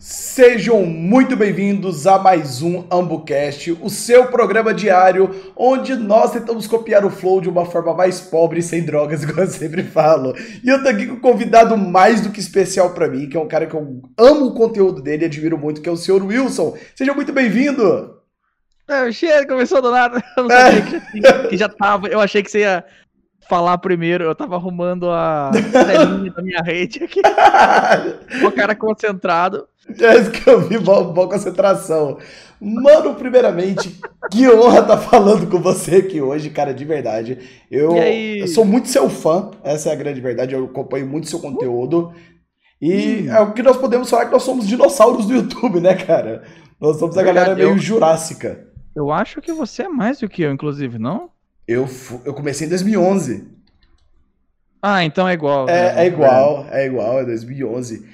[0.00, 7.04] Sejam muito bem-vindos a mais um AmbuCast, o seu programa diário onde nós tentamos copiar
[7.04, 10.36] o flow de uma forma mais pobre e sem drogas, igual eu sempre falo.
[10.62, 13.40] E eu tô aqui com um convidado mais do que especial para mim, que é
[13.40, 16.22] um cara que eu amo o conteúdo dele e admiro muito, que é o senhor
[16.22, 16.78] Wilson.
[16.94, 18.18] Seja muito bem-vindo!
[18.86, 20.22] É, o cheiro começou do nada.
[20.36, 22.06] Eu não sabia que, já, que já tava.
[22.06, 22.84] Eu achei que você ia
[23.48, 24.24] falar primeiro.
[24.24, 27.20] Eu tava arrumando a telinha da minha rede aqui.
[28.46, 29.68] o cara concentrado.
[30.00, 32.18] É isso que eu vi, boa, concentração.
[32.60, 33.98] Mano, primeiramente,
[34.30, 37.38] que honra estar tá falando com você aqui hoje, cara, de verdade.
[37.70, 40.54] Eu, eu, sou muito seu fã, essa é a grande verdade.
[40.54, 42.12] Eu acompanho muito seu conteúdo.
[42.80, 43.32] E hum.
[43.32, 46.42] é o que nós podemos falar que nós somos dinossauros do YouTube, né, cara?
[46.80, 48.68] Nós somos a galera meio eu, jurássica.
[48.94, 51.30] Eu acho que você é mais do que eu, inclusive, não?
[51.66, 51.88] Eu,
[52.24, 53.48] eu comecei em 2011.
[54.80, 55.68] Ah, então é igual.
[55.68, 56.04] É, né?
[56.04, 58.06] é igual, é igual, é 2011.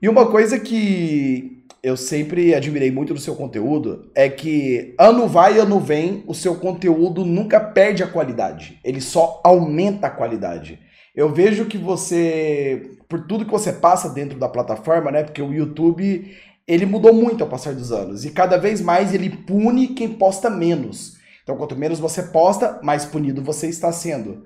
[0.00, 5.58] E uma coisa que eu sempre admirei muito no seu conteúdo é que ano vai,
[5.58, 8.78] ano vem, o seu conteúdo nunca perde a qualidade.
[8.84, 10.80] Ele só aumenta a qualidade.
[11.14, 15.22] Eu vejo que você, por tudo que você passa dentro da plataforma, né?
[15.22, 16.30] Porque o YouTube,
[16.68, 18.26] ele mudou muito ao passar dos anos.
[18.26, 21.16] E cada vez mais ele pune quem posta menos.
[21.42, 24.44] Então, quanto menos você posta, mais punido você está sendo.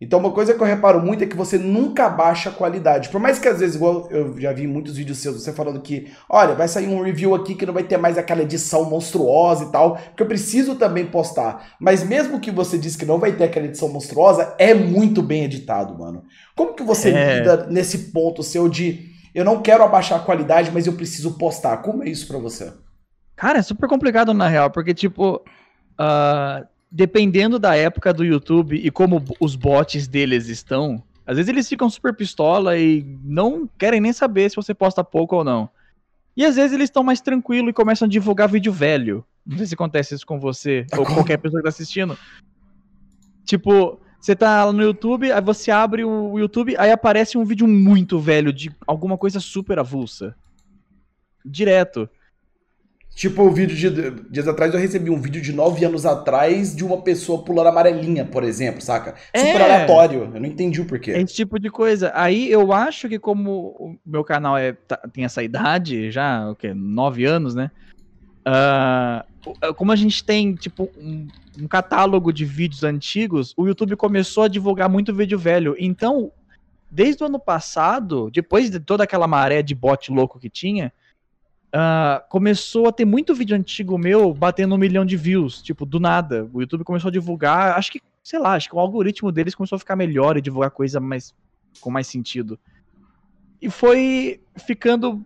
[0.00, 3.08] Então, uma coisa que eu reparo muito é que você nunca baixa a qualidade.
[3.08, 6.12] Por mais que às vezes, igual eu já vi muitos vídeos seus, você falando que,
[6.28, 9.72] olha, vai sair um review aqui que não vai ter mais aquela edição monstruosa e
[9.72, 11.74] tal, porque eu preciso também postar.
[11.80, 15.44] Mas mesmo que você diz que não vai ter aquela edição monstruosa, é muito bem
[15.44, 16.22] editado, mano.
[16.54, 17.38] Como que você é.
[17.38, 21.78] lida nesse ponto seu de eu não quero abaixar a qualidade, mas eu preciso postar?
[21.78, 22.72] Como é isso para você?
[23.34, 25.42] Cara, é super complicado na real, porque tipo.
[25.98, 31.68] Uh dependendo da época do YouTube e como os bots deles estão, às vezes eles
[31.68, 35.68] ficam super pistola e não querem nem saber se você posta pouco ou não.
[36.36, 39.24] E às vezes eles estão mais tranquilos e começam a divulgar vídeo velho.
[39.44, 42.16] Não sei se acontece isso com você ou com qualquer pessoa que tá assistindo.
[43.44, 48.18] Tipo, você tá no YouTube, aí você abre o YouTube, aí aparece um vídeo muito
[48.18, 50.34] velho de alguma coisa super avulsa.
[51.44, 52.08] Direto.
[53.18, 54.30] Tipo, o vídeo de.
[54.30, 58.24] Dias atrás eu recebi um vídeo de nove anos atrás de uma pessoa pulando amarelinha,
[58.24, 59.16] por exemplo, saca?
[59.36, 59.64] Super é.
[59.64, 60.30] aleatório.
[60.32, 61.10] Eu não entendi o porquê.
[61.10, 62.12] Esse tipo de coisa.
[62.14, 66.54] Aí eu acho que, como o meu canal é, tá, tem essa idade, já, o
[66.54, 66.72] quê?
[66.72, 67.72] Nove anos, né?
[68.46, 71.26] Uh, como a gente tem, tipo, um,
[71.60, 75.74] um catálogo de vídeos antigos, o YouTube começou a divulgar muito vídeo velho.
[75.80, 76.30] Então,
[76.88, 80.92] desde o ano passado, depois de toda aquela maré de bot louco que tinha
[81.68, 86.00] Uh, começou a ter muito vídeo antigo meu batendo um milhão de views, tipo, do
[86.00, 86.48] nada.
[86.52, 89.76] O YouTube começou a divulgar, acho que, sei lá, acho que o algoritmo deles começou
[89.76, 91.34] a ficar melhor e divulgar coisa mais,
[91.80, 92.58] com mais sentido.
[93.60, 95.22] E foi ficando.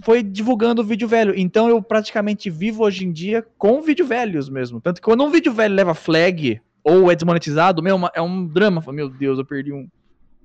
[0.00, 1.32] Foi divulgando vídeo velho.
[1.36, 4.80] Então eu praticamente vivo hoje em dia com vídeo velhos mesmo.
[4.80, 8.82] Tanto que quando um vídeo velho leva flag ou é desmonetizado, meu, é um drama.
[8.90, 9.88] Meu Deus, eu perdi um.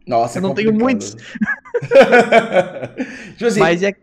[0.05, 1.15] Nossa, eu não tenho muitos.
[3.33, 3.95] tipo assim, Mas é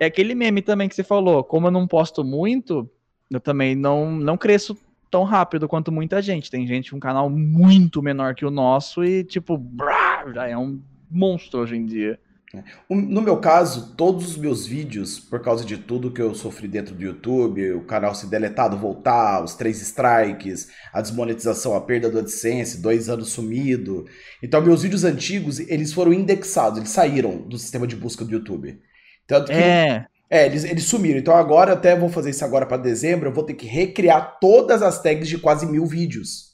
[0.00, 1.42] é aquele meme também que você falou.
[1.42, 2.88] Como eu não posto muito,
[3.30, 4.76] eu também não, não cresço
[5.10, 6.50] tão rápido quanto muita gente.
[6.50, 10.56] Tem gente com um canal muito menor que o nosso e, tipo, brá, já é
[10.56, 12.18] um monstro hoje em dia.
[12.54, 12.64] É.
[12.88, 16.94] No meu caso, todos os meus vídeos, por causa de tudo que eu sofri dentro
[16.94, 22.18] do YouTube, o canal se deletado, voltar, os três strikes, a desmonetização, a perda do
[22.18, 24.06] AdSense, dois anos sumido.
[24.42, 28.80] Então, meus vídeos antigos, eles foram indexados, eles saíram do sistema de busca do YouTube.
[29.28, 29.52] Tanto que.
[29.52, 30.06] É.
[30.30, 31.18] É, eles, eles sumiram.
[31.18, 34.82] Então agora, até vou fazer isso agora para dezembro, eu vou ter que recriar todas
[34.82, 36.48] as tags de quase mil vídeos.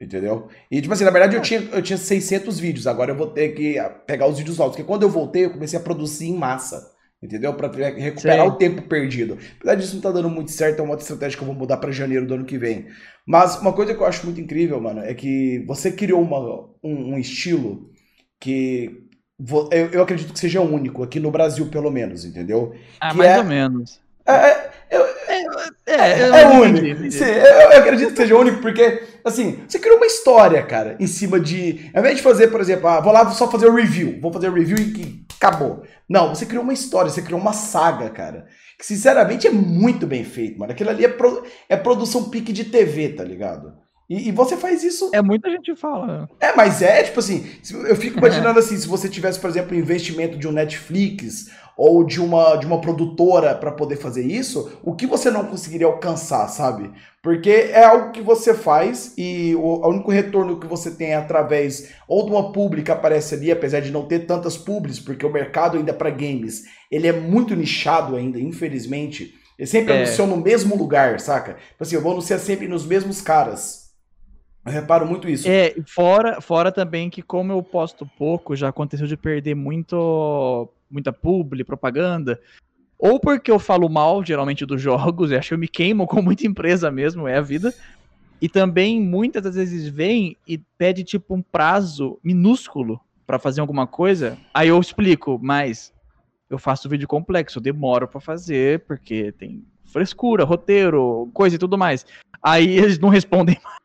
[0.00, 0.48] Entendeu?
[0.70, 3.50] E, tipo assim, na verdade eu tinha, eu tinha 600 vídeos, agora eu vou ter
[3.50, 4.76] que pegar os vídeos novos.
[4.76, 6.92] Porque quando eu voltei, eu comecei a produzir em massa.
[7.22, 7.54] Entendeu?
[7.54, 8.52] Pra recuperar Sim.
[8.52, 9.38] o tempo perdido.
[9.56, 11.78] Apesar disso não tá dando muito certo, é uma outra estratégia que eu vou mudar
[11.78, 12.86] para janeiro do ano que vem.
[13.26, 16.38] Mas uma coisa que eu acho muito incrível, mano, é que você criou uma,
[16.82, 17.90] um, um estilo
[18.38, 19.03] que
[19.70, 22.74] eu, eu acredito que seja único, aqui no Brasil, pelo menos, entendeu?
[23.00, 24.00] Ah, que mais é, ou menos.
[24.26, 24.96] É, é,
[25.86, 27.10] é, é, é único.
[27.10, 31.06] Sim, eu, eu, acredito que seja único, porque, assim, você criou uma história, cara, em
[31.06, 31.90] cima de.
[31.92, 34.48] Ao invés de fazer, por exemplo, ah, vou lá só fazer o review, vou fazer
[34.48, 35.82] o review e que acabou.
[36.08, 38.46] Não, você criou uma história, você criou uma saga, cara.
[38.78, 40.72] Que sinceramente é muito bem feito, mano.
[40.72, 43.83] Aquilo ali é, pro, é produção pique de TV, tá ligado?
[44.08, 45.10] E, e, você faz isso.
[45.14, 46.28] É, muita gente fala.
[46.38, 47.46] É, mas é, tipo assim,
[47.88, 52.04] eu fico imaginando assim, se você tivesse, por exemplo, um investimento de um Netflix ou
[52.04, 56.46] de uma, de uma produtora para poder fazer isso, o que você não conseguiria alcançar,
[56.48, 56.90] sabe?
[57.22, 61.16] Porque é algo que você faz e o, o único retorno que você tem é
[61.16, 65.32] através ou de uma pública aparece ali, apesar de não ter tantas públicas, porque o
[65.32, 69.34] mercado ainda para games, ele é muito nichado ainda, infelizmente.
[69.58, 70.02] Ele sempre é.
[70.02, 71.54] anunciou no mesmo lugar, saca?
[71.54, 73.83] Tipo assim, eu vou anunciar sempre nos mesmos caras.
[74.64, 75.46] Eu reparo muito isso.
[75.48, 81.12] É, fora, fora também que como eu posto pouco, já aconteceu de perder muito muita
[81.12, 82.40] publi, propaganda.
[82.98, 86.22] Ou porque eu falo mal, geralmente, dos jogos, e acho que eu me queimo com
[86.22, 87.74] muita empresa mesmo, é a vida.
[88.40, 93.86] E também muitas das vezes vem e pede tipo um prazo minúsculo para fazer alguma
[93.86, 94.38] coisa.
[94.52, 95.92] Aí eu explico, mas
[96.48, 101.78] eu faço vídeo complexo, eu demoro para fazer, porque tem frescura, roteiro, coisa e tudo
[101.78, 102.04] mais.
[102.42, 103.58] Aí eles não respondem.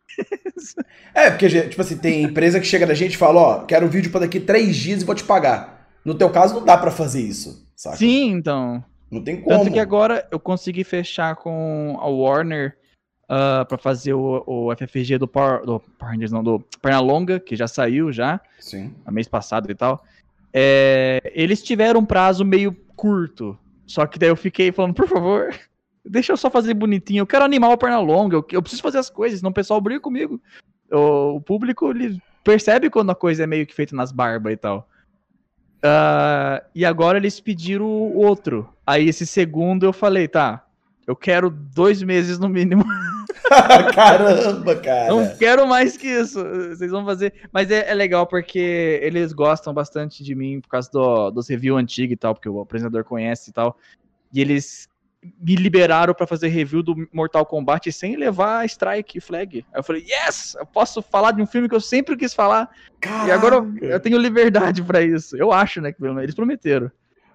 [1.14, 3.90] É, porque, tipo assim, tem empresa que chega da gente e fala, ó, quero um
[3.90, 5.88] vídeo para daqui três dias e vou te pagar.
[6.04, 7.98] No teu caso, não dá para fazer isso, saca?
[7.98, 8.84] Sim, então.
[9.10, 9.50] Não tem como.
[9.50, 12.78] Tanto que agora eu consegui fechar com a Warner
[13.26, 17.56] uh, para fazer o, o FFG do Power, do Power Rangers, não, do Pernalonga, que
[17.56, 18.40] já saiu já.
[18.60, 18.94] Sim.
[19.06, 20.04] A mês passado e tal.
[20.54, 23.58] É, eles tiveram um prazo meio curto.
[23.86, 25.54] Só que daí eu fiquei falando, por favor,
[26.10, 27.22] Deixa eu só fazer bonitinho.
[27.22, 28.36] Eu quero animar o perna longa.
[28.36, 30.42] Eu, eu preciso fazer as coisas, senão o pessoal briga comigo.
[30.92, 34.58] O, o, público ele percebe quando a coisa é meio que feita nas barbas e
[34.58, 34.90] tal.
[35.78, 38.68] Uh, e agora eles pediram o outro.
[38.86, 40.66] Aí esse segundo eu falei, tá,
[41.06, 42.84] eu quero dois meses no mínimo.
[43.94, 45.10] Caramba, cara.
[45.10, 46.44] Não quero mais que isso.
[46.44, 47.34] Vocês vão fazer.
[47.52, 51.80] Mas é, é, legal porque eles gostam bastante de mim por causa do, dos reviews
[51.80, 53.78] antigos e tal, porque o apresentador conhece e tal.
[54.34, 54.89] E eles
[55.40, 59.66] me liberaram para fazer review do Mortal Kombat sem levar strike flag.
[59.74, 60.56] Aí eu falei, yes!
[60.58, 62.70] Eu posso falar de um filme que eu sempre quis falar.
[63.00, 63.28] Caraca.
[63.28, 65.36] E agora eu, eu tenho liberdade para isso.
[65.36, 65.92] Eu acho, né?
[65.92, 66.92] Que eles prometeram.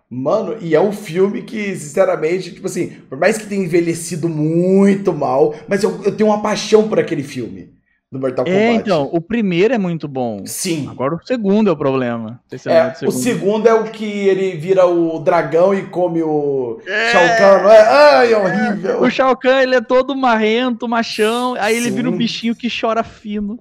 [0.08, 5.12] Mano, e é um filme que, sinceramente, tipo assim, por mais que tenha envelhecido muito
[5.12, 7.74] mal, mas eu, eu tenho uma paixão por aquele filme
[8.14, 8.62] do Mortal é, Kombat.
[8.62, 10.46] É, então, o primeiro é muito bom.
[10.46, 10.88] Sim.
[10.88, 12.40] Agora o segundo é o problema.
[12.48, 13.08] Se é, o, segundo.
[13.08, 17.10] o segundo é o que ele vira o dragão e come o é.
[17.10, 17.80] Shao Kahn, não é?
[17.80, 19.02] Ai, é horrível.
[19.02, 21.96] O Shao Kahn, ele é todo marrento, machão, aí ele Sim.
[21.96, 23.58] vira um bichinho que chora fino.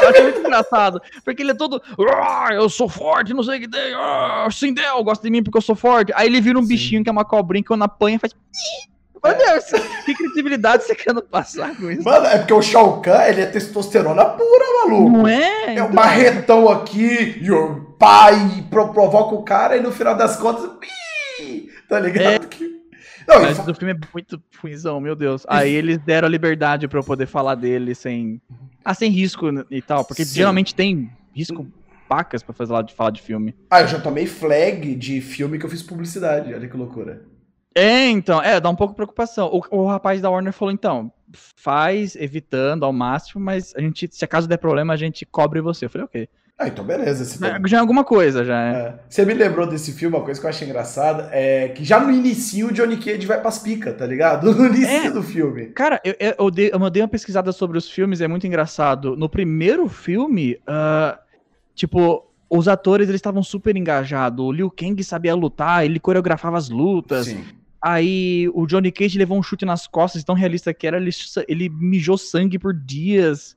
[0.00, 3.60] Eu acho muito engraçado, porque ele é todo, ah, eu sou forte, não sei o
[3.60, 6.12] que tem, ah, Sindel gosta de mim porque eu sou forte.
[6.14, 6.68] Aí ele vira um Sim.
[6.68, 8.32] bichinho que é uma cobrinha que quando apanha faz...
[9.22, 9.64] Meu Deus,
[10.04, 12.04] que credibilidade você querendo passar com isso?
[12.04, 15.10] Mano, é porque o Shao Kahn, ele é testosterona pura, maluco.
[15.10, 15.76] Não é?
[15.76, 20.70] É um marretão aqui, o pai provoca o cara e no final das contas,
[21.88, 22.44] tá ligado?
[22.44, 22.78] É.
[23.28, 25.44] Não, Mas o filme é muito ruimzão, meu Deus.
[25.46, 28.40] Aí eles deram a liberdade pra eu poder falar dele sem.
[28.82, 30.02] Ah, sem risco e tal.
[30.02, 30.34] Porque Sim.
[30.34, 31.70] geralmente tem risco
[32.08, 33.54] pacas pra fazer lá de falar de filme.
[33.70, 36.54] Ah, eu já tomei flag de filme que eu fiz publicidade.
[36.54, 37.22] Olha que loucura.
[37.78, 39.48] É, então, é, dá um pouco de preocupação.
[39.52, 41.12] O, o rapaz da Warner falou, então,
[41.56, 45.84] faz evitando ao máximo, mas a gente, se acaso der problema, a gente cobre você.
[45.84, 46.28] Eu falei, ok.
[46.58, 47.38] Ah, então beleza.
[47.66, 48.72] Já é alguma coisa, já é.
[48.72, 48.94] é.
[49.08, 52.10] Você me lembrou desse filme, uma coisa que eu achei engraçada, é que já no
[52.10, 54.52] início o Johnny Cage vai pras picas, tá ligado?
[54.58, 55.10] No início é.
[55.10, 55.66] do filme.
[55.66, 59.16] Cara, eu, eu, eu, dei, eu mandei uma pesquisada sobre os filmes, é muito engraçado.
[59.16, 61.16] No primeiro filme, uh,
[61.76, 64.44] tipo, os atores eles estavam super engajados.
[64.44, 67.26] O Liu Kang sabia lutar, ele coreografava as lutas.
[67.26, 67.44] Sim.
[67.80, 71.10] Aí o Johnny Cage levou um chute nas costas, tão realista que era, ele,
[71.46, 73.56] ele mijou sangue por dias.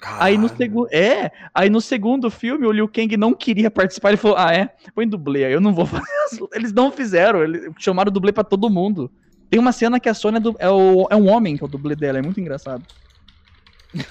[0.00, 0.22] Caralho.
[0.22, 0.88] Aí no segundo.
[0.92, 4.10] É, aí no segundo filme o Liu Kang não queria participar.
[4.10, 4.70] Ele falou: Ah, é?
[4.94, 6.06] Põe dublê aí, eu não vou fazer.
[6.54, 9.10] Eles não fizeram, eles chamaram dublê pra todo mundo.
[9.50, 11.70] Tem uma cena que a Sônia é, é, o, é um homem que é o
[11.70, 12.84] dublê dela, é muito engraçado.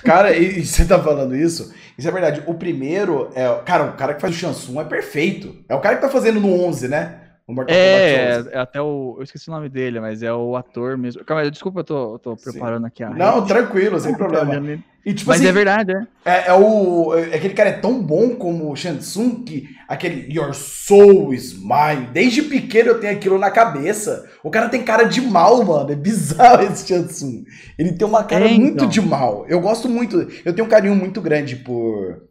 [0.04, 1.74] Cara, e, e, você tá falando isso?
[1.98, 2.44] Isso é verdade.
[2.48, 3.48] O primeiro é.
[3.63, 5.56] Cara, o cara que faz o Shansung é perfeito.
[5.70, 7.26] É o cara que tá fazendo no 11, né?
[7.48, 9.16] O Mortal é, Kombat é, até o.
[9.18, 11.24] Eu esqueci o nome dele, mas é o ator mesmo.
[11.24, 13.10] Calma aí, desculpa, eu tô, eu tô preparando aqui a.
[13.10, 14.77] Não, tranquilo, sem problema.
[15.06, 16.30] E, tipo, mas assim, é verdade, é.
[16.30, 16.48] é.
[16.48, 17.16] É, o.
[17.16, 22.10] É, aquele cara é tão bom como o Shansung que aquele Your Soul is mine.
[22.12, 24.30] Desde pequeno eu tenho aquilo na cabeça.
[24.44, 25.89] O cara tem cara de mal, mano.
[25.89, 27.46] É bizarro esse Shansung.
[27.80, 28.62] Ele tem uma cara é, então.
[28.62, 29.46] muito de mal.
[29.48, 30.27] Eu gosto muito.
[30.44, 32.26] Eu tenho um carinho muito grande por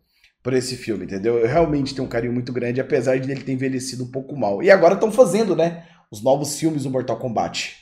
[0.47, 1.39] por esse filme, entendeu?
[1.39, 4.63] Eu realmente tenho um carinho muito grande, apesar de ele ter envelhecido um pouco mal.
[4.63, 5.85] E agora estão fazendo, né?
[6.09, 7.75] Os novos filmes do Mortal Kombat.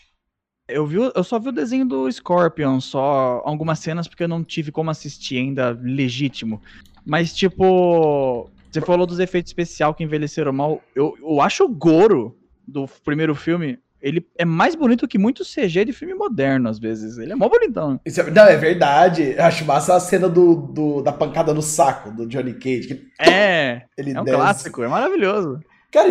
[0.66, 4.42] Eu, vi, eu só vi o desenho do Scorpion, só algumas cenas, porque eu não
[4.42, 6.58] tive como assistir ainda legítimo.
[7.04, 10.80] Mas, tipo, você falou dos efeitos especiais que envelheceram mal.
[10.94, 12.34] Eu, eu acho o Goro
[12.66, 17.16] do primeiro filme ele é mais bonito que muito CG de filme moderno, às vezes.
[17.16, 17.98] Ele é mó bonitão.
[18.04, 19.34] Isso é, não, é verdade.
[19.34, 22.88] Eu acho massa a cena do, do, da pancada no saco do Johnny Cage.
[22.88, 24.36] Que, é, ele é um desce.
[24.36, 25.58] clássico, é maravilhoso.
[25.90, 26.08] Cara,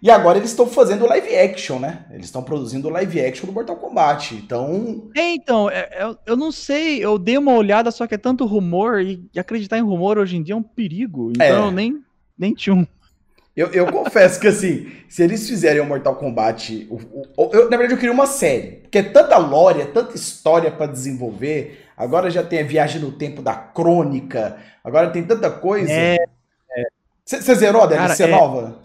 [0.00, 2.04] e agora eles estão fazendo live action, né?
[2.12, 4.36] Eles estão produzindo live action do Mortal Kombat.
[4.36, 5.10] Então.
[5.16, 8.46] É, então, é, é, eu não sei, eu dei uma olhada, só que é tanto
[8.46, 11.30] rumor, e, acreditar em rumor hoje em dia é um perigo.
[11.30, 11.66] Então é.
[11.66, 12.04] eu nem,
[12.38, 12.86] nem tinha um.
[13.54, 16.86] Eu, eu confesso que, assim, se eles fizerem o Mortal Kombat.
[16.90, 16.96] O,
[17.36, 18.78] o, eu, na verdade, eu queria uma série.
[18.82, 21.86] Porque é tanta lore, é tanta história para desenvolver.
[21.96, 24.56] Agora já tem a viagem no tempo da crônica.
[24.82, 25.92] Agora tem tanta coisa.
[25.92, 26.18] É.
[27.24, 28.40] Você zerou a DLC Cara, é...
[28.40, 28.82] nova?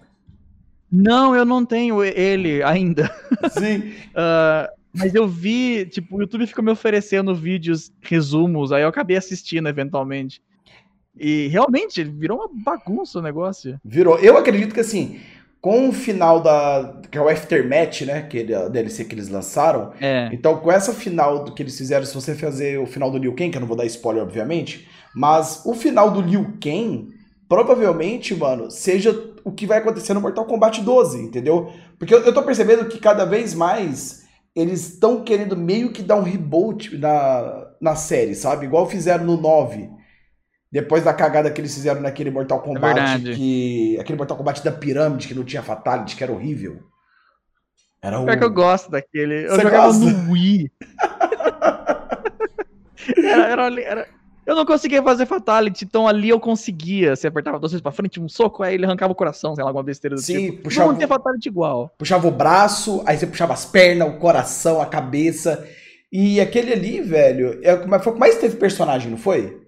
[0.91, 3.13] Não, eu não tenho ele ainda.
[3.51, 3.93] Sim.
[4.12, 9.17] uh, mas eu vi, tipo, o YouTube fica me oferecendo vídeos, resumos, aí eu acabei
[9.17, 10.41] assistindo eventualmente.
[11.19, 13.79] E realmente virou uma bagunça o negócio.
[13.83, 14.17] Virou.
[14.19, 15.19] Eu acredito que assim,
[15.59, 17.01] com o final da.
[17.09, 18.21] que é o Aftermath, né?
[18.24, 19.91] Que é a DLC que eles lançaram.
[20.00, 20.29] É.
[20.31, 23.36] Então, com essa final do que eles fizeram, se você fazer o final do Liu
[23.36, 28.36] Kang, que eu não vou dar spoiler, obviamente, mas o final do Liu Kang provavelmente,
[28.36, 29.12] mano, seja
[29.43, 31.71] o que vai acontecer no Mortal Kombat 12, entendeu?
[31.97, 36.15] Porque eu, eu tô percebendo que cada vez mais eles estão querendo meio que dar
[36.15, 38.65] um reboot na, na série, sabe?
[38.65, 39.89] Igual fizeram no 9.
[40.71, 43.00] Depois da cagada que eles fizeram naquele Mortal Kombat.
[43.00, 46.79] É que, aquele Mortal Kombat da pirâmide que não tinha Fatality, que era horrível.
[48.01, 48.29] Era um...
[48.29, 49.45] É que eu gosto daquele.
[49.45, 50.05] Eu Você jogava gosta?
[50.05, 50.71] no Wii.
[53.24, 54.07] era, era, era,
[54.47, 57.15] eu não conseguia fazer Fatality, então ali eu conseguia.
[57.15, 59.69] Você apertava duas vezes pra frente, um soco, aí ele arrancava o coração, sei lá,
[59.69, 60.63] alguma besteira do Sim, tipo.
[60.63, 61.93] Puxava, não tinha Fatality igual.
[61.97, 65.67] Puxava o braço, aí você puxava as pernas, o coração, a cabeça.
[66.09, 69.66] E aquele ali, velho, é, foi o que mais teve personagem, não foi?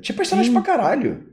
[0.00, 0.60] Tinha personagem Sim.
[0.60, 1.26] pra caralho.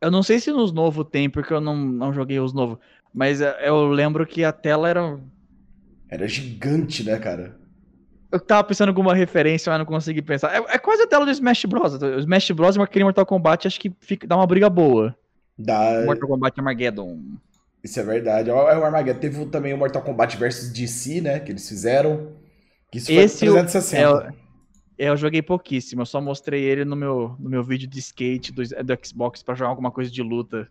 [0.00, 2.78] Eu não sei se nos novos tem, porque eu não, não joguei os novos.
[3.12, 5.18] Mas é, eu lembro que a tela era.
[6.08, 7.56] Era gigante, né, cara?
[8.30, 10.52] Eu tava pensando em alguma referência, mas não consegui pensar.
[10.52, 11.94] É, é, quase a tela do Smash Bros.
[11.94, 12.76] O Smash Bros.
[12.76, 15.16] e aquele Mortal Kombat acho que fica, dá uma briga boa.
[15.56, 16.02] Dá...
[16.04, 17.20] Mortal Kombat Armageddon.
[17.82, 18.50] Isso é verdade.
[18.50, 19.20] É o Armageddon.
[19.20, 21.38] Teve também o Mortal Kombat versus DC, né?
[21.38, 22.32] Que eles fizeram.
[22.92, 24.00] Isso foi Esse 360.
[24.00, 24.43] É,
[24.98, 26.02] eu joguei pouquíssimo.
[26.02, 29.54] Eu só mostrei ele no meu, no meu vídeo de skate do, do Xbox para
[29.54, 30.68] jogar alguma coisa de luta.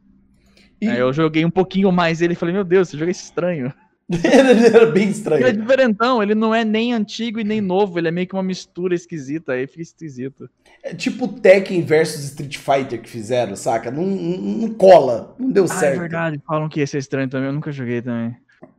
[0.82, 0.88] E...
[0.88, 3.74] Aí eu joguei um pouquinho mais ele e falei, meu Deus, esse jogo é estranho.
[4.10, 5.42] ele era bem estranho.
[5.42, 8.34] Ele é diferentão, ele não é nem antigo e nem novo, ele é meio que
[8.34, 10.50] uma mistura esquisita, aí fica esquisito.
[10.84, 13.90] É tipo Tekken versus Street Fighter que fizeram, saca?
[13.90, 15.96] Não, não, não cola, não deu ah, é certo.
[15.96, 18.36] É verdade, falam que esse é estranho também, eu nunca joguei também.
[18.62, 18.70] Eu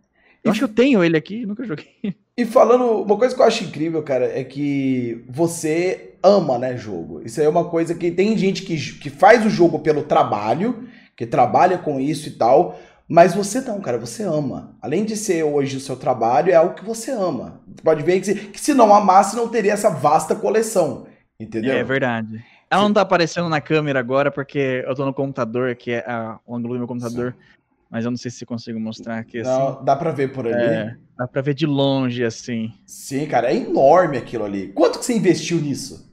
[0.45, 0.49] e...
[0.51, 1.89] acho que eu tenho ele aqui, nunca joguei.
[2.37, 7.23] E falando, uma coisa que eu acho incrível, cara, é que você ama, né, jogo.
[7.25, 10.89] Isso aí é uma coisa que tem gente que, que faz o jogo pelo trabalho,
[11.17, 12.77] que trabalha com isso e tal,
[13.07, 14.75] mas você não, cara, você ama.
[14.83, 17.61] Além de ser hoje o seu trabalho, é algo que você ama.
[17.69, 21.07] Você pode ver que se, que se não amasse, não teria essa vasta coleção.
[21.39, 21.73] Entendeu?
[21.73, 22.45] É verdade.
[22.71, 26.41] Ela não tá aparecendo na câmera agora porque eu tô no computador, que é a,
[26.47, 27.33] o ângulo do meu computador.
[27.33, 27.54] Sim.
[27.95, 29.49] Mas eu não sei se consigo mostrar aqui assim.
[29.49, 30.57] Não, dá pra ver por ali.
[30.57, 32.73] É, dá pra ver de longe, assim.
[32.85, 34.73] Sim, cara, é enorme aquilo ali.
[34.73, 36.13] Quanto que você investiu nisso?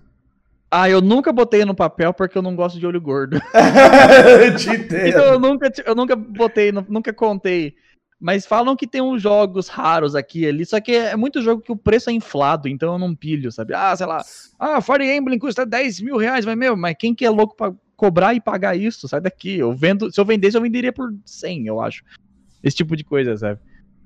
[0.70, 3.42] Ah, eu nunca botei no papel porque eu não gosto de olho gordo.
[5.08, 7.74] Então eu nunca, eu nunca botei, nunca contei.
[8.20, 11.72] Mas falam que tem uns jogos raros aqui ali, só que é muito jogo que
[11.72, 13.74] o preço é inflado, então eu não pilho, sabe?
[13.74, 14.24] Ah, sei lá,
[14.60, 17.74] ah, Fire Emblem custa 10 mil reais, mas meu, mas quem que é louco pra
[18.02, 19.08] cobrar e pagar isso?
[19.08, 19.60] Sai daqui.
[19.60, 22.04] Eu vendo, se eu vendesse, eu venderia por 100, eu acho.
[22.64, 23.60] Esse tipo de coisa, sabe?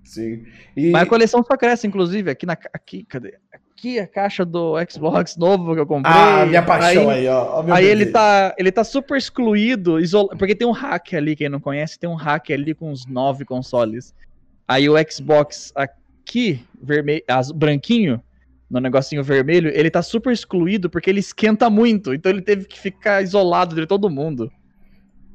[0.04, 0.44] Sim.
[0.76, 0.92] E...
[0.92, 2.58] Mas a coleção só cresce, inclusive, aqui na.
[2.74, 3.36] Aqui, cadê?
[3.54, 6.14] aqui a caixa do Xbox novo que eu comprei.
[6.14, 7.64] Ah, minha paixão aí, aí ó.
[7.74, 11.60] aí ele tá, ele tá super excluído, isolado, porque tem um hack ali, quem não
[11.60, 14.14] conhece, tem um hack ali com uns nove consoles.
[14.68, 17.24] Aí o Xbox aqui, vermelho,
[17.54, 18.22] branquinho,
[18.70, 22.80] no negocinho vermelho, ele tá super excluído porque ele esquenta muito, então ele teve que
[22.80, 24.52] ficar isolado de todo mundo.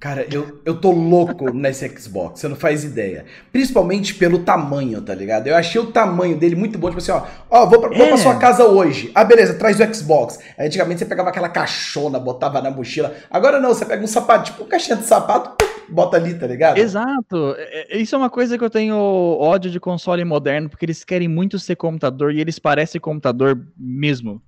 [0.00, 3.26] Cara, eu, eu tô louco nesse Xbox, você não faz ideia.
[3.52, 5.46] Principalmente pelo tamanho, tá ligado?
[5.46, 7.98] Eu achei o tamanho dele muito bom, tipo assim, ó, ó, vou pra, é.
[7.98, 9.12] vou pra sua casa hoje.
[9.14, 10.38] Ah, beleza, traz o Xbox.
[10.56, 13.14] Aí, antigamente você pegava aquela caixona, botava na mochila.
[13.30, 16.78] Agora não, você pega um sapato, tipo um caixinha de sapato, bota ali, tá ligado?
[16.78, 17.54] Exato.
[17.56, 21.04] É, é, isso é uma coisa que eu tenho ódio de console moderno, porque eles
[21.04, 24.42] querem muito ser computador e eles parecem computador mesmo.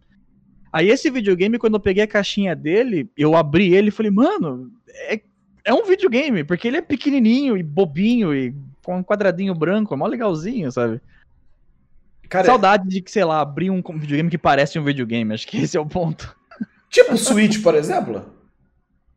[0.73, 4.71] Aí esse videogame, quando eu peguei a caixinha dele, eu abri ele e falei, mano,
[5.09, 5.21] é
[5.65, 9.97] é um videogame, porque ele é pequenininho e bobinho e com um quadradinho branco, é
[9.97, 11.01] mó legalzinho, sabe?
[12.29, 15.59] Cara, Saudade de que, sei lá, abrir um videogame que parece um videogame, acho que
[15.59, 16.35] esse é o ponto.
[16.91, 18.25] Tipo o Switch, por exemplo?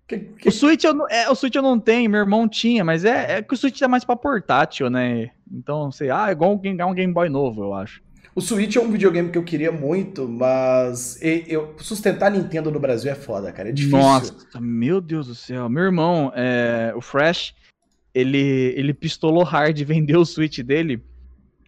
[0.07, 0.49] Que, que...
[0.49, 3.41] O, Switch eu, é, o Switch eu não tenho, meu irmão tinha, mas é, é
[3.41, 5.31] que o Switch é mais pra portátil, né?
[5.51, 8.03] Então, sei, ah, é igual um, um Game Boy novo, eu acho.
[8.35, 13.09] O Switch é um videogame que eu queria muito, mas eu, sustentar Nintendo no Brasil
[13.09, 13.69] é foda, cara.
[13.69, 13.97] É difícil.
[13.97, 15.69] Nossa, meu Deus do céu.
[15.69, 17.55] Meu irmão, é, o Fresh,
[18.13, 21.01] ele, ele pistolou hard e vendeu o Switch dele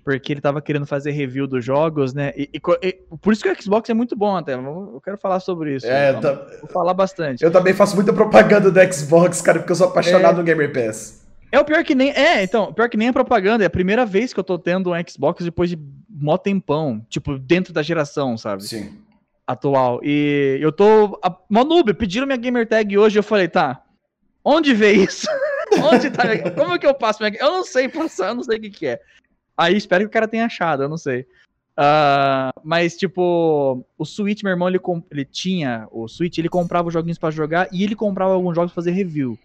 [0.07, 2.31] porque ele tava querendo fazer review dos jogos, né?
[2.37, 4.53] E, e, e, por isso que o Xbox é muito bom até.
[4.53, 5.85] Eu quero falar sobre isso.
[5.85, 6.33] É, vou, tá...
[6.61, 7.43] vou falar bastante.
[7.43, 10.37] Eu também faço muita propaganda do Xbox, cara, porque eu sou apaixonado é...
[10.37, 11.27] no Gamer Pass.
[11.51, 12.11] É o pior que nem.
[12.11, 13.65] É, então, pior que nem a propaganda.
[13.65, 15.77] É a primeira vez que eu tô tendo um Xbox depois de
[16.09, 17.05] mó tempão.
[17.09, 18.63] Tipo, dentro da geração, sabe?
[18.63, 18.97] Sim.
[19.45, 19.99] Atual.
[20.03, 21.19] E eu tô.
[21.21, 23.19] A, noob, pediram minha gamer tag hoje.
[23.19, 23.83] Eu falei, tá.
[24.41, 25.27] Onde vê isso?
[25.91, 26.23] Onde tá?
[26.51, 27.37] Como é que eu passo minha.
[27.37, 29.01] Eu não sei passar, eu não sei o que, que é.
[29.57, 31.25] Aí espero que o cara tenha achado, eu não sei.
[31.77, 34.79] Uh, mas, tipo, o Switch, meu irmão, ele,
[35.11, 38.71] ele tinha o Switch, ele comprava os joguinhos para jogar e ele comprava alguns jogos
[38.71, 39.37] pra fazer review.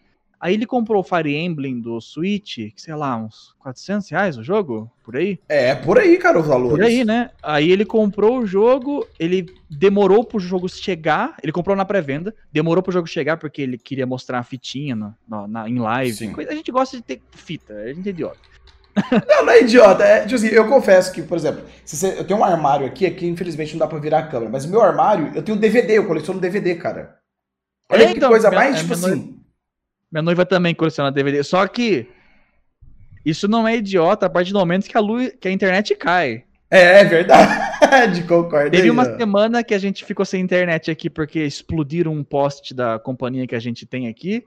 [0.43, 4.91] Aí ele comprou o Fire Emblem do Switch, sei lá, uns 400 reais o jogo?
[5.05, 5.39] Por aí?
[5.49, 6.79] É, por aí, cara, os valores.
[6.79, 7.31] Por aí, né?
[7.41, 12.83] Aí ele comprou o jogo, ele demorou pro jogo chegar, ele comprou na pré-venda, demorou
[12.83, 16.13] pro jogo chegar porque ele queria mostrar a fitinha no, na, em live.
[16.13, 16.35] Sim.
[16.37, 18.52] A gente gosta de ter fita, a gente é idiota.
[19.29, 20.05] Não, não é idiota.
[20.05, 23.27] É, tipo assim, eu confesso que, por exemplo, você, eu tenho um armário aqui, aqui
[23.27, 26.07] infelizmente não dá pra virar a câmera, mas o meu armário, eu tenho DVD, eu
[26.07, 27.17] coleciono DVD, cara.
[27.91, 29.07] Olha é, que então, coisa minha, mais, tipo assim.
[29.07, 29.33] Noiva,
[30.11, 32.09] minha noiva também coleciona DVD, só que
[33.25, 36.45] isso não é idiota a partir do momento que a, luz, que a internet cai.
[36.71, 38.71] É, é verdade, concordo.
[38.71, 39.17] Teve aí, uma ó.
[39.17, 43.55] semana que a gente ficou sem internet aqui porque explodiram um poste da companhia que
[43.55, 44.45] a gente tem aqui.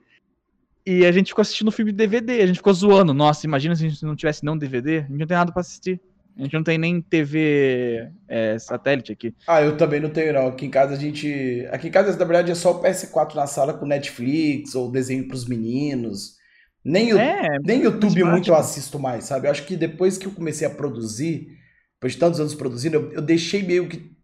[0.85, 3.13] E a gente ficou assistindo o filme de DVD, a gente ficou zoando.
[3.13, 5.61] Nossa, imagina se a gente não tivesse não DVD, a gente não tem nada pra
[5.61, 5.99] assistir.
[6.37, 9.33] A gente não tem nem TV é, satélite aqui.
[9.47, 10.47] Ah, eu também não tenho, não.
[10.47, 11.65] Aqui em casa a gente.
[11.71, 15.27] Aqui em casa, na verdade, é só o PS4 na sala com Netflix ou desenho
[15.27, 16.35] pros meninos.
[16.83, 17.17] Nem, o...
[17.17, 19.47] é, nem YouTube muito eu assisto mais, sabe?
[19.47, 21.47] Eu acho que depois que eu comecei a produzir,
[21.95, 24.14] depois de tantos anos produzindo, eu, eu deixei meio que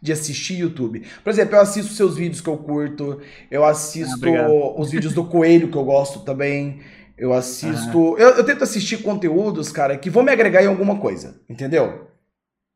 [0.00, 1.06] de assistir YouTube.
[1.22, 5.24] Por exemplo, eu assisto seus vídeos que eu curto, eu assisto ah, os vídeos do
[5.24, 6.80] Coelho que eu gosto também.
[7.18, 8.16] Eu assisto.
[8.16, 8.20] Ah.
[8.20, 12.08] Eu, eu, tento assistir conteúdos, cara, que vão me agregar em alguma coisa, entendeu?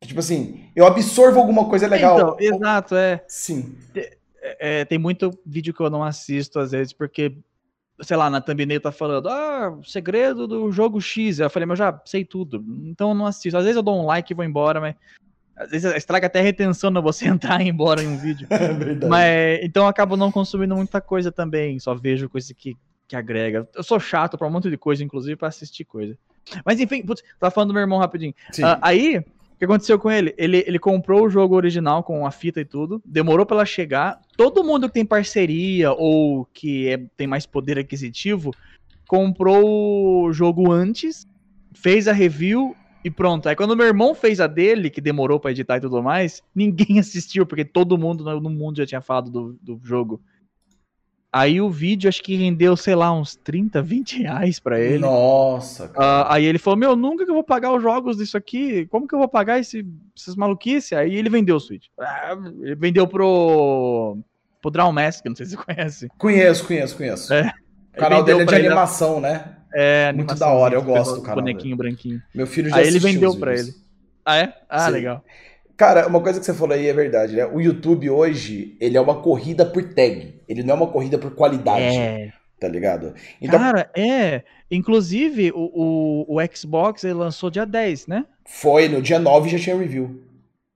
[0.03, 2.19] Tipo assim, eu absorvo alguma coisa legal.
[2.19, 3.25] Então, exato, é.
[3.27, 3.75] Sim.
[3.95, 4.17] É,
[4.81, 7.35] é, tem muito vídeo que eu não assisto, às vezes, porque,
[8.03, 11.39] sei lá, na thumbnail tá falando, ah, segredo do jogo X.
[11.39, 13.57] Eu falei, mas eu já sei tudo, então eu não assisto.
[13.57, 14.95] Às vezes eu dou um like e vou embora, mas
[15.57, 18.47] às vezes estraga até a retenção na você entrar e ir embora em um vídeo.
[18.55, 19.11] É verdade.
[19.11, 21.79] Mas, então eu acabo não consumindo muita coisa também.
[21.79, 23.69] Só vejo coisa que, que agrega.
[23.75, 26.17] Eu sou chato pra um monte de coisa, inclusive pra assistir coisa.
[26.65, 28.35] Mas enfim, putz, tá falando do meu irmão rapidinho.
[28.59, 30.35] Uh, aí, o que aconteceu com ele?
[30.37, 30.65] ele?
[30.67, 34.21] Ele comprou o jogo original com a fita e tudo, demorou pra ela chegar.
[34.37, 38.53] Todo mundo que tem parceria ou que é, tem mais poder aquisitivo
[39.07, 41.27] comprou o jogo antes,
[41.73, 43.49] fez a review e pronto.
[43.49, 46.99] Aí quando meu irmão fez a dele, que demorou para editar e tudo mais, ninguém
[46.99, 50.21] assistiu, porque todo mundo no mundo já tinha falado do, do jogo.
[51.31, 55.01] Aí o vídeo acho que rendeu, sei lá, uns 30, 20 reais pra ele.
[55.01, 58.87] Nossa, uh, aí ele falou: Meu, nunca que eu vou pagar os jogos disso aqui.
[58.87, 59.85] Como que eu vou pagar esse,
[60.17, 60.93] essas maluquices?
[60.93, 61.89] Aí ele vendeu o Switch.
[61.99, 64.17] Uh, ele vendeu pro.
[64.63, 66.09] pro Drown Mask, não sei se você conhece.
[66.17, 67.35] Conheço, conheço, conheço.
[67.35, 67.53] É.
[67.97, 69.57] O canal dele é de animação, né?
[69.75, 71.37] É, muito da hora, eu gosto do canal.
[71.37, 72.23] Bonequinho branquinho.
[72.33, 73.75] Meu filho já Aí ele vendeu pra ele.
[74.25, 74.55] Ah, é?
[74.69, 74.93] Ah, Sim.
[74.93, 75.25] legal.
[75.77, 77.45] Cara, uma coisa que você falou aí é verdade, né?
[77.45, 80.41] O YouTube hoje, ele é uma corrida por tag.
[80.49, 81.97] Ele não é uma corrida por qualidade.
[81.97, 82.33] É.
[82.61, 83.13] Tá ligado?
[83.43, 83.59] Então...
[83.59, 84.43] Cara, é.
[84.71, 88.25] Inclusive, o, o, o Xbox ele lançou dia 10, né?
[88.47, 90.23] Foi, no dia 9 já tinha review.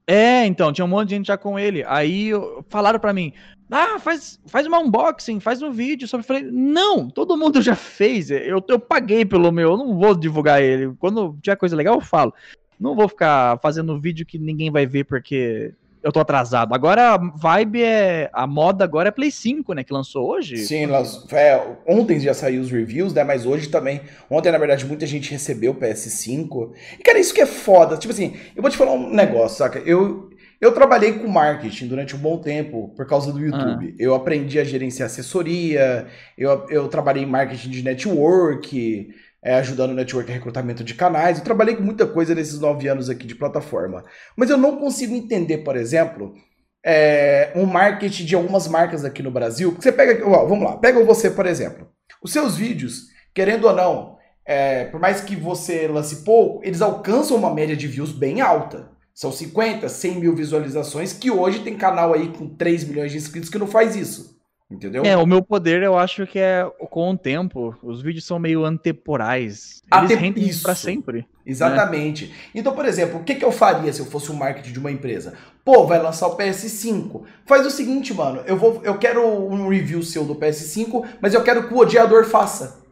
[0.07, 1.85] É, então, tinha um monte de gente já com ele.
[1.87, 2.31] Aí
[2.69, 3.33] falaram para mim:
[3.71, 6.27] ah, faz, faz uma unboxing, faz um vídeo sobre.
[6.27, 8.31] Falei, não, todo mundo já fez.
[8.31, 10.95] Eu, eu paguei pelo meu, eu não vou divulgar ele.
[10.99, 12.33] Quando tiver coisa legal, eu falo.
[12.81, 16.75] Não vou ficar fazendo vídeo que ninguém vai ver porque eu tô atrasado.
[16.75, 18.31] Agora a vibe é.
[18.33, 19.85] A moda agora é Play 5, né?
[19.85, 20.57] Que lançou hoje.
[20.59, 20.87] Sim,
[21.33, 23.25] é, ontem já saiu os reviews, né?
[23.25, 24.01] Mas hoje também.
[24.31, 26.73] Ontem, na verdade, muita gente recebeu o PS5.
[26.99, 27.97] E, cara, isso que é foda.
[27.97, 29.81] Tipo assim, eu vou te falar um negócio, saca?
[29.81, 30.28] Eu,
[30.61, 33.91] eu trabalhei com marketing durante um bom tempo por causa do YouTube.
[33.91, 33.95] Ah.
[33.99, 39.09] Eu aprendi a gerenciar assessoria, eu, eu trabalhei em marketing de network,
[39.43, 41.39] é, ajudando o network a recrutamento de canais.
[41.39, 44.05] Eu trabalhei com muita coisa nesses nove anos aqui de plataforma.
[44.37, 46.35] Mas eu não consigo entender, por exemplo,
[46.85, 49.77] é, um marketing de algumas marcas aqui no Brasil.
[49.79, 51.89] Você pega, ó, vamos lá, pega você, por exemplo.
[52.23, 57.37] Os seus vídeos, querendo ou não, é, por mais que você lance pouco, eles alcançam
[57.37, 58.91] uma média de views bem alta.
[59.19, 63.51] São 50, 100 mil visualizações, que hoje tem canal aí com 3 milhões de inscritos
[63.51, 64.39] que não faz isso.
[64.71, 65.05] Entendeu?
[65.05, 67.77] É, o meu poder eu acho que é com o tempo.
[67.83, 69.83] Os vídeos são meio antemporais.
[69.93, 70.63] Eles rendem isso.
[70.63, 71.19] pra sempre.
[71.19, 71.25] Né?
[71.45, 72.29] Exatamente.
[72.29, 72.35] Né?
[72.55, 74.79] Então, por exemplo, o que, que eu faria se eu fosse o um marketing de
[74.79, 75.35] uma empresa?
[75.65, 77.25] Pô, vai lançar o PS5.
[77.45, 78.43] Faz o seguinte, mano.
[78.47, 82.25] Eu, vou, eu quero um review seu do PS5, mas eu quero que o odiador
[82.25, 82.87] faça.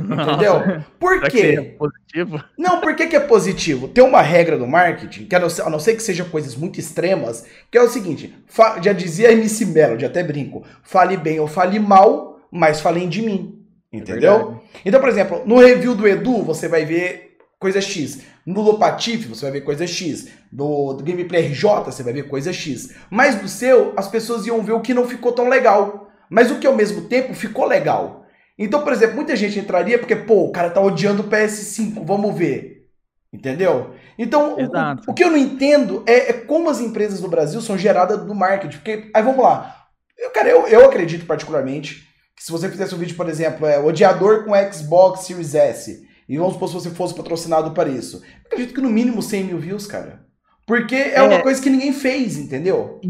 [0.00, 0.82] Entendeu?
[0.98, 1.76] Por Será que quê?
[1.78, 2.44] positivo?
[2.58, 3.88] Não, por que, que é positivo?
[3.88, 6.56] Tem uma regra do marketing, que a não, ser, a não ser que sejam coisas
[6.56, 8.34] muito extremas, que é o seguinte:
[8.82, 13.64] já dizia MC Melody, até brinco, fale bem ou fale mal, mas falem de mim.
[13.92, 14.38] Entendeu?
[14.38, 14.60] verdade.
[14.84, 18.20] então, por exemplo, no review do Edu, você vai ver coisa X.
[18.44, 20.28] No Lopatife, você vai ver coisa X.
[20.52, 22.94] No do Gameplay RJ, você vai ver coisa X.
[23.10, 26.10] Mas no seu, as pessoas iam ver o que não ficou tão legal.
[26.28, 28.25] Mas o que ao mesmo tempo ficou legal.
[28.58, 32.34] Então, por exemplo, muita gente entraria porque, pô, o cara tá odiando o PS5, vamos
[32.36, 32.88] ver.
[33.32, 33.94] Entendeu?
[34.18, 34.70] Então, o-
[35.10, 38.34] o que eu não entendo é, é como as empresas do Brasil são geradas do
[38.34, 38.76] marketing.
[38.78, 39.76] Porque, aí vamos lá.
[40.16, 43.78] Eu, cara, eu, eu acredito particularmente que se você fizesse um vídeo, por exemplo, é
[43.78, 48.46] odiador com Xbox Series S, e vamos supor se você fosse patrocinado para isso, eu
[48.46, 50.25] acredito que no mínimo 100 mil views, cara.
[50.66, 51.22] Porque é, É.
[51.22, 53.00] uma coisa que ninguém fez, entendeu?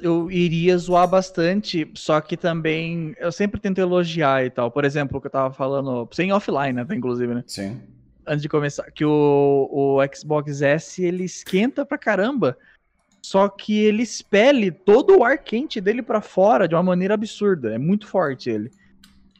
[0.00, 4.70] Eu iria zoar bastante, só que também eu sempre tento elogiar e tal.
[4.70, 7.42] Por exemplo, o que eu tava falando, sem offline, né, inclusive, né?
[7.48, 7.80] Sim.
[8.24, 12.56] Antes de começar, que o, o Xbox S ele esquenta pra caramba,
[13.20, 17.74] só que ele expele todo o ar quente dele pra fora de uma maneira absurda.
[17.74, 18.70] É muito forte ele.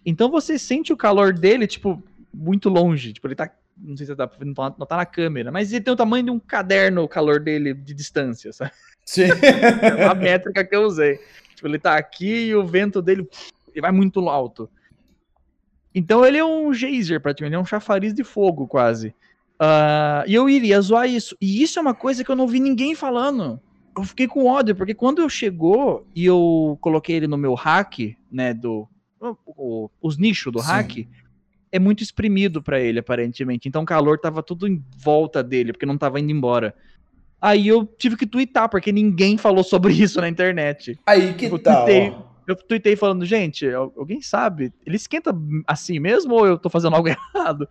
[0.05, 3.13] Então você sente o calor dele, tipo, muito longe.
[3.13, 3.49] Tipo, ele tá.
[3.77, 5.97] Não sei se dá pra ver, não não tá na câmera, mas ele tem o
[5.97, 8.71] tamanho de um caderno, o calor dele de distância, sabe?
[9.05, 9.23] Sim.
[9.99, 11.19] É a métrica que eu usei.
[11.55, 13.29] Tipo, ele tá aqui e o vento dele
[13.73, 14.71] ele vai muito alto.
[15.95, 19.15] Então ele é um geyser, praticamente, ele é um chafariz de fogo, quase.
[19.59, 21.37] Ah, e eu iria zoar isso.
[21.41, 23.61] E isso é uma coisa que eu não vi ninguém falando.
[23.97, 28.17] Eu fiquei com ódio, porque quando eu chegou e eu coloquei ele no meu hack,
[28.31, 28.89] né, do...
[29.21, 30.67] o- o- os nichos do Sim.
[30.67, 31.09] hack,
[31.75, 33.69] é muito exprimido pra ele, aparentemente.
[33.69, 36.73] Então o calor tava tudo em volta dele, porque não tava indo embora.
[37.41, 40.97] Aí eu tive que twittar, porque ninguém falou sobre isso na internet.
[41.05, 41.85] Aí que Eu tal?
[41.85, 42.17] tuitei.
[42.47, 44.73] Eu tuitei falando, gente, al- alguém sabe?
[44.87, 45.35] Ele esquenta
[45.67, 47.69] assim mesmo ou eu tô fazendo algo errado?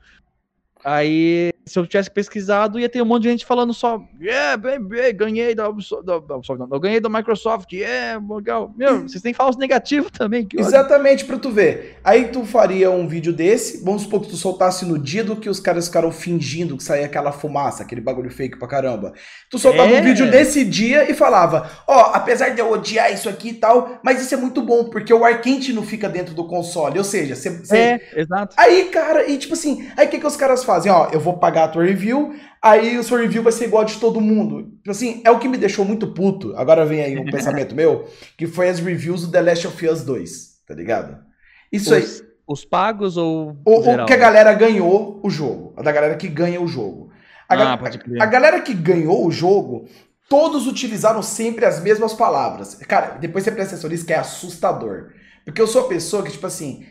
[0.84, 5.14] Aí, se eu tivesse pesquisado, ia ter um monte de gente falando só, yeah, baby,
[5.14, 8.74] ganhei da Ubisoft, da, da Ubisoft, não, eu ganhei da Microsoft, yeah, legal.
[8.76, 10.48] Meu, vocês têm falso negativo também.
[10.54, 11.98] Exatamente, pra tu ver.
[12.04, 15.50] Aí tu faria um vídeo desse, vamos supor que tu soltasse no dia do que
[15.50, 19.14] os caras ficaram fingindo que saía aquela fumaça, aquele bagulho fake pra caramba.
[19.50, 20.02] Tu soltava É.
[20.02, 24.00] um vídeo nesse dia e falava, ó, apesar de eu odiar isso aqui e tal,
[24.04, 27.04] mas isso é muito bom, porque o ar quente não fica dentro do console, ou
[27.06, 27.50] seja, você...
[27.50, 28.54] você- É, exato.
[28.60, 30.73] Aí, cara, e tipo assim, aí o que, que os caras fazem?
[30.90, 33.86] Ó, eu vou pagar a tua review, aí o seu review vai ser igual a
[33.86, 34.64] de todo mundo.
[34.78, 36.54] Tipo assim, é o que me deixou muito puto.
[36.56, 38.08] Agora vem aí um pensamento meu,
[38.38, 40.32] que foi as reviews do The Last of Us 2,
[40.68, 41.18] tá ligado?
[41.72, 42.04] Isso aí.
[42.04, 45.74] Os, os pagos ou O, o que a galera ganhou o jogo.
[45.78, 47.10] A da galera que ganha o jogo.
[47.50, 48.22] A, Ah, pode crer.
[48.22, 49.86] a galera que ganhou o jogo,
[50.30, 52.76] todos utilizaram sempre as mesmas palavras.
[52.88, 55.12] Cara, depois você presta atenção nisso que é assustador.
[55.46, 56.86] Porque eu sou a pessoa que, tipo assim,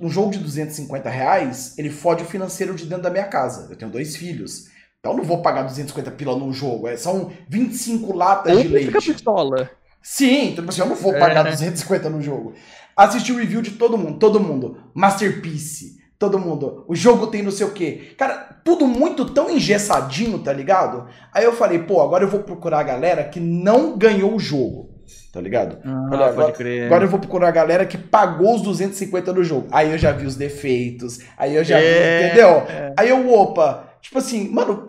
[0.00, 3.68] um jogo de 250 reais, ele fode o financeiro de dentro da minha casa.
[3.70, 4.64] Eu tenho dois filhos.
[5.00, 6.88] Então eu não vou pagar 250 pila num jogo.
[6.88, 9.12] É, são 25 latas Ou de fica leite.
[9.12, 9.70] pistola.
[10.02, 11.18] Sim, então, tipo assim, eu não vou É.
[11.18, 12.54] pagar 250 no jogo.
[12.96, 14.78] Assisti o review de todo mundo, todo mundo.
[14.94, 16.84] Masterpiece, todo mundo.
[16.88, 18.14] O jogo tem não sei o quê.
[18.16, 21.06] Cara, tudo muito tão engessadinho, tá ligado?
[21.32, 24.90] Aí eu falei, pô, agora eu vou procurar a galera que não ganhou o jogo,
[25.32, 25.78] tá ligado?
[25.84, 26.86] Ah, Olha, crer.
[26.86, 29.68] Agora eu vou procurar a galera que pagou os 250 no jogo.
[29.70, 32.48] Aí eu já vi os defeitos, aí eu já vi, É, entendeu?
[32.68, 32.94] é.
[32.98, 34.86] Aí eu, opa, tipo assim, mano, o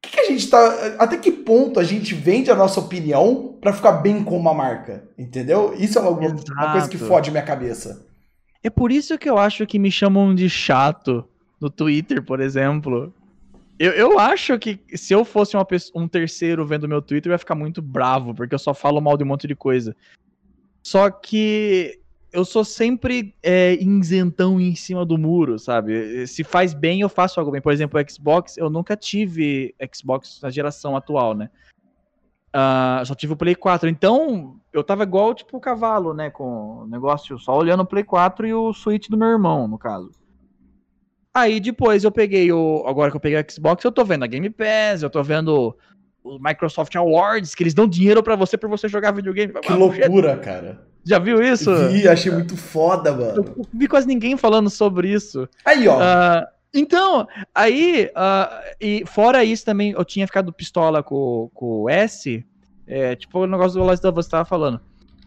[0.00, 0.94] que, que a gente tá.
[0.98, 5.04] Até que ponto a gente vende a nossa opinião pra ficar bem com uma marca?
[5.18, 5.74] Entendeu?
[5.76, 8.06] Isso é uma, uma coisa que fode minha cabeça.
[8.62, 11.24] É por isso que eu acho que me chamam de chato
[11.60, 13.12] no Twitter, por exemplo.
[13.78, 17.34] Eu, eu acho que se eu fosse uma pesso- um terceiro vendo meu Twitter, eu
[17.34, 19.94] ia ficar muito bravo, porque eu só falo mal de um monte de coisa.
[20.82, 22.00] Só que
[22.32, 26.26] eu sou sempre é, isentão em cima do muro, sabe?
[26.26, 27.60] Se faz bem, eu faço algo bem.
[27.60, 31.48] Por exemplo, Xbox, eu nunca tive Xbox na geração atual, né?
[32.52, 33.88] Ah, só tive o Play 4.
[33.88, 36.30] Então, eu tava igual, tipo, o cavalo, né?
[36.30, 39.78] Com o negócio só olhando o Play 4 e o Switch do meu irmão, no
[39.78, 40.10] caso.
[41.38, 42.84] Aí depois eu peguei o.
[42.86, 45.76] Agora que eu peguei o Xbox, eu tô vendo a Game Pass, eu tô vendo
[46.22, 49.52] o Microsoft Awards, que eles dão dinheiro pra você pra você jogar videogame.
[49.54, 50.86] Que loucura, cara.
[51.04, 51.74] Já viu isso?
[51.88, 53.36] Vi, achei muito foda, mano.
[53.36, 55.48] Eu não vi quase ninguém falando sobre isso.
[55.64, 55.98] Aí, ó.
[55.98, 61.88] Ah, então, aí, ah, e fora isso também, eu tinha ficado pistola com, com o
[61.88, 62.44] S,
[62.86, 64.80] é, tipo o negócio do Last of Us que você tava falando.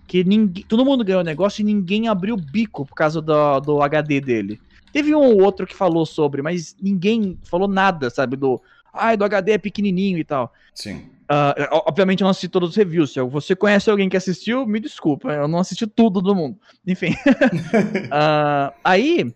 [0.08, 3.60] Que ninguém, todo mundo ganhou o negócio e ninguém abriu o bico por causa do,
[3.62, 4.60] do HD dele.
[4.92, 8.36] Teve um ou outro que falou sobre, mas ninguém falou nada, sabe?
[8.36, 8.62] Do,
[8.94, 10.54] ai, do HD é pequenininho e tal.
[10.74, 11.06] Sim.
[11.28, 11.56] Ah,
[11.88, 13.14] obviamente eu não assisti todos os reviews.
[13.14, 16.58] Se você conhece alguém que assistiu, me desculpa, eu não assisti tudo do mundo.
[16.86, 17.16] Enfim.
[18.12, 19.34] Ah, aí,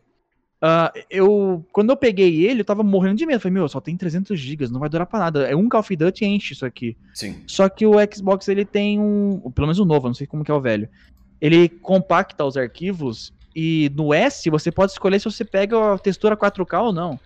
[0.65, 3.39] Uh, eu, quando eu peguei ele, eu tava morrendo de medo.
[3.39, 5.47] Falei, meu, só tem 300 GB, não vai durar pra nada.
[5.47, 6.97] É um Call of Duty enche isso aqui.
[7.13, 7.43] Sim.
[7.45, 9.51] Só que o Xbox, ele tem um.
[9.53, 10.89] Pelo menos o novo, não sei como que é o velho.
[11.39, 16.35] Ele compacta os arquivos e no S você pode escolher se você pega a textura
[16.35, 17.19] 4K ou não.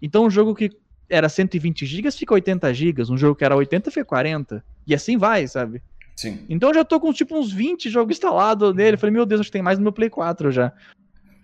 [0.00, 0.70] Então um jogo que
[1.10, 4.64] era 120 GB fica 80 GB, um jogo que era 80 fica 40.
[4.86, 5.82] E assim vai, sabe?
[6.14, 6.44] Sim.
[6.48, 8.96] Então eu já tô com tipo uns 20 jogos instalados nele.
[8.96, 10.72] Falei, meu Deus, acho que tem mais no meu Play 4 já.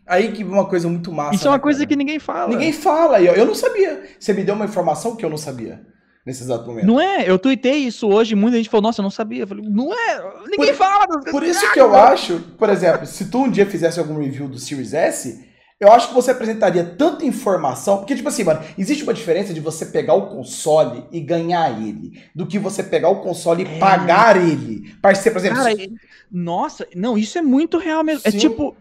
[0.06, 1.34] Aí que uma coisa muito massa.
[1.34, 1.88] Isso é uma né, coisa cara?
[1.88, 2.48] que ninguém fala.
[2.48, 3.20] Ninguém fala.
[3.20, 4.02] Eu, eu não sabia.
[4.18, 5.84] Você me deu uma informação que eu não sabia
[6.28, 6.86] nesse exato momento.
[6.86, 7.28] Não é?
[7.28, 9.44] Eu tuitei isso hoje, muita gente falou, nossa, eu não sabia.
[9.44, 10.22] Eu falei, não é?
[10.50, 11.20] Ninguém Por- fala.
[11.30, 14.58] Por isso que eu acho, por exemplo, se tu um dia fizesse algum review do
[14.58, 15.48] Series S,
[15.80, 19.60] eu acho que você apresentaria tanta informação, porque tipo assim, mano, existe uma diferença de
[19.60, 23.78] você pegar o console e ganhar ele, do que você pegar o console e É.
[23.78, 24.92] pagar ele.
[25.00, 25.92] Parceiro, por exemplo, Cara, se-
[26.30, 28.22] nossa, não, isso é muito real mesmo.
[28.24, 28.38] É Sim.
[28.38, 28.76] tipo,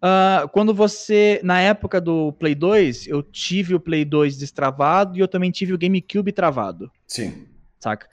[0.00, 5.20] ah, quando você, na época do Play 2, eu tive o Play 2 destravado e
[5.20, 7.46] eu também tive o GameCube travado, sim.
[7.78, 8.08] saca?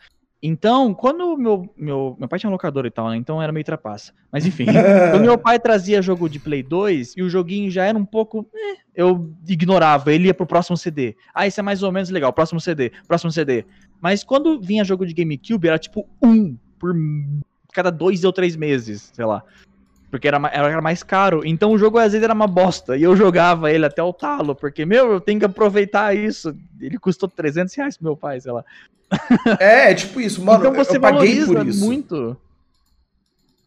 [0.45, 3.15] Então, quando meu, meu, meu pai tinha um locador e tal, né?
[3.15, 4.11] Então era meio trapaça.
[4.29, 4.65] Mas enfim,
[5.11, 8.45] quando meu pai trazia jogo de Play 2 e o joguinho já era um pouco.
[8.53, 11.15] eh, eu ignorava, ele ia pro próximo CD.
[11.33, 13.65] Ah, isso é mais ou menos legal, próximo CD, próximo CD.
[14.01, 16.93] Mas quando vinha jogo de GameCube, era tipo um por
[17.71, 19.43] cada dois ou três meses, sei lá.
[20.13, 21.41] Porque era, era mais caro.
[21.43, 22.95] Então o jogo às vezes era uma bosta.
[22.95, 24.53] E eu jogava ele até o talo.
[24.53, 26.55] Porque, meu, eu tenho que aproveitar isso.
[26.79, 28.63] Ele custou 300 reais pro meu pai, sei lá.
[29.59, 30.59] É, é tipo isso, mano.
[30.59, 31.83] então você eu paguei por isso.
[31.83, 32.37] muito.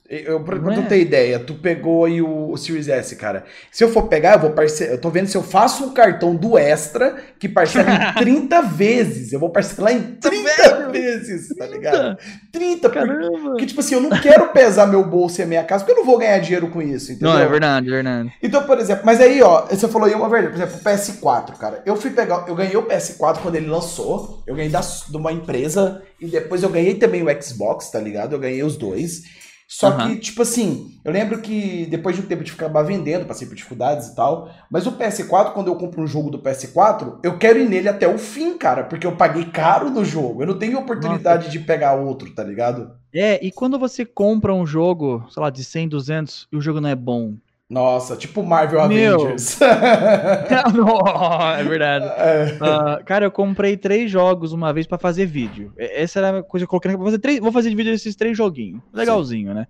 [0.09, 0.89] Eu, pra, pra Não tu é?
[0.89, 3.45] ter ideia, tu pegou aí o, o Series S, cara.
[3.73, 4.93] Se eu for pegar, eu vou parcelar.
[4.95, 9.33] Eu tô vendo se eu faço um cartão do Extra que parcela em 30 vezes.
[9.33, 12.17] Eu vou parcelar em 30 velho, vezes, tá ligado?
[12.53, 13.41] 30, porque, Caramba.
[13.51, 16.05] porque, tipo assim, eu não quero pesar meu bolso e a minha casa, porque eu
[16.05, 17.35] não vou ganhar dinheiro com isso, entendeu?
[17.35, 18.33] Não, é verdade, é verdade.
[18.43, 21.57] Então, por exemplo, mas aí, ó, você falou aí uma verdade, por exemplo, o PS4,
[21.59, 21.83] cara.
[21.85, 25.33] Eu fui pegar, eu ganhei o PS4 quando ele lançou, eu ganhei da, de uma
[25.33, 28.35] empresa e depois eu ganhei também o Xbox, tá ligado?
[28.35, 29.23] Eu ganhei os dois.
[29.69, 30.11] Só Aham.
[30.11, 33.57] que, tipo assim, eu lembro que depois de um tempo de acabar vendendo, passei por
[33.57, 37.59] dificuldades e tal, mas o PS4, quando eu compro um jogo do PS4, eu quero
[37.59, 40.43] ir nele até o fim, cara, porque eu paguei caro no jogo.
[40.43, 42.93] Eu não tenho oportunidade de pegar outro, tá ligado?
[43.13, 46.81] É, e quando você compra um jogo, sei lá, de 100, 200 e o jogo
[46.81, 47.35] não é bom?
[47.69, 49.15] Nossa, tipo Marvel Meu.
[49.15, 49.59] Avengers.
[50.73, 52.05] Não, é verdade.
[52.07, 52.59] É.
[52.61, 55.73] Ah, cara, eu comprei três jogos uma vez pra fazer vídeo.
[55.77, 56.97] Essa era a coisa que eu coloquei.
[56.97, 58.81] Vou fazer, três, vou fazer vídeo desses três joguinhos.
[58.93, 59.67] Legalzinho, né?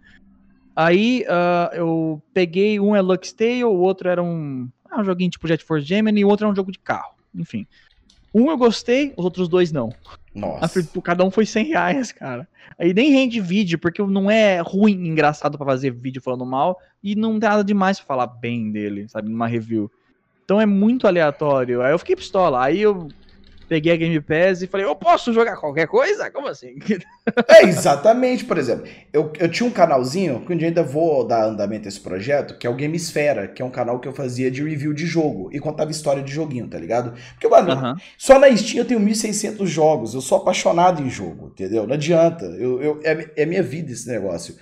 [0.75, 5.31] Aí ah, eu peguei um é Lux Tale, o outro era um, ah, um joguinho
[5.31, 7.15] tipo Jet Force Gemini e o outro era um jogo de carro.
[7.35, 7.67] Enfim.
[8.35, 9.91] Um eu gostei, os outros dois não.
[10.37, 10.87] Nossa.
[11.03, 12.46] Cada um foi 100 reais, cara.
[12.79, 17.14] Aí nem rende vídeo, porque não é ruim, engraçado pra fazer vídeo falando mal, e
[17.14, 19.90] não tem nada demais pra falar bem dele, sabe, numa review.
[20.44, 21.83] Então é muito aleatório.
[21.83, 22.62] Aí eu fiquei pistola.
[22.62, 23.09] Aí eu
[23.68, 26.31] peguei a Game Pass e falei, eu posso jogar qualquer coisa?
[26.31, 26.76] Como assim?
[27.48, 28.87] É, exatamente, por exemplo.
[29.12, 32.57] Eu, eu tinha um canalzinho, que um dia ainda vou dar andamento a esse projeto,
[32.57, 35.50] que é o Gamesfera, que é um canal que eu fazia de review de jogo
[35.52, 37.14] e contava história de joguinho, tá ligado?
[37.33, 41.85] Porque, mano, só na Steam eu tenho 1.600 jogos, eu sou apaixonado em jogo, entendeu?
[41.85, 44.55] Não adianta, eu, eu, é, é minha vida esse negócio.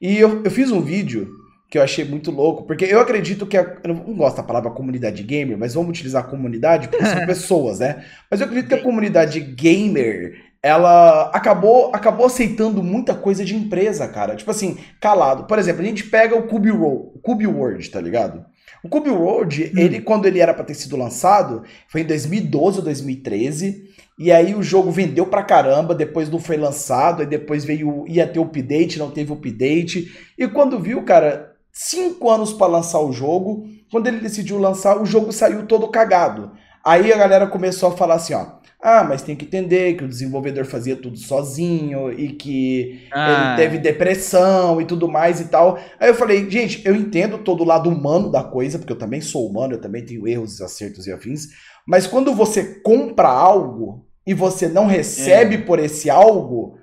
[0.00, 1.43] E eu, eu fiz um vídeo
[1.74, 4.70] que eu achei muito louco, porque eu acredito que, a, eu não gosto da palavra
[4.70, 8.04] comunidade gamer, mas vamos utilizar comunidade porque são pessoas, né?
[8.30, 14.06] Mas eu acredito que a comunidade gamer, ela acabou, acabou aceitando muita coisa de empresa,
[14.06, 14.36] cara.
[14.36, 15.48] Tipo assim, calado.
[15.48, 18.44] Por exemplo, a gente pega o Cube, Ro- o Cube World, tá ligado?
[18.82, 19.78] O Cube World, Hum.
[19.80, 23.82] ele, quando ele era pra ter sido lançado, foi em 2012 ou 2013.
[24.16, 28.28] E aí o jogo vendeu pra caramba, depois não foi lançado, aí depois veio, ia
[28.28, 30.08] ter update, não teve update.
[30.38, 35.04] E quando viu, cara, cinco anos pra lançar o jogo, quando ele decidiu lançar, o
[35.04, 36.52] jogo saiu todo cagado.
[36.84, 38.46] Aí a galera começou a falar assim, ó.
[38.80, 43.56] Ah, mas tem que entender que o desenvolvedor fazia tudo sozinho e que Ah, ele
[43.56, 45.78] teve depressão e tudo mais e tal.
[45.98, 49.22] Aí eu falei, gente, eu entendo todo o lado humano da coisa, porque eu também
[49.22, 51.46] sou humano, eu também tenho erros, acertos e afins.
[51.86, 56.76] Mas quando você compra algo e você não recebe por esse algo,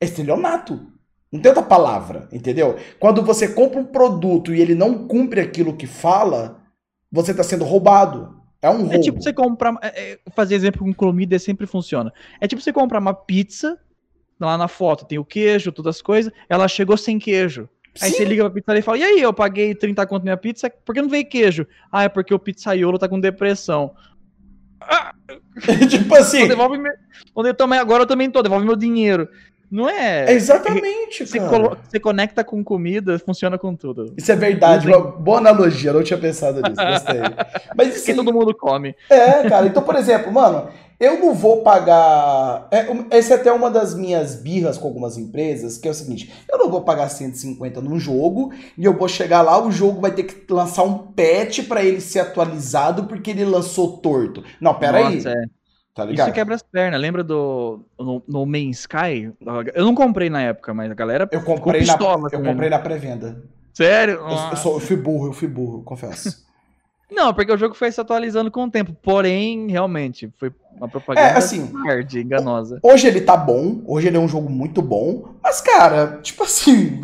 [0.00, 0.78] é estelionato.
[1.36, 2.76] Não tem outra palavra, entendeu?
[2.98, 6.60] Quando você compra um produto e ele não cumpre aquilo que fala,
[7.10, 8.36] você está sendo roubado.
[8.60, 8.94] É um roubo.
[8.94, 9.76] É tipo você comprar.
[9.82, 12.12] é, é, fazer exemplo com comida sempre funciona.
[12.40, 13.78] É tipo você comprar uma pizza,
[14.40, 17.68] lá na foto tem o queijo, todas as coisas, ela chegou sem queijo.
[18.00, 18.16] Aí Sim.
[18.16, 20.70] você liga pra pizzaria e fala: E aí, eu paguei 30 conto na minha pizza,
[20.84, 21.66] por que não veio queijo?
[21.90, 23.94] Ah, é porque o pizzaiolo tá com depressão.
[25.88, 26.92] tipo assim, Então devolve meu.
[27.34, 29.28] Onde eu tomei agora, eu também tô, devolve meu dinheiro.
[29.70, 30.32] Não é.
[30.32, 31.76] Exatamente, Você, cara.
[31.88, 34.12] você conecta com comida, funciona com tudo.
[34.16, 37.20] Isso é verdade, uma boa analogia, eu não tinha pensado nisso, gostei.
[37.76, 38.94] Mas isso Porque aí- todo mundo come.
[39.10, 39.66] É, cara.
[39.66, 42.68] Então, por exemplo, mano, eu não vou pagar.
[42.70, 46.32] É, essa é até uma das minhas birras com algumas empresas, que é o seguinte:
[46.50, 50.10] eu não vou pagar 150 num jogo e eu vou chegar lá, o jogo vai
[50.12, 54.42] ter que lançar um patch pra ele ser atualizado porque ele lançou torto.
[54.60, 55.16] Não, pera aí.
[55.16, 55.44] Nossa, é.
[55.96, 56.26] Tá ligado?
[56.28, 57.00] Isso quebra as pernas.
[57.00, 59.32] Lembra do no, no Main Sky?
[59.74, 61.26] Eu não comprei na época, mas a galera.
[61.32, 63.42] Eu comprei, na, pistola eu com comprei na pré-venda.
[63.72, 64.16] Sério?
[64.16, 66.45] Eu, eu, sou- eu fui burro, eu fui burro, confesso.
[67.10, 68.92] Não, porque o jogo foi se atualizando com o tempo.
[69.00, 71.70] Porém, realmente, foi uma propaganda É, assim,
[72.14, 72.80] enganosa.
[72.82, 77.00] Hoje ele tá bom, hoje ele é um jogo muito bom, mas, cara, tipo assim,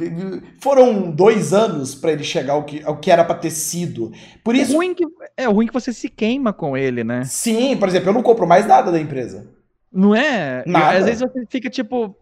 [0.60, 4.12] foram dois anos pra ele chegar ao que, ao que era pra ter sido.
[4.42, 5.04] Por É isso, ruim que,
[5.36, 7.22] é ruim que você se queima com ele, né?
[7.24, 9.48] sim, por exemplo, eu não compro mais nada da empresa.
[9.92, 10.64] Não é?
[10.66, 10.98] Nada.
[10.98, 12.16] Às vezes você fica tipo.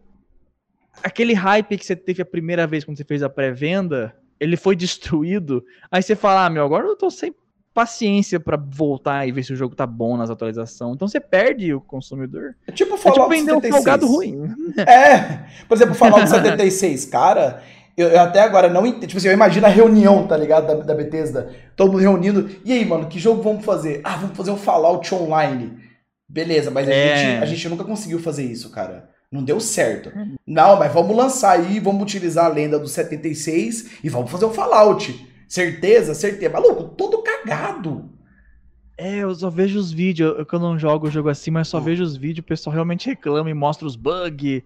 [1.03, 4.75] Aquele hype que você teve a primeira vez quando você fez a pré-venda, ele foi
[4.77, 5.64] destruído.
[5.90, 7.33] Aí você fala, ah, meu, agora eu tô sem
[7.72, 10.94] paciência pra voltar e ver se o jogo tá bom nas atualizações.
[10.94, 12.54] Então você perde o consumidor.
[12.66, 13.74] É tipo É Fallout tipo vender um 76.
[13.85, 14.54] salgado ruim.
[14.78, 17.62] É, por exemplo, Fallout 76, cara,
[17.96, 19.06] eu, eu até agora não entendo.
[19.09, 20.66] Tipo assim, eu imagino a reunião, tá ligado?
[20.66, 21.50] Da, da Bethesda.
[21.76, 22.50] Todo mundo reunindo.
[22.64, 24.00] E aí, mano, que jogo vamos fazer?
[24.04, 25.78] Ah, vamos fazer um Fallout online.
[26.28, 27.16] Beleza, mas a, É.
[27.16, 29.09] gente, a gente nunca conseguiu fazer isso, cara.
[29.33, 30.11] Não deu certo.
[30.44, 34.50] Não, mas vamos lançar aí, vamos utilizar a lenda do 76 e vamos fazer um
[34.50, 35.26] Fallout.
[35.50, 36.14] Certeza?
[36.14, 36.52] Certeza.
[36.52, 38.08] Maluco, todo cagado.
[38.96, 41.78] É, eu só vejo os vídeos, eu, eu não jogo o jogo assim, mas só
[41.78, 41.82] Hum.
[41.82, 44.62] vejo os vídeos, o pessoal realmente reclama e mostra os bugs.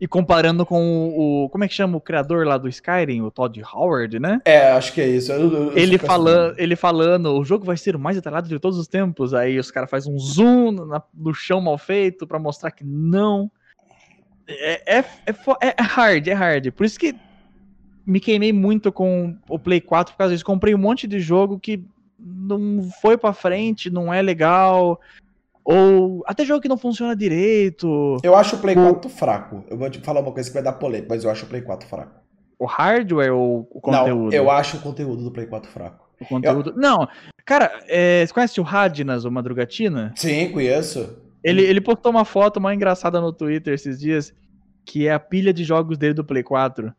[0.00, 3.30] E comparando com o, o- Como é que chama o criador lá do Skyrim, o
[3.30, 4.40] Todd Howard, né?
[4.44, 5.32] É, acho que é isso.
[5.32, 8.78] Eu- eu- ele, falando, ele falando, o jogo vai ser o mais detalhado de todos
[8.78, 9.34] os tempos.
[9.34, 13.50] Aí os caras fazem um zoom na- no chão mal feito pra mostrar que não.
[14.46, 16.70] É, é, é, fo- é hard, é hard.
[16.72, 17.14] Por isso que
[18.06, 20.44] me queimei muito com o Play 4 por causa disso.
[20.44, 21.82] Comprei um monte de jogo que
[22.18, 25.00] não foi pra frente, não é legal.
[25.64, 28.18] Ou até jogo que não funciona direito.
[28.22, 29.64] Eu acho o Play O- 4 fraco.
[29.68, 31.62] Eu vou te falar uma coisa que vai dar polêmica, mas eu acho o Play
[31.62, 32.20] 4 fraco.
[32.58, 34.24] O hardware ou o conteúdo?
[34.26, 36.04] Não, eu acho o conteúdo do Play 4 fraco.
[36.20, 36.72] O conteúdo.
[36.76, 37.08] Não,
[37.44, 40.12] cara, é, você conhece o Radnas, o Madrugatina?
[40.16, 41.18] Sim, conheço.
[41.42, 44.32] Ele, ele postou uma foto mais engraçada no Twitter esses dias,
[44.84, 46.92] que é a pilha de jogos dele do Play 4.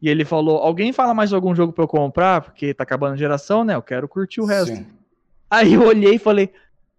[0.00, 2.40] E ele falou: Alguém fala mais algum jogo pra eu comprar?
[2.40, 3.74] Porque tá acabando a geração, né?
[3.74, 4.74] Eu quero curtir o resto.
[4.74, 4.86] Sim.
[5.50, 6.52] Aí eu olhei e falei: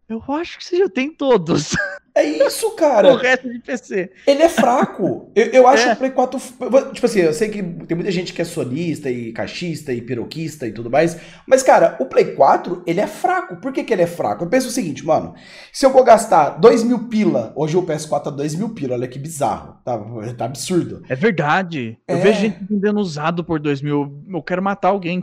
[0.08, 1.76] Eu acho que você já tem todos.
[2.14, 3.16] É isso, o cara.
[3.18, 4.12] resto de PC.
[4.28, 5.32] Ele é fraco.
[5.34, 5.94] Eu, eu acho É.
[5.94, 6.40] o Play 4.
[6.40, 9.32] f- eu vou- Tipo assim, eu sei que tem muita gente que é sonista e
[9.32, 11.18] caixista e piroquista e tudo mais.
[11.48, 13.56] Mas, cara, o Play 4, ele é fraco.
[13.62, 14.44] Por que, que ele é fraco?
[14.44, 15.34] Eu penso o seguinte, mano.
[15.72, 19.08] Se eu vou gastar 2 mil pila, hoje o PS4 tá 2 mil pila, olha
[19.08, 19.78] que bizarro.
[19.86, 19.98] Tá,
[20.38, 21.04] tá absurdo.
[21.08, 21.98] É verdade.
[22.08, 22.20] Eu É.
[22.20, 24.22] vejo gente vendendo usado por 2 mil.
[24.30, 25.22] Eu quero matar alguém.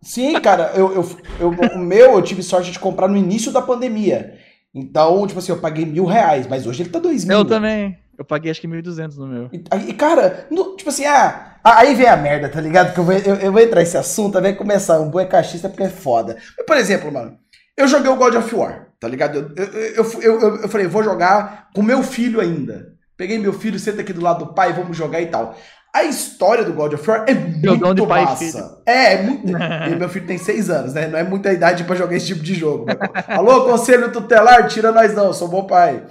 [0.00, 1.08] Sim, cara, eu, eu,
[1.40, 4.37] eu- o meu eu tive sorte de comprar no início da pandemia.
[4.74, 7.38] Então, tipo assim, eu paguei mil reais, mas hoje ele tá dois mil.
[7.38, 7.98] Eu também.
[8.18, 9.48] Eu paguei acho que 1.200 no meu.
[9.52, 12.92] E, cara, no- tipo assim, ah, aí vem a merda, tá ligado?
[12.92, 14.98] Que eu vou, eu, eu vou entrar nesse assunto, vai começar.
[15.00, 16.36] Um bom é porque é foda.
[16.56, 17.38] Mas, por exemplo, mano,
[17.76, 19.52] eu joguei o God of War, tá ligado?
[19.56, 19.64] Eu,
[20.02, 22.88] eu, eu- eu falei, vou jogar com meu filho ainda.
[23.16, 25.56] Peguei meu filho, senta aqui do lado do pai, vamos jogar e tal.
[25.94, 28.82] A história do God of War é muito e massa.
[28.84, 29.50] É, é muito.
[29.50, 31.08] e meu filho tem seis anos, né?
[31.08, 32.86] Não é muita idade pra jogar esse tipo de jogo.
[33.26, 36.04] Alô, conselho tutelar, tira nós não, sou bom pai.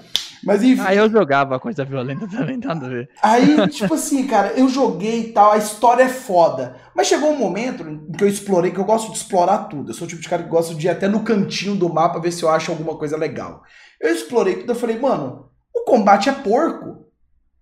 [0.44, 0.82] Mas enfim.
[0.86, 3.10] Aí eu jogava coisa violenta também, nada a ver.
[3.22, 6.76] Aí, tipo assim, cara, eu joguei e tal, a história é foda.
[6.96, 9.92] Mas chegou um momento em que eu explorei, que eu gosto de explorar tudo.
[9.92, 12.20] Eu sou o tipo de cara que gosta de ir até no cantinho do mapa
[12.20, 13.62] ver se eu acho alguma coisa legal.
[14.02, 17.07] Eu explorei tudo, eu falei, mano, o combate é porco.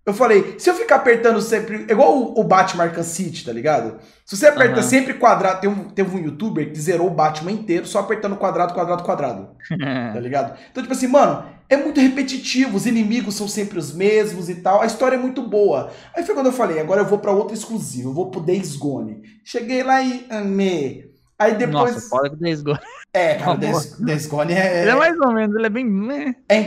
[0.06, 1.84] Eu falei, se eu ficar apertando sempre.
[1.90, 3.98] Igual o, o Batman Arkham City, tá ligado?
[4.24, 4.82] Se você aperta Aham.
[4.82, 5.60] sempre quadrado.
[5.60, 9.48] Tem um, teve um youtuber que zerou o Batman inteiro só apertando quadrado, quadrado, quadrado
[9.68, 10.56] tá ligado?
[10.70, 14.80] Então, tipo assim, mano, é muito repetitivo, os inimigos são sempre os mesmos e tal,
[14.80, 15.90] a história é muito boa.
[16.14, 18.76] Aí foi quando eu falei, agora eu vou pra outra exclusiva, eu vou pro Days
[18.76, 19.22] Gone.
[19.44, 21.12] Cheguei lá e amei.
[21.36, 21.94] Aí depois.
[21.94, 22.78] Nossa, foda que Days Gone.
[23.16, 23.56] É, cara.
[23.56, 25.84] Days, Days Gone é, Ele é mais ou menos, ele é bem.
[25.84, 26.34] meh.
[26.48, 26.58] é,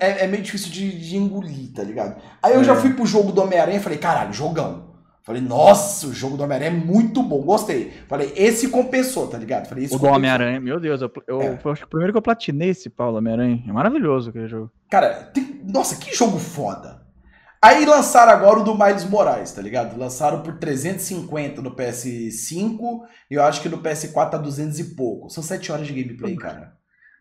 [0.00, 2.16] é- é meio difícil de, de engolir, tá ligado?
[2.42, 2.76] Aí eu já É.
[2.76, 4.88] fui pro jogo do Homem-Aranha e falei, caralho, jogão.
[5.22, 7.92] Falei, nossa, o jogo do Homem-Aranha é muito bom, gostei.
[8.08, 9.68] Falei, esse compensou, tá ligado?
[9.68, 10.16] Falei, esse O do compensou.
[10.16, 11.56] Homem-Aranha, meu Deus, eu, eu, É.
[11.58, 13.62] foi acho que o primeiro que eu platinei esse Paulo Homem-Aranha.
[13.68, 14.70] É maravilhoso aquele jogo.
[14.90, 16.99] Cara, tem- nossa, que jogo foda.
[17.62, 19.98] Aí lançaram agora o do Miles Moraes, tá ligado?
[19.98, 23.00] Lançaram por 350 no PS5
[23.30, 25.28] e eu acho que no PS4 tá 200 e pouco.
[25.28, 26.72] São 7 horas de gameplay, cara.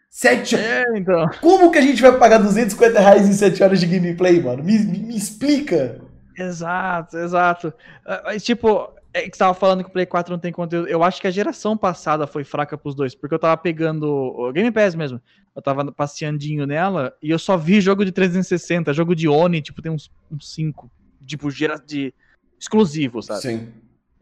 [0.09, 1.29] 7 É, então.
[1.41, 4.63] Como que a gente vai pagar 250 reais em 7 horas de gameplay, mano?
[4.63, 6.01] Me, me- me explica.
[6.37, 7.73] Exato, exato.
[8.05, 10.87] Uh, tipo, é que você tava falando que o Play 4 não tem conteúdo.
[10.87, 14.51] Eu acho que a geração passada foi fraca pros dois, porque eu tava pegando o
[14.51, 15.21] Game Pass mesmo.
[15.55, 19.81] Eu tava passeandinho nela e eu só vi jogo de 360, jogo de Oni, tipo,
[19.81, 20.89] tem uns 5,
[21.25, 22.13] tipo, gera de
[22.59, 23.41] exclusivo, sabe?
[23.41, 23.67] Sim.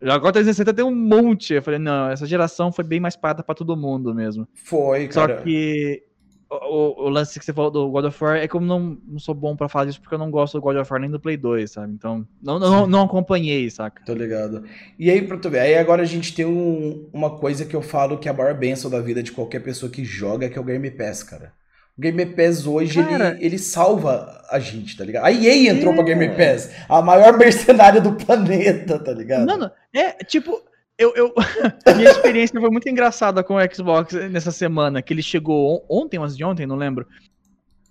[0.02, 1.56] Agora 360 tem um monte.
[1.56, 4.48] Eu falei, não, essa geração foi bem mais parada pra todo mundo mesmo.
[4.54, 5.38] Foi, cara.
[5.38, 6.04] Só que
[6.50, 9.20] o, o, lance que você falou do God of War é que eu não, não
[9.20, 11.20] sou bom pra falar disso porque eu não gosto do God of War nem do
[11.20, 11.94] Play 2, sabe?
[11.94, 14.04] Então, não, não, não acompanhei, saca?
[14.06, 14.64] Tô ligado.
[14.98, 17.82] E aí, pra tu ver, aí agora a gente tem um, uma coisa que eu
[17.82, 20.62] falo que é a maior benção da vida de qualquer pessoa que joga, que é
[20.62, 21.52] o Game Pass, cara.
[21.98, 25.26] O Game Pass hoje, cara, ele, ele salva a gente, tá ligado?
[25.26, 25.96] A EA entrou é.
[25.96, 29.46] pra Game Pass, a maior mercenária do planeta, tá ligado?
[29.46, 30.62] Não, não, é, tipo,
[30.98, 31.34] eu, eu...
[31.96, 36.36] minha experiência foi muito engraçada com o Xbox nessa semana, que ele chegou ontem, mas
[36.36, 37.06] de ontem, não lembro.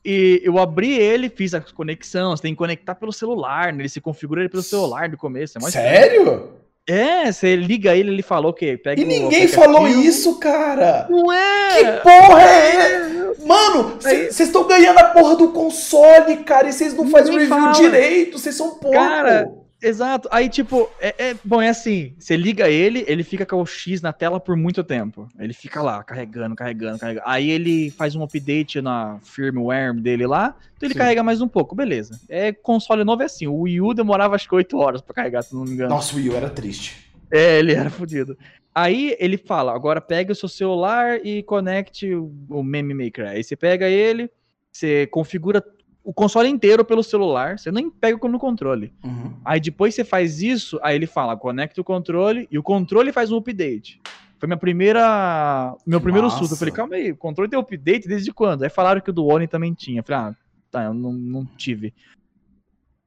[0.05, 3.83] E eu abri ele, fiz a conexão, você tem que conectar pelo celular, né?
[3.83, 5.59] ele se configura ele pelo celular do começo.
[5.59, 6.53] É Sério?
[6.89, 11.09] É, você liga ele, ele falou que pega E ninguém falou isso, cara!
[11.11, 11.75] Não é!
[11.75, 12.77] Que porra é?
[12.77, 13.27] é?
[13.45, 17.73] Mano, vocês estão ganhando a porra do console, cara, e vocês não fazem review fala.
[17.73, 18.95] direito, vocês são porra.
[18.95, 19.53] Cara,
[19.83, 20.29] Exato.
[20.33, 24.01] Aí, tipo, é, é, bom, é assim: você liga ele, ele fica com o X
[24.01, 25.29] na tela por muito tempo.
[25.39, 27.27] Ele fica lá, carregando, carregando, carregando.
[27.27, 30.99] Aí ele faz um update na firmware dele lá, então ele Sim.
[30.99, 32.19] carrega mais um pouco, beleza.
[32.29, 33.47] É console novo é assim.
[33.47, 35.91] O Wii U demorava acho que 8 horas pra carregar, se não me engano.
[35.91, 37.07] Nossa, o Wii U era triste.
[37.31, 38.37] É, ele era fodido.
[38.75, 43.29] Aí ele fala: agora pega o seu celular e conecte o Meme Maker.
[43.29, 44.31] Aí você pega ele,
[44.73, 45.63] você configura
[46.07, 48.93] o console inteiro pelo celular, você nem pega como no controle.
[49.03, 49.33] Uhum.
[49.45, 53.33] Aí depois você faz isso, aí ele fala, conecta o controle e o controle faz
[53.33, 54.01] um update.
[54.39, 56.55] Foi minha primeira, meu primeiro susto.
[56.55, 58.63] Eu falei, calma aí, o controle tem update desde quando?
[58.63, 59.99] Aí falaram que o do Oni também tinha.
[59.99, 60.37] Eu falei, ah,
[60.71, 61.89] tá, eu não, não tive.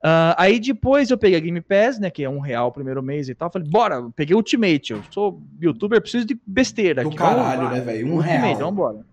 [0.03, 3.01] Uh, aí depois eu peguei a Game Pass, né, que é um real o primeiro
[3.01, 3.49] mês e tal.
[3.49, 4.91] Falei, bora, peguei Ultimate.
[4.91, 7.03] Eu sou youtuber, preciso de besteira.
[7.03, 8.07] Do caralho, né, velho?
[8.07, 8.57] Um Ultimate, real.
[8.57, 9.05] Vambora.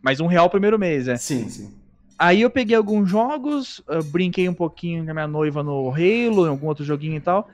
[0.00, 1.18] Mas um real o primeiro mês, é.
[1.18, 1.83] Sim, sim.
[2.24, 6.48] Aí eu peguei alguns jogos, brinquei um pouquinho com a minha noiva no Halo, em
[6.48, 7.50] algum outro joguinho e tal.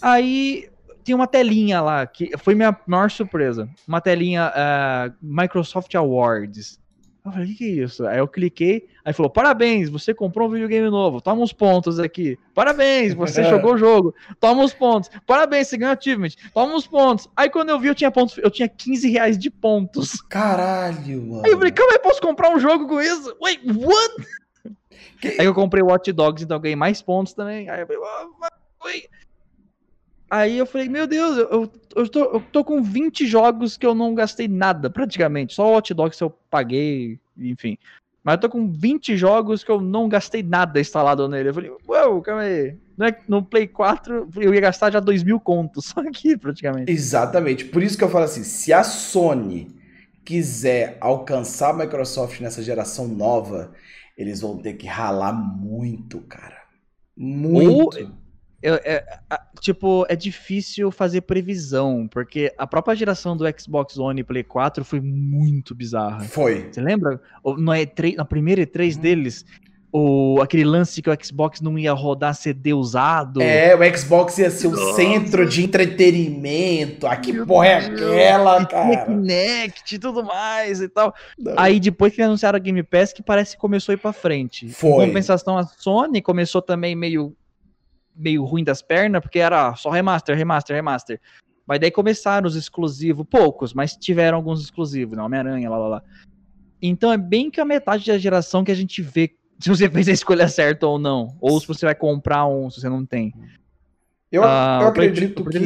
[0.00, 0.66] Aí
[1.04, 3.68] tinha uma telinha lá, que foi minha maior surpresa.
[3.86, 6.80] Uma telinha uh, Microsoft Awards.
[7.24, 8.06] Eu falei, o que, que, é isso?
[8.06, 12.38] Aí eu cliquei, aí falou, parabéns, você comprou um videogame novo, toma uns pontos aqui.
[12.54, 15.10] Parabéns, você jogou o jogo, toma uns pontos.
[15.26, 17.26] Parabéns, você ganhou achievement, toma uns pontos.
[17.34, 20.20] Aí quando eu vi, eu tinha pontos, eu tinha 15 reais de pontos.
[20.20, 21.46] Caralho, mano.
[21.46, 23.34] Aí eu falei, que eu posso comprar um jogo com isso?
[23.40, 24.26] Wait, what?
[25.18, 25.28] Que...
[25.40, 27.70] Aí eu comprei o Watch Dogs, então eu ganhei mais pontos também.
[27.70, 28.84] Aí eu falei, oh,
[30.30, 33.94] Aí eu falei, meu Deus, eu, eu, tô, eu tô com 20 jogos que eu
[33.94, 35.54] não gastei nada, praticamente.
[35.54, 37.78] Só o Hot Dogs eu paguei, enfim.
[38.22, 41.50] Mas eu tô com 20 jogos que eu não gastei nada instalado nele.
[41.50, 42.76] Eu falei, uau, calma aí.
[43.00, 46.90] É no Play 4 eu ia gastar já 2 mil contos só aqui, praticamente.
[46.90, 47.66] Exatamente.
[47.66, 49.74] Por isso que eu falo assim, se a Sony
[50.24, 53.72] quiser alcançar a Microsoft nessa geração nova,
[54.16, 56.62] eles vão ter que ralar muito, cara.
[57.16, 57.98] Muito.
[57.98, 58.23] Ou
[58.68, 59.04] é,
[59.60, 64.84] tipo, é difícil fazer previsão, porque a própria geração do Xbox One e Play 4
[64.84, 66.24] foi muito bizarra.
[66.24, 66.68] Foi.
[66.70, 67.20] Você lembra?
[67.44, 69.00] No E3, na primeira E3 hum.
[69.00, 69.44] deles,
[69.96, 73.40] o, aquele lance que o Xbox não ia rodar CD usado.
[73.40, 74.94] É, o Xbox ia ser o Nossa.
[74.94, 77.06] centro de entretenimento.
[77.06, 79.06] Ah, que porra é aquela, e cara?
[79.06, 81.14] Kinect e tudo mais e tal.
[81.38, 81.54] Não.
[81.56, 84.68] Aí depois que anunciaram a Game Pass, que parece que começou a ir pra frente.
[84.68, 85.04] Foi.
[85.04, 87.32] Em compensação, a Sony começou também meio
[88.14, 91.20] meio ruim das pernas, porque era só remaster, remaster, remaster.
[91.66, 95.22] Mas daí começaram os exclusivos, poucos, mas tiveram alguns exclusivos, né?
[95.22, 96.02] Homem-Aranha, lá, lá, lá.
[96.80, 100.08] Então é bem que a metade da geração que a gente vê se você fez
[100.08, 101.36] a escolha certa ou não.
[101.40, 103.32] Ou se você vai comprar um se você não tem.
[104.34, 105.58] Eu, ah, eu acredito que.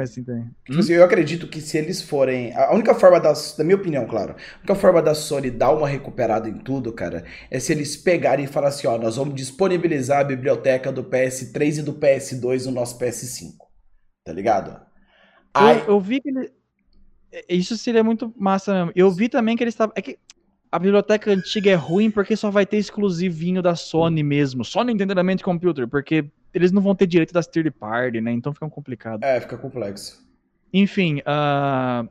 [0.00, 0.24] Assim,
[0.64, 2.52] tipo assim, eu acredito que se eles forem.
[2.56, 3.32] A única forma da.
[3.32, 4.32] Da minha opinião, claro.
[4.32, 8.44] A única forma da Sony dar uma recuperada em tudo, cara, é se eles pegarem
[8.44, 12.72] e falar assim: ó, nós vamos disponibilizar a biblioteca do PS3 e do PS2 no
[12.72, 13.52] nosso PS5.
[14.24, 14.76] Tá ligado?
[15.54, 15.78] Aí...
[15.78, 16.50] Eu, eu vi que ele.
[17.30, 18.92] É, isso seria muito massa mesmo.
[18.96, 19.92] Eu vi também que eles estavam.
[19.96, 20.18] É que
[20.72, 24.64] a biblioteca antiga é ruim porque só vai ter exclusivinho da Sony mesmo.
[24.64, 25.14] Só no Nintendo
[25.44, 26.24] Computer, porque
[26.56, 28.32] eles não vão ter direito das third party, né?
[28.32, 29.22] Então fica complicado.
[29.22, 30.26] É, fica complexo.
[30.72, 32.08] Enfim, uh...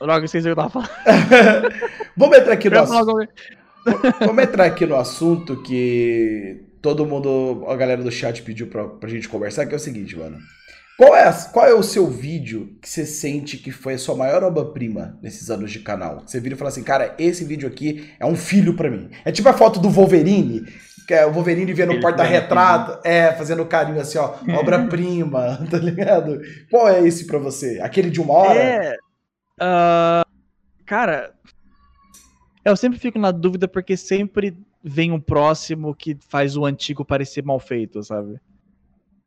[0.00, 0.90] Logo, vocês eu tava falando.
[2.16, 3.28] Vamos entrar aqui no assunto.
[4.20, 9.08] Vamos entrar aqui no assunto que todo mundo, a galera do chat pediu pra, pra
[9.08, 10.38] gente conversar, que é o seguinte, mano.
[10.96, 14.16] Qual é, a, qual é o seu vídeo que você sente que foi a sua
[14.16, 16.22] maior obra-prima nesses anos de canal?
[16.26, 19.10] Você vira e fala assim, cara, esse vídeo aqui é um filho para mim.
[19.26, 20.64] É tipo a foto do Wolverine
[21.06, 26.40] que é o Wolverine vendo o porta-retrato, é, fazendo carinho assim, ó, obra-prima, tá ligado?
[26.70, 27.80] Qual é esse pra você?
[27.80, 28.58] Aquele de uma hora?
[28.58, 28.96] É.
[29.60, 30.26] Uh,
[30.84, 31.32] cara,
[32.64, 37.44] eu sempre fico na dúvida porque sempre vem um próximo que faz o antigo parecer
[37.44, 38.40] mal feito, sabe?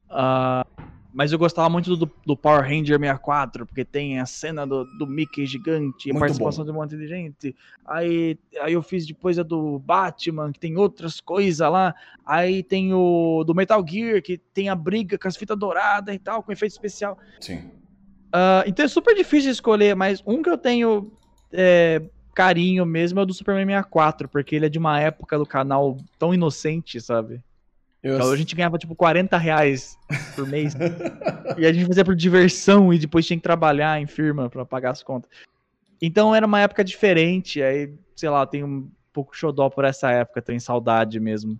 [0.09, 0.78] Uh,
[1.19, 5.05] mas eu gostava muito do, do, Power Ranger 64, porque tem a cena do, do
[5.05, 6.71] Mickey gigante, a participação bom.
[6.71, 7.53] de um monte de gente.
[7.85, 11.93] Aí, aí eu fiz depois a do Batman, que tem outras coisas lá.
[12.25, 16.19] Aí tem o do Metal Gear, que tem a briga com as fitas douradas e
[16.19, 17.17] tal, com efeito especial.
[17.41, 17.69] Sim.
[18.27, 21.11] Uh, então é super difícil escolher, mas um que eu tenho
[21.51, 22.01] é,
[22.33, 25.97] carinho mesmo é o do Superman 64, porque ele é de uma época do canal
[26.17, 27.43] tão inocente, sabe?
[28.01, 28.15] Eu...
[28.15, 29.97] Então, a gente ganhava tipo 40 reais
[30.35, 30.73] por mês.
[31.57, 34.91] e a gente fazia por diversão e depois tinha que trabalhar em firma para pagar
[34.91, 35.29] as contas.
[36.01, 37.61] Então era uma época diferente.
[37.61, 41.59] Aí, sei lá, tem um pouco xodó por essa época, tenho saudade mesmo.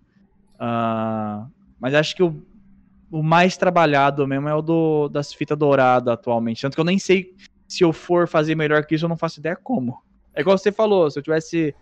[0.55, 2.41] Uh, mas acho que o,
[3.11, 6.61] o mais trabalhado mesmo é o do, das fitas douradas atualmente.
[6.61, 7.35] Tanto que eu nem sei
[7.67, 10.01] se eu for fazer melhor que isso, eu não faço ideia como.
[10.33, 11.75] É igual você falou, se eu tivesse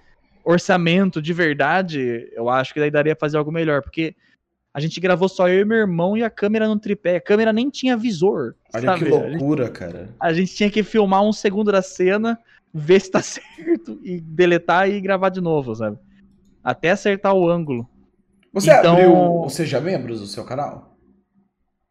[0.43, 3.82] orçamento de verdade, eu acho que daí daria fazer algo melhor.
[3.82, 4.16] Porque
[4.74, 7.15] a gente gravou só eu e meu irmão e a câmera no tripé.
[7.15, 8.55] A câmera nem tinha visor.
[8.74, 9.05] Olha sabe?
[9.05, 10.09] que loucura, a gente, cara.
[10.20, 12.39] A gente tinha que filmar um segundo da cena,
[12.74, 15.97] ver se tá certo e deletar e gravar de novo, sabe?
[16.63, 17.88] Até acertar o ângulo.
[18.53, 18.93] Você então...
[18.93, 20.95] abriu o Seja Membros do seu canal?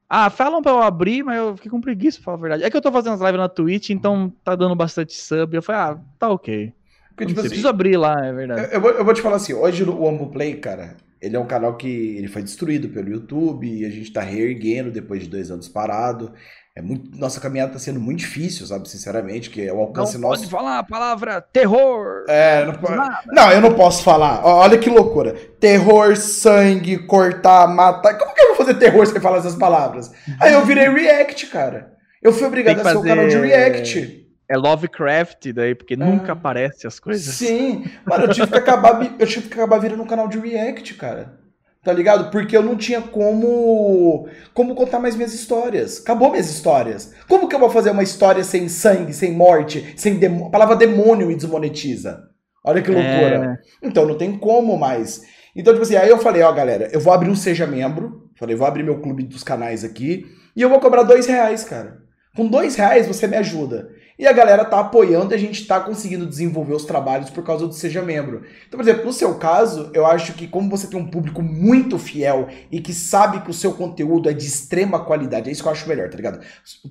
[0.09, 2.64] Ah, falam pra eu abrir, mas eu fiquei com preguiça, pra falar a verdade.
[2.64, 5.57] É que eu tô fazendo as lives na Twitch, então tá dando bastante sub.
[5.57, 6.72] Eu falei, ah, tá ok.
[7.09, 8.61] Porque, tipo assim, preciso abrir lá, é verdade.
[8.61, 11.39] Eu, eu, vou, eu vou te falar assim, hoje o Ambu Play, cara, ele é
[11.39, 15.29] um canal que ele foi destruído pelo YouTube e a gente tá reerguendo depois de
[15.29, 16.33] dois anos parado.
[16.77, 18.87] É muito, nossa caminhada tá sendo muito difícil, sabe?
[18.87, 20.43] Sinceramente, que é o alcance não nosso.
[20.43, 22.27] Pode falar a palavra terror.
[22.29, 22.97] É, não, pode...
[23.29, 24.45] não, eu não posso falar.
[24.45, 25.33] Olha que loucura.
[25.59, 28.19] Terror, sangue, cortar, matar.
[28.19, 30.12] Como que eu vou fazer terror sem falar essas palavras?
[30.39, 31.95] Aí eu virei react, cara.
[32.23, 34.26] Eu fui obrigado a ser o canal de react.
[34.49, 35.97] É Lovecraft daí, porque é.
[35.97, 37.34] nunca aparece as coisas.
[37.34, 40.94] Sim, mano, eu tive que acabar, eu tive que acabar virando um canal de react,
[40.94, 41.38] cara.
[41.82, 42.32] Tá ligado?
[42.32, 46.01] Porque eu não tinha como como contar mais minhas histórias.
[46.01, 47.14] Acabou minhas histórias.
[47.28, 51.28] Como que eu vou fazer uma história sem sangue, sem morte, sem A palavra demônio
[51.28, 52.24] me desmonetiza.
[52.64, 53.61] Olha que loucura.
[53.82, 53.86] É...
[53.86, 55.22] Então não tem como mais.
[55.55, 58.30] Então, tipo assim, aí eu falei, ó, galera, eu vou abrir um Seja Membro.
[58.36, 60.26] Falei, vou abrir meu clube dos canais aqui.
[60.57, 61.99] E eu vou cobrar dois reais, cara.
[62.34, 63.88] Com dois reais você me ajuda.
[64.19, 67.67] E a galera tá apoiando e a gente tá conseguindo desenvolver os trabalhos por causa
[67.67, 68.45] do Seja Membro.
[68.67, 71.99] Então, por exemplo, no seu caso, eu acho que como você tem um público muito
[71.99, 75.69] fiel e que sabe que o seu conteúdo é de extrema qualidade, é isso que
[75.69, 76.41] eu acho melhor, tá ligado?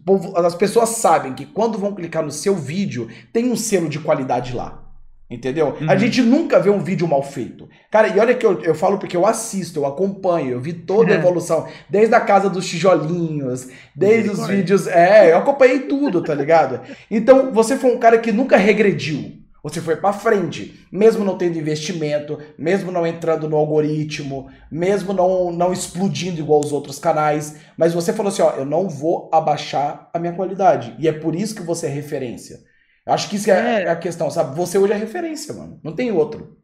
[0.06, 3.98] Povo, as pessoas sabem que quando vão clicar no seu vídeo, tem um selo de
[3.98, 4.85] qualidade lá.
[5.30, 5.76] Entendeu?
[5.82, 5.90] Uhum.
[5.90, 7.68] A gente nunca vê um vídeo mal feito.
[7.90, 11.14] Cara, e olha que eu, eu falo porque eu assisto, eu acompanho, eu vi toda
[11.14, 14.86] a evolução, desde a casa dos tijolinhos, desde os vídeos.
[14.86, 16.82] É, eu acompanhei tudo, tá ligado?
[17.10, 19.44] Então, você foi um cara que nunca regrediu.
[19.64, 25.52] Você foi para frente, mesmo não tendo investimento, mesmo não entrando no algoritmo, mesmo não,
[25.52, 30.08] não explodindo igual os outros canais, mas você falou assim, ó, eu não vou abaixar
[30.14, 30.96] a minha qualidade.
[31.00, 32.60] E é por isso que você é referência.
[33.06, 34.56] Acho que isso é, é, a questão, sabe?
[34.56, 35.80] Você hoje é referência, mano.
[35.84, 36.58] Não tem outro.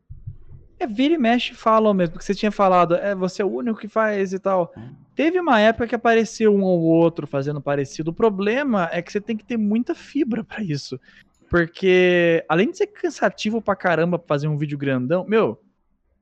[0.80, 3.80] É, vira e mexe falam mesmo, porque você tinha falado, é, você é o único
[3.80, 4.74] que faz e tal.
[4.76, 4.96] Hum.
[5.16, 8.10] Teve uma época que apareceu um ou outro fazendo parecido.
[8.10, 11.00] O problema é que você tem que ter muita fibra para isso.
[11.48, 15.62] Porque, além de ser cansativo pra caramba fazer um vídeo grandão, meu,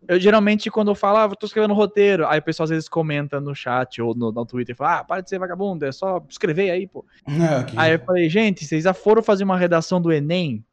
[0.08, 3.40] eu geralmente, quando eu falo, ah, tô escrevendo roteiro, aí o pessoal às vezes comenta
[3.40, 6.72] no chat ou no, no Twitter, fala, ah, para de ser vagabundo, é só escrever
[6.72, 7.06] aí, pô.
[7.26, 7.78] Okay.
[7.78, 10.64] Aí eu falei, gente, vocês já foram fazer uma redação do Enem,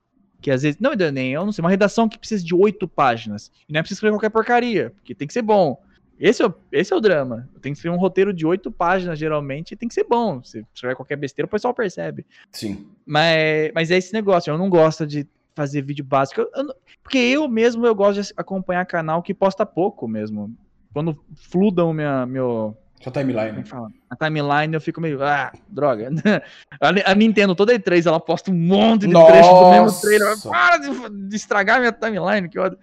[0.41, 2.55] que às vezes, não é do Enem, eu não sei, uma redação que precisa de
[2.55, 5.81] oito páginas, e não é preciso escrever qualquer porcaria, porque tem que ser bom.
[6.19, 7.47] Esse é, o, esse é o drama.
[7.61, 10.43] Tem que escrever um roteiro de oito páginas, geralmente, e tem que ser bom.
[10.43, 12.25] Se escrever qualquer besteira, o pessoal percebe.
[12.51, 12.87] Sim.
[13.05, 16.43] Mas, mas é esse negócio, eu não gosto de fazer vídeo básico.
[16.43, 20.55] Eu, eu, porque eu mesmo eu gosto de acompanhar canal que posta pouco mesmo.
[20.93, 22.77] Quando fludam minha, meu.
[23.03, 23.65] Sua timeline.
[24.09, 25.23] A timeline eu fico meio.
[25.23, 26.11] Ah, droga.
[26.81, 29.33] A, a Nintendo toda E3 ela posta um monte de Nossa.
[29.33, 30.43] trecho do mesmo trailer.
[30.43, 32.79] Para de, de, estragar minha timeline, que ódio.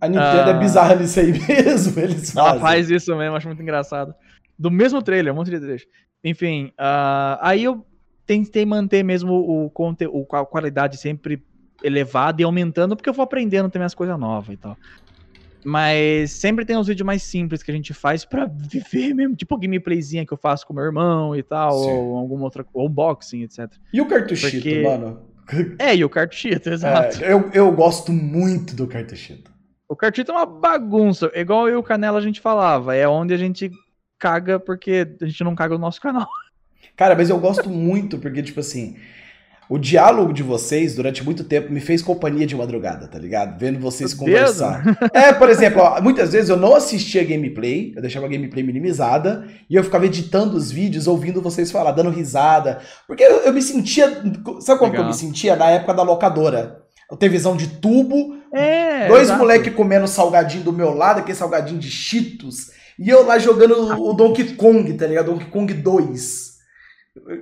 [0.00, 2.00] A Nintendo é ah, é bizarra nisso aí mesmo.
[2.00, 2.50] Eles fazem.
[2.52, 4.14] Ela faz isso mesmo, acho muito engraçado.
[4.58, 5.86] Do mesmo trailer, um monte de trecho.
[6.22, 7.84] Enfim, uh, aí eu
[8.26, 11.42] tentei manter mesmo o conteúdo, a qualidade sempre
[11.82, 14.76] elevado e aumentando, porque eu vou aprendendo também as coisas novas e tal.
[15.64, 19.56] Mas sempre tem uns vídeos mais simples que a gente faz para viver mesmo, tipo
[19.56, 21.90] gameplayzinha que eu faço com meu irmão e tal, Sim.
[21.90, 23.70] ou alguma outra ou unboxing, etc.
[23.92, 24.82] E o cartuchito, porque...
[24.82, 25.28] mano?
[25.78, 27.24] É, e o cartuchito, exato.
[27.24, 29.50] É, eu, eu gosto muito do cartuchito.
[29.88, 31.32] O Cartito é uma bagunça.
[31.34, 32.94] Igual eu e o Canela a gente falava.
[32.94, 33.70] É onde a gente
[34.18, 36.28] caga porque a gente não caga o nosso canal.
[36.94, 38.98] Cara, mas eu gosto muito porque, tipo assim,
[39.68, 43.58] o diálogo de vocês durante muito tempo me fez companhia de madrugada, tá ligado?
[43.58, 44.82] Vendo vocês Meu conversar.
[44.82, 44.96] Deus.
[45.12, 49.46] É, por exemplo, ó, muitas vezes eu não assistia gameplay, eu deixava a gameplay minimizada
[49.68, 52.80] e eu ficava editando os vídeos, ouvindo vocês falar, dando risada.
[53.06, 54.08] Porque eu, eu me sentia.
[54.60, 55.54] Sabe como que eu me sentia?
[55.54, 56.82] Na época da locadora.
[57.10, 59.38] Eu tenho visão de tubo, é, dois exato.
[59.38, 64.12] moleque comendo salgadinho do meu lado, aquele salgadinho de Cheetos, e eu lá jogando o
[64.12, 65.32] Donkey Kong, tá ligado?
[65.32, 66.58] Donkey Kong 2.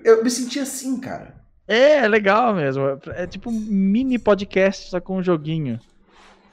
[0.05, 1.36] Eu me sentia assim, cara.
[1.69, 2.83] É, é legal mesmo.
[3.15, 5.81] É tipo um mini podcast, só com um joguinho.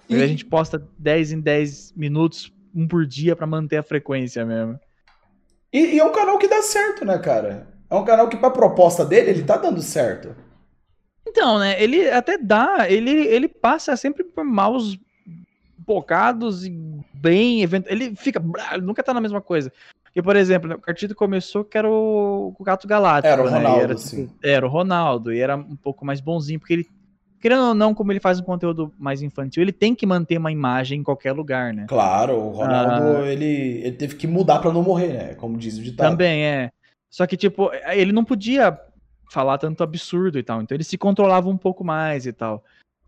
[0.10, 0.22] E...
[0.22, 4.80] a gente posta 10 em 10 minutos, um por dia, para manter a frequência mesmo.
[5.72, 7.68] E, e, é um canal que dá certo, né, cara?
[7.90, 10.36] É um canal que, pra proposta dele, ele tá dando certo.
[11.26, 15.00] Então, né, ele até dá, ele, ele passa sempre por maus
[15.78, 16.70] bocados e
[17.14, 18.42] bem, ele fica,
[18.82, 19.72] nunca tá na mesma coisa.
[20.14, 23.34] Porque, por exemplo, o Cartito começou que era o, o Gato Galáctico.
[23.34, 23.58] Era o né?
[23.58, 26.88] Ronaldo, era, tipo, era o Ronaldo, e era um pouco mais bonzinho, porque ele,
[27.42, 30.52] querendo ou não, como ele faz um conteúdo mais infantil, ele tem que manter uma
[30.52, 31.88] imagem em qualquer lugar, né?
[31.90, 35.34] Claro, o Ronaldo, ah, ele, ele teve que mudar para não morrer, né?
[35.34, 36.12] Como diz o ditado.
[36.12, 36.72] Também, é.
[37.10, 38.80] Só que, tipo, ele não podia
[39.32, 42.64] falar tanto absurdo e tal, então ele se controlava um pouco mais e tal.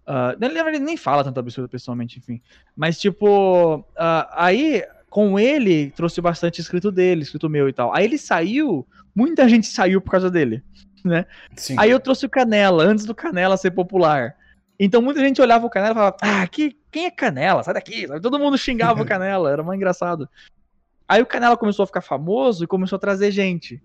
[0.08, 2.42] Uh, ele nem fala tanto absurdo pessoalmente, enfim.
[2.76, 4.84] Mas, tipo, uh, aí
[5.16, 7.96] com ele, trouxe bastante escrito dele, escrito meu e tal.
[7.96, 8.86] Aí ele saiu,
[9.16, 10.62] muita gente saiu por causa dele,
[11.06, 11.26] né?
[11.56, 11.78] Sim.
[11.80, 14.36] Aí eu trouxe o Canela, antes do Canela ser popular.
[14.78, 17.64] Então muita gente olhava o Canela e falava, ah, que, quem é Canela?
[17.64, 18.06] Sai daqui.
[18.22, 20.28] Todo mundo xingava o Canela, era mais engraçado.
[21.08, 23.82] Aí o Canela começou a ficar famoso e começou a trazer gente.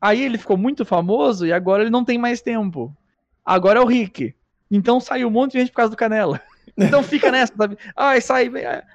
[0.00, 2.96] Aí ele ficou muito famoso e agora ele não tem mais tempo.
[3.44, 4.32] Agora é o Rick.
[4.70, 6.40] Então saiu um monte de gente por causa do Canela.
[6.76, 7.76] Então fica nessa, sabe?
[7.96, 8.50] Ai, sai.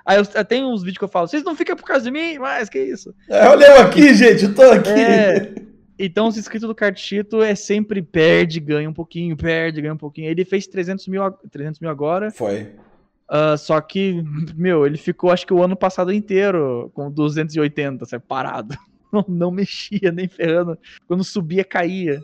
[0.06, 2.38] Aí eu, tem uns vídeos que eu falo, vocês não ficam por causa de mim,
[2.38, 3.14] mas que isso?
[3.30, 4.90] É, olha eu aqui, gente, eu tô aqui.
[4.90, 5.54] É,
[6.00, 10.30] então os inscritos do Cartito é sempre perde, ganha um pouquinho, perde, ganha um pouquinho.
[10.30, 12.32] Ele fez 300 mil, 300 mil agora.
[12.32, 12.72] Foi.
[13.30, 14.24] Uh, só que,
[14.56, 18.76] meu, ele ficou acho que o ano passado inteiro com 280, sabe, parado.
[19.10, 20.78] Não, não mexia, nem ferrando.
[21.08, 22.22] Quando subia, caía.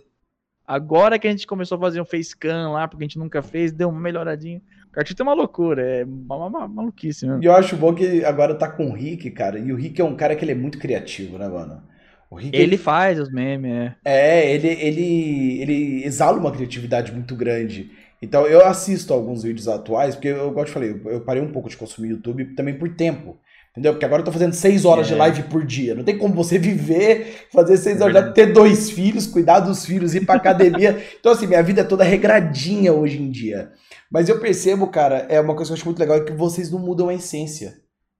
[0.67, 3.71] Agora que a gente começou a fazer um facecam lá, porque a gente nunca fez,
[3.71, 4.61] deu uma melhoradinha.
[4.93, 7.43] Cartito é uma loucura, é uma, uma maluquice mesmo.
[7.43, 9.57] E eu acho bom que agora tá com o Rick, cara.
[9.57, 11.81] E o Rick é um cara que ele é muito criativo, né, mano?
[12.29, 13.95] O Rick, ele, ele faz os memes, é.
[14.05, 17.91] É, ele, ele, ele exala uma criatividade muito grande.
[18.21, 21.67] Então eu assisto alguns vídeos atuais, porque eu, eu te falei, eu parei um pouco
[21.67, 23.37] de consumir YouTube também por tempo.
[23.73, 23.93] Entendeu?
[23.93, 25.09] Porque agora eu tô fazendo seis horas é.
[25.09, 25.95] de live por dia.
[25.95, 30.13] Não tem como você viver, fazer seis horas, de ter dois filhos, cuidar dos filhos,
[30.13, 31.03] ir pra academia.
[31.19, 33.71] então, assim, minha vida é toda regradinha hoje em dia.
[34.13, 36.69] Mas eu percebo, cara, é uma coisa que eu acho muito legal, é que vocês
[36.69, 37.73] não mudam a essência.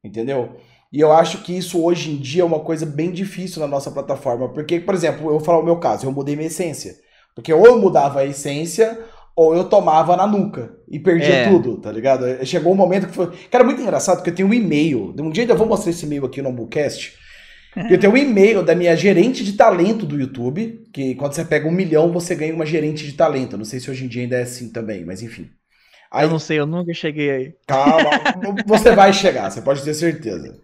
[0.04, 0.56] Entendeu?
[0.91, 3.91] E eu acho que isso hoje em dia é uma coisa bem difícil na nossa
[3.91, 4.50] plataforma.
[4.50, 6.96] Porque, por exemplo, eu vou falar o meu caso, eu mudei minha essência.
[7.36, 9.00] Porque ou eu mudava a essência,
[9.36, 11.50] ou eu tomava na nuca e perdia é.
[11.50, 12.26] tudo, tá ligado?
[12.44, 13.32] Chegou um momento que foi.
[13.52, 15.14] Cara, muito engraçado, porque eu tenho um e-mail.
[15.20, 17.22] Um dia ainda vou mostrar esse e-mail aqui no Ambucast.
[17.89, 21.68] Eu tenho um e-mail da minha gerente de talento do YouTube, que quando você pega
[21.68, 23.58] um milhão, você ganha uma gerente de talento.
[23.58, 25.50] Não sei se hoje em dia ainda é assim também, mas enfim.
[26.14, 27.55] Aí, eu não sei, eu nunca cheguei aí.
[27.66, 28.11] Calma,
[28.68, 30.59] você vai chegar, você pode ter certeza.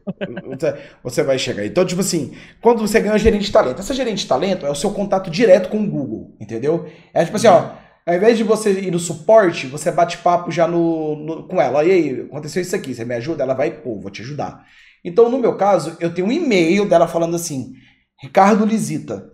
[1.03, 1.65] Você vai chegar.
[1.65, 4.75] Então, tipo assim, quando você ganha gerente de talento, essa gerente de talento é o
[4.75, 6.87] seu contato direto com o Google, entendeu?
[7.13, 7.71] É tipo assim, ó
[8.09, 11.83] ao invés de você ir no suporte, você bate papo já no, no, com ela.
[11.83, 13.43] E aí, aconteceu isso aqui, você me ajuda?
[13.43, 14.65] Ela vai, pô, vou te ajudar.
[15.05, 17.73] Então, no meu caso, eu tenho um e-mail dela falando assim:
[18.19, 19.31] Ricardo Lisita,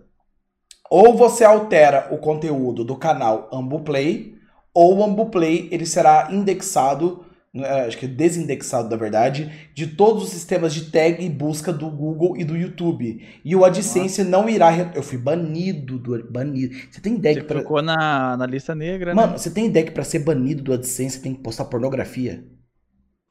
[0.90, 4.35] ou você altera o conteúdo do canal Ambuplay,
[4.76, 7.24] ou o Ambuplay ele será indexado
[7.54, 11.88] é, acho que desindexado da verdade, de todos os sistemas de tag e busca do
[11.88, 13.24] Google e do YouTube.
[13.42, 14.30] E o AdSense Nossa.
[14.30, 14.92] não irá.
[14.94, 16.22] Eu fui banido do.
[16.30, 16.76] Banido.
[16.90, 17.46] Você tem ideia você que.
[17.46, 17.60] Pra...
[17.60, 19.38] Trocou na, na lista negra, Mano, né?
[19.38, 22.44] você tem ideia que pra ser banido do AdSense você tem que postar pornografia?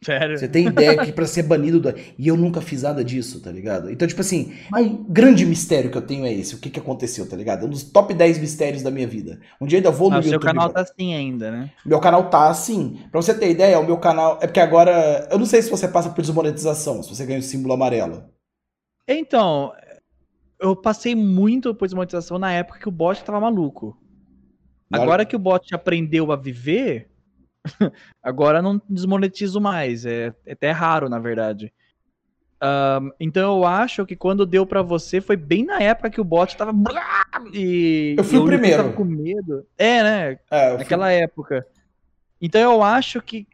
[0.04, 0.38] Sério?
[0.38, 1.94] Você tem ideia que pra ser banido do...
[2.18, 3.90] E eu nunca fiz nada disso, tá ligado?
[3.90, 6.54] Então, tipo assim, é um grande mistério que eu tenho é esse.
[6.54, 7.64] O que que aconteceu, tá ligado?
[7.64, 9.40] É um dos top 10 mistérios da minha vida.
[9.60, 10.32] Um dia ainda vou no ah, YouTube.
[10.32, 11.72] seu canal tá assim ainda, né?
[11.86, 13.00] Meu canal tá assim.
[13.12, 14.38] Pra você ter ideia, o meu canal...
[14.42, 15.28] É porque agora...
[15.32, 18.26] Eu não sei se você passa por desmonetização, se você ganha o símbolo amarelo.
[19.08, 19.74] Então,
[20.60, 23.98] eu passei muito por desmonetização na época que o bot tava maluco.
[24.92, 27.10] Agora que o bot aprendeu a viver
[28.22, 30.06] Agora não desmonetizo mais.
[30.06, 31.74] É, é até raro, na verdade.
[32.62, 36.24] Um, então eu acho que quando deu para você foi bem na época que o
[36.24, 36.74] bot tava.
[37.54, 38.84] E eu fui o primeiro.
[38.84, 39.66] Tava com medo.
[39.78, 40.40] É, né?
[40.50, 41.16] É, Naquela fui...
[41.16, 41.68] época.
[42.42, 43.48] Então eu acho que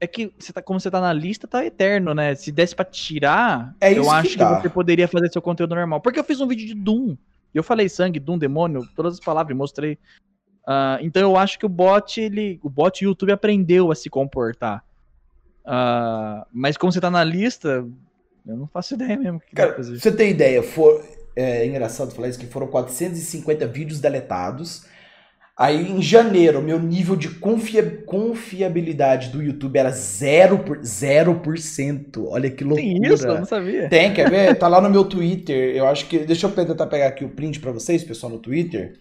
[0.00, 2.34] é que você tá, como você tá na lista, tá eterno, né?
[2.34, 4.60] Se desse pra tirar, É eu que acho que, dá.
[4.60, 6.00] você poderia fazer seu conteúdo normal.
[6.00, 7.16] Porque eu fiz um vídeo de Doom.
[7.52, 9.98] E eu falei sangue, Doom, demônio, todas as palavras, mostrei.
[10.66, 12.60] Ah, então eu acho que o bot, ele.
[12.62, 14.84] O bot YouTube aprendeu a se comportar.
[15.64, 17.84] Ah, mas como você tá na lista,
[18.46, 19.40] eu não faço ideia mesmo.
[19.54, 21.04] Cara, pra você ter ideia, for,
[21.36, 24.86] é engraçado falar isso, que foram 450 vídeos deletados.
[25.56, 30.58] Aí em janeiro, meu nível de confia- confiabilidade do YouTube era 0%.
[30.64, 32.24] Por, 0%.
[32.28, 32.88] Olha que loucura.
[32.88, 33.26] Tem isso?
[33.26, 33.88] Eu não sabia.
[33.90, 34.54] Tem, quer ver?
[34.56, 35.76] Tá lá no meu Twitter.
[35.76, 36.20] Eu acho que.
[36.20, 38.98] Deixa eu tentar pegar aqui o print pra vocês, pessoal, no Twitter.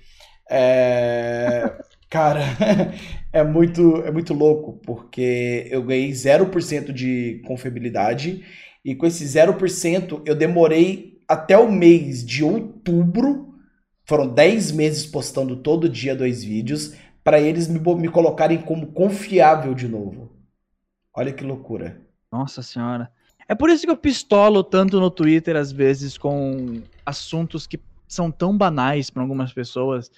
[0.49, 1.71] É,
[2.09, 2.41] Cara,
[3.31, 8.43] é muito, é muito louco, porque eu ganhei 0% de confiabilidade,
[8.83, 13.53] e com esse 0% eu demorei até o mês de outubro,
[14.05, 19.75] foram 10 meses postando todo dia dois vídeos, para eles me, me colocarem como confiável
[19.75, 20.31] de novo.
[21.15, 22.01] Olha que loucura.
[22.31, 23.11] Nossa senhora.
[23.47, 28.31] É por isso que eu pistolo tanto no Twitter, às vezes, com assuntos que são
[28.31, 30.09] tão banais para algumas pessoas.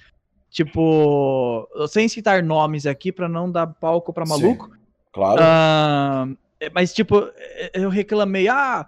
[0.52, 4.70] Tipo, sem citar nomes aqui para não dar palco para maluco.
[5.14, 5.40] Claro.
[5.42, 6.28] Ah,
[6.60, 7.24] é, mas, tipo,
[7.74, 8.86] eu reclamei, ah,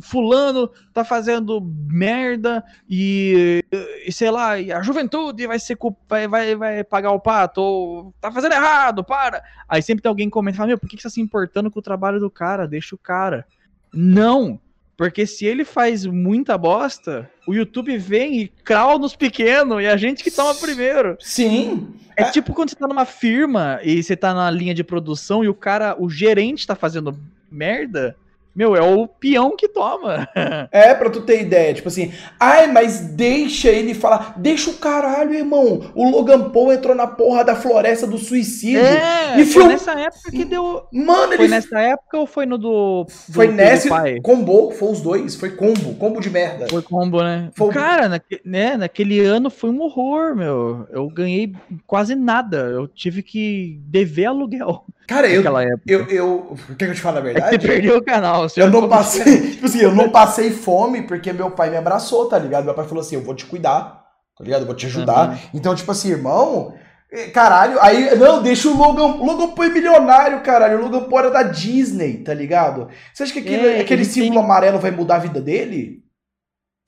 [0.00, 3.64] fulano tá fazendo merda e,
[4.06, 5.76] e, sei lá, e a juventude vai ser
[6.08, 9.42] vai, vai, vai pagar o pato, ou tá fazendo errado, para.
[9.68, 11.68] Aí sempre tem alguém que comenta, fala, meu, por que que você tá se importando
[11.68, 12.68] com o trabalho do cara?
[12.68, 13.44] Deixa o cara.
[13.92, 14.60] Não,
[14.96, 19.96] porque se ele faz muita bosta, o YouTube vem e crau nos pequenos e a
[19.96, 21.16] gente que toma primeiro.
[21.20, 21.88] Sim.
[22.16, 22.30] É, É.
[22.30, 25.54] tipo quando você tá numa firma e você tá na linha de produção e o
[25.54, 27.14] cara, o gerente tá fazendo
[27.50, 28.16] merda,
[28.56, 30.26] meu, é o peão que toma.
[30.72, 35.34] É, pra tu ter ideia, tipo assim, ai, mas deixa ele falar, deixa o caralho,
[35.34, 35.90] irmão.
[35.94, 38.80] O Logan Paul entrou na porra da floresta do suicídio.
[38.80, 40.86] É, E foi film- nessa época que deu.
[40.92, 43.04] Mano, ele Foi nessa época ou foi no do.
[43.28, 44.20] do foi do nesse, pai?
[44.22, 46.66] combou, foi os dois, foi combo, combo de merda.
[46.68, 47.50] Foi combo, né?
[47.54, 50.86] Foi- Cara, naque- né, naquele ano foi um horror, meu.
[50.90, 51.52] Eu ganhei
[51.86, 52.56] quase nada.
[52.58, 55.42] Eu tive que dever aluguel Cara, eu,
[55.86, 57.50] eu, eu, quer que eu te fale a É verdade?
[57.50, 58.46] você perdeu o canal.
[58.56, 62.38] Eu não passei, tipo assim, eu não passei fome porque meu pai me abraçou, tá
[62.38, 62.64] ligado?
[62.64, 64.02] Meu pai falou assim, eu vou te cuidar,
[64.36, 64.62] tá ligado?
[64.62, 65.30] Eu vou te ajudar.
[65.30, 65.36] Uhum.
[65.54, 66.74] Então, tipo assim, irmão,
[67.12, 71.20] eh, caralho, aí, não, deixa o Logan, Logan Paul é milionário, caralho, o Logan Paul
[71.20, 72.88] era da Disney, tá ligado?
[73.14, 76.02] Você acha que aquele, É, aquele ele símbolo tem- amarelo vai mudar a vida dele?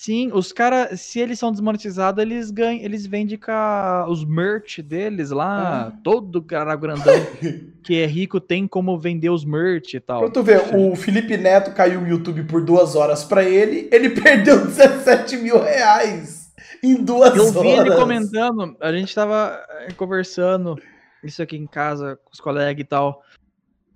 [0.01, 4.79] Sim, os caras, se eles são desmonetizados, eles ganham, eles vendem com a- os merch
[4.81, 5.93] deles lá.
[6.05, 7.03] Todo cara grandão
[7.83, 10.21] que é rico tem como vender os merch e tal.
[10.21, 14.11] Pra tu ver, o Felipe Neto caiu o YouTube por duas horas pra ele, ele
[14.23, 17.61] perdeu 17 mil reais em duas Eu horas.
[17.63, 20.81] vi ele comentando, a gente tava eh, conversando
[21.25, 23.21] isso aqui em casa com os colegas e tal.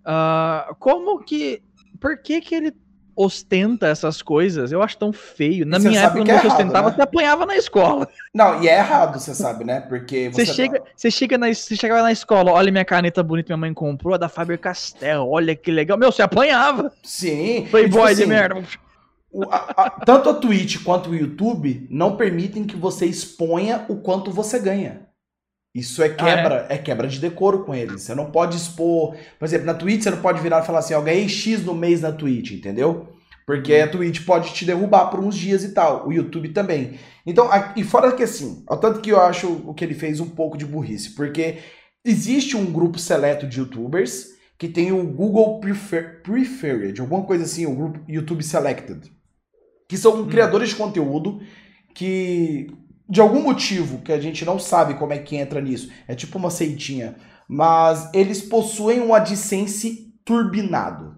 [0.04, 1.62] Ah, como que.
[2.00, 2.72] Por que que ele
[3.16, 4.72] ostenta essas coisas?
[4.72, 5.64] Eu acho tão feio.
[5.66, 6.94] Na Você minha época, que é errado, ostentava, né?
[6.96, 8.08] você apanhava na escola.
[8.34, 9.80] Não, e é errado, você sabe, né?
[9.80, 13.48] Porque Você, você, chega, você chega na, você chegava na escola, olha minha caneta bonita
[13.48, 15.98] minha mãe comprou, a da Faber Castell, olha que legal.
[15.98, 16.92] Meu, você apanhava.
[17.02, 17.66] Sim.
[17.70, 18.62] Playboy tipo de assim, merda.
[19.30, 23.96] o- a- a- tanto a Twitch quanto o YouTube não permitem que você exponha o
[23.96, 25.11] quanto você ganha.
[25.74, 26.76] Isso é quebra, é?
[26.76, 28.02] quebra de decoro com eles.
[28.02, 29.16] Você não pode expor.
[29.38, 31.74] Por exemplo, na Twitch você não pode virar e falar assim, ó, ganhei X no
[31.74, 33.08] mês na Twitch, entendeu?
[33.46, 36.06] Porque a Twitch pode te derrubar por uns dias e tal.
[36.06, 36.98] O YouTube também.
[37.26, 40.20] Então, a- e fora que assim, ao tanto que eu acho o que ele fez
[40.20, 41.58] um pouco de burrice, porque
[42.04, 44.26] existe um grupo seleto de youtubers
[44.58, 49.10] que tem o Google Prefer- Preferred, alguma coisa assim, o grupo YouTube Selected,
[49.88, 51.40] que são criadores de conteúdo
[51.94, 52.68] que,
[53.08, 56.38] de algum motivo que a gente não sabe como é que entra nisso, é tipo
[56.38, 57.16] uma seitinha,
[57.48, 61.16] mas eles possuem um AdSense turbinado,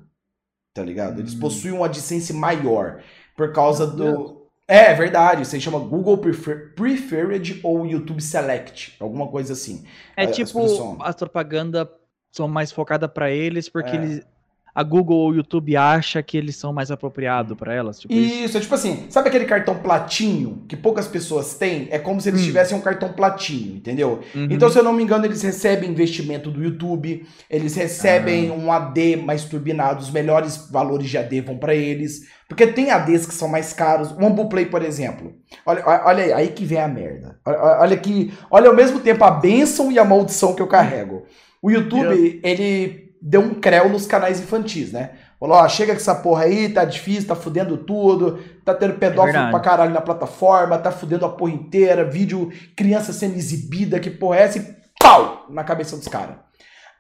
[0.75, 1.21] tá ligado?
[1.21, 1.41] Eles Hum.
[1.41, 3.03] possuem um AdSense maior
[3.37, 4.43] por causa do...
[4.67, 9.85] É, é verdade, isso aí chama Google Prefer- Preferred ou YouTube Select, alguma coisa assim.
[10.17, 11.87] É as tipo, pessoas as propagandas
[12.33, 13.95] são mais focadas pra eles, porque É.
[13.95, 14.27] eles,
[14.75, 18.01] a Google ou o YouTube acha que eles são mais apropriados pra elas.
[18.01, 18.45] Tipo isso.
[18.45, 21.87] Isso, é tipo assim, sabe aquele cartão platinho que poucas pessoas têm?
[21.91, 22.45] É como se eles Hum.
[22.45, 24.21] tivessem um cartão platinho, entendeu?
[24.35, 24.49] Uhum.
[24.51, 28.53] Então, se eu não me engano, eles recebem investimento do YouTube, eles recebem Ah.
[28.53, 33.27] um AD mais turbinado, os melhores valores de AD vão pra eles, porque tem ADs
[33.27, 34.11] que são mais caros.
[34.13, 35.33] O Ambuplay, por exemplo.
[35.65, 37.39] Olha, olha aí, aí que vem a merda.
[37.47, 41.23] Olha, olha que, olha ao mesmo tempo a bênção e a maldição que eu carrego.
[41.63, 45.13] O YouTube, ele deu um creu nos canais infantis, né?
[45.41, 49.33] Falou, ó, chega com essa porra aí, tá difícil, tá fudendo tudo, tá tendo pedófilo
[49.33, 49.51] verdade.
[49.51, 54.37] pra caralho na plataforma, tá fudendo a porra inteira, vídeo criança sendo exibida, que porra
[54.37, 54.59] é essa?
[54.59, 55.47] E pau!
[55.49, 56.37] Na cabeça dos caras.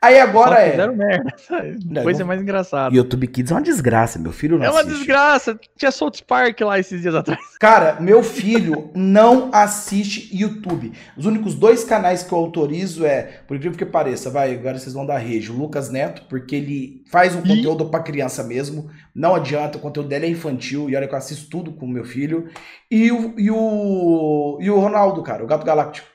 [0.05, 0.73] Aí agora é.
[0.73, 1.35] Fizeram merda.
[1.79, 2.95] Depois é mais engraçado.
[2.95, 4.97] YouTube Kids é uma desgraça, meu filho não É uma assiste.
[4.99, 5.59] desgraça.
[5.77, 7.41] Tinha South Park lá esses dias atrás.
[7.59, 10.93] Cara, meu filho não assiste YouTube.
[11.17, 14.93] Os únicos dois canais que eu autorizo é, por incrível que pareça, vai, agora vocês
[14.93, 17.49] vão dar rage, o Lucas Neto, porque ele faz um Ih.
[17.49, 18.91] conteúdo pra criança mesmo.
[19.15, 21.89] Não adianta, o conteúdo dele é infantil, e olha que eu assisto tudo com o
[21.89, 22.49] meu filho.
[22.91, 26.07] E o, e o, e o Ronaldo, cara, o Gato Galáctico.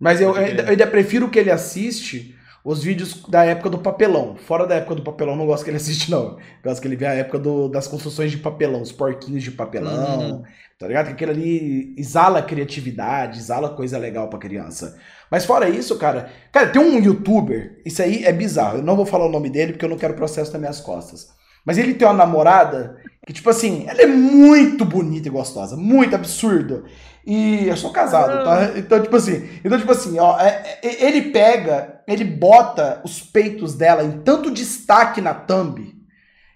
[0.00, 2.37] Mas eu, eu ainda, eu ainda prefiro que ele assiste
[2.70, 4.36] os vídeos da época do papelão.
[4.36, 6.36] Fora da época do papelão, não gosto que ele assiste, não.
[6.62, 10.20] Gosto que ele vê a época do- das construções de papelão, os porquinhos de papelão.
[10.20, 10.42] Uhum.
[10.78, 11.06] Tá ligado?
[11.06, 14.96] Que aquilo ali exala criatividade, exala coisa legal pra criança.
[15.30, 16.30] Mas fora isso, cara.
[16.52, 18.78] Cara, tem um youtuber, isso aí é bizarro.
[18.78, 21.28] Eu não vou falar o nome dele porque eu não quero processo nas minhas costas.
[21.64, 22.96] Mas ele tem uma namorada
[23.28, 25.76] que, tipo assim, ela é muito bonita e gostosa.
[25.76, 26.86] Muito absurdo.
[27.26, 28.72] E eu sou casado, tá?
[28.78, 33.74] Então, tipo assim, então, tipo assim, ó, é- é- ele pega, ele bota os peitos
[33.74, 35.94] dela em tanto destaque na thumb.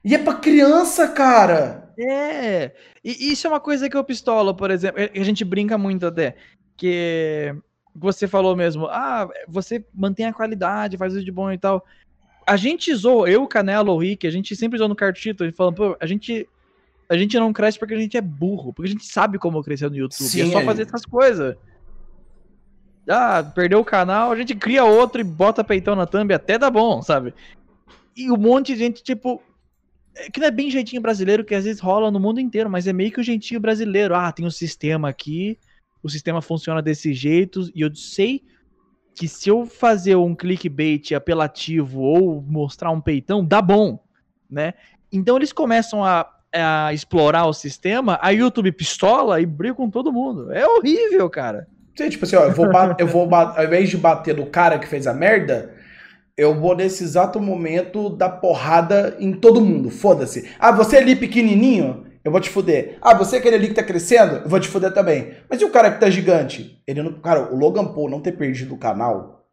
[0.03, 1.93] E é pra criança, cara.
[1.99, 2.73] É.
[3.05, 4.99] E isso é uma coisa que eu pistolo, por exemplo.
[5.15, 6.37] A gente brinca muito até.
[6.75, 7.55] Que
[7.95, 11.85] você falou mesmo, ah, você mantém a qualidade, faz vídeo bom e tal.
[12.47, 15.97] A gente zoou, eu, Canelo, o Rick, a gente sempre zoou no Cartito, falando, pô,
[16.01, 16.49] a gente.
[17.13, 19.91] A gente não cresce porque a gente é burro, porque a gente sabe como crescer
[19.91, 20.27] no YouTube.
[20.27, 20.65] Sim, é só é.
[20.65, 21.55] fazer essas coisas.
[23.07, 26.71] Ah, perdeu o canal, a gente cria outro e bota peitão na thumb, até dá
[26.71, 27.35] bom, sabe?
[28.17, 29.43] E um monte de gente, tipo,
[30.17, 32.87] é que não é bem jeitinho brasileiro, que às vezes rola no mundo inteiro, mas
[32.87, 34.15] é meio que o jeitinho brasileiro.
[34.15, 35.59] Ah, tem um sistema aqui,
[36.03, 38.43] o sistema funciona desse jeito, e eu sei
[39.15, 44.03] que se eu fazer um clickbait apelativo ou mostrar um peitão, dá bom,
[44.49, 44.73] né?
[45.13, 50.13] Então eles começam a, a explorar o sistema, a YouTube pistola e briga com todo
[50.13, 50.53] mundo.
[50.53, 51.67] É horrível, cara.
[51.97, 52.67] Sim, tipo assim, ó, eu vou,
[52.99, 55.75] eu vou ao invés de bater no cara que fez a merda,
[56.37, 59.91] eu vou nesse exato momento dar porrada em todo mundo.
[59.91, 60.51] Foda-se.
[60.59, 62.97] Ah, você ali pequenininho, eu vou te fuder.
[63.03, 65.33] Ah, você aquele ali que tá crescendo, eu vou te fuder também.
[65.51, 66.83] Mas e o cara que tá gigante?
[66.87, 69.47] Ele não, cara, o Logan Paul não ter perdido o canal,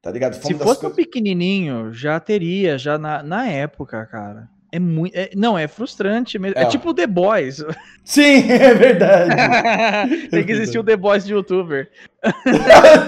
[0.00, 0.34] tá ligado?
[0.40, 4.48] Foi Se fosse um coisas- pequenininho, já teria, já na, na época, cara.
[4.74, 5.14] É muito.
[5.16, 6.58] é- não, é frustrante mesmo.
[6.58, 6.66] É, É.
[6.66, 7.64] tipo The Boys.
[8.04, 9.34] Sim, é verdade.
[10.28, 11.88] Tem que existir o The Boys de youtuber.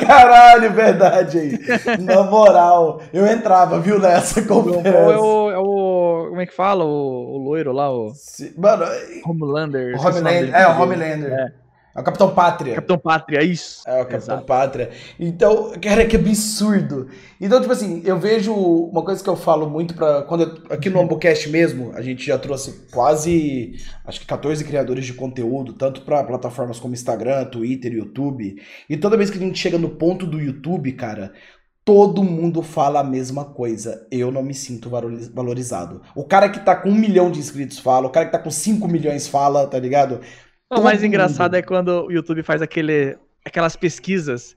[0.07, 1.59] Caralho, verdade aí.
[2.01, 4.71] Na moral, eu entrava, viu, nessa O Paul
[5.13, 6.27] é o, é o.
[6.29, 6.85] Como é que fala?
[6.85, 8.85] O, o loiro lá, o Sim, Mano,
[9.25, 9.93] Homelander.
[9.95, 11.33] o esqueci nome Homelander, é, o Homelander.
[11.33, 11.66] É.
[11.97, 12.75] É o Capitão Pátria.
[12.75, 13.83] Capitão Pátria, isso.
[13.87, 14.45] É o Capitão Exato.
[14.45, 14.91] Pátria.
[15.19, 17.09] Então, cara, que absurdo.
[17.41, 20.91] Então, tipo assim, eu vejo uma coisa que eu falo muito para quando eu- aqui
[20.91, 23.75] no Ambocast mesmo, a gente já trouxe quase
[24.05, 28.57] acho que 14 criadores de conteúdo, tanto para plataformas como Instagram, Twitter, YouTube.
[28.89, 31.33] E toda vez que a gente chega no ponto do YouTube, cara,
[31.85, 34.07] todo mundo fala a mesma coisa.
[34.11, 36.03] Eu não me sinto valoriz- valorizado.
[36.17, 38.51] O cara que tá com um milhão de inscritos fala, o cara que tá com
[38.51, 40.21] 5 milhões fala, tá ligado?
[40.71, 44.57] O mais engraçado é quando o YouTube faz aquele, aquelas pesquisas.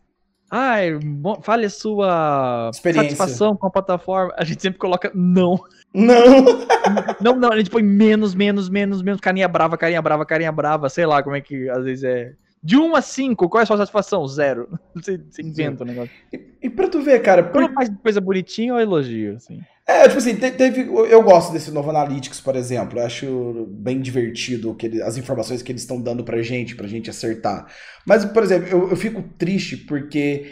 [0.52, 1.00] Ai,
[1.44, 4.34] fale a sua satisfação com a plataforma.
[4.36, 5.60] A gente sempre coloca não.
[5.94, 6.10] Não.
[7.22, 10.88] Não, não, a gente põe menos, menos, menos, menos, carinha brava, carinha brava, carinha brava,
[10.90, 12.34] sei lá como é que às vezes é.
[12.64, 14.26] De 1 a 5, qual é a sua satisfação?
[14.28, 14.68] Zero.
[14.96, 16.12] Você, você inventa o negócio.
[16.34, 19.62] E, e pra tu ver, cara, por Quando faz coisa bonitinha, eu elogio, assim.
[19.92, 23.00] É, tipo assim, te- teve, eu gosto desse novo Analytics, por exemplo.
[23.00, 26.88] Eu acho bem divertido que ele- as informações que eles estão dando pra gente, pra
[26.88, 27.66] gente acertar.
[28.06, 30.46] Mas, por exemplo, eu, eu fico triste porque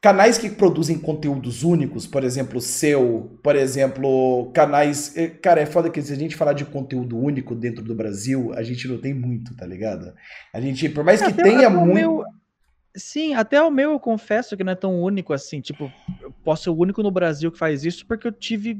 [0.00, 5.16] canais que produzem conteúdos únicos, por exemplo, o seu, por exemplo, canais.
[5.16, 8.52] eh, Cara, é foda que se a gente falar de conteúdo único dentro do Brasil,
[8.54, 10.12] a gente não tem muito, tá ligado?
[10.54, 11.92] A gente, por mais que Até- tenha muito.
[11.94, 12.24] meu-
[12.96, 15.60] Sim, até o meu eu confesso que não é tão único assim.
[15.60, 18.76] Tipo, eu posso ser o único no Brasil que faz isso porque eu tive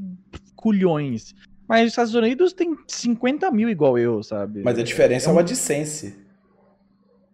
[0.56, 1.34] culhões.
[1.68, 4.62] Mas os Estados Unidos tem 50 mil igual eu, sabe?
[4.64, 6.18] Mas a diferença é, um- uma AdSense.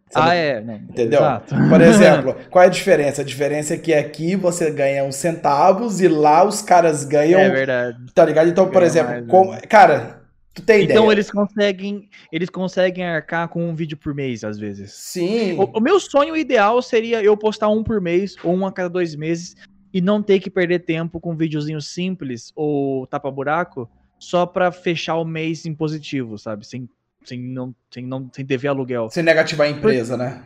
[0.08, 0.60] Você não- Ah, é.
[0.60, 1.18] Não, Entendeu?
[1.20, 1.54] Exato.
[1.68, 3.22] Por exemplo, qual é a diferença?
[3.22, 7.40] A diferença é que aqui você ganha uns centavos e lá os caras ganham.
[7.40, 7.98] É verdade.
[8.14, 8.48] tá ligado?
[8.50, 9.60] Então, por exemplo, mais, com- né?
[9.62, 10.20] cara,
[10.56, 10.96] tu tem ideia?
[10.96, 14.92] Então eles conseguem, eles conseguem arcar com um vídeo por mês, às vezes.
[14.92, 15.52] Sim.
[15.52, 18.88] O, o meu sonho ideal seria eu postar um por mês ou um a cada
[18.88, 19.54] dois meses
[19.92, 23.88] e não ter que perder tempo com um videozinho simples ou tapa-buraco
[24.18, 26.66] só pra fechar o mês em positivo, sabe?
[26.66, 26.88] Sem,
[27.24, 29.10] sem, não, sem, não, sem dever aluguel.
[29.10, 30.42] Sem negativar a empresa, né?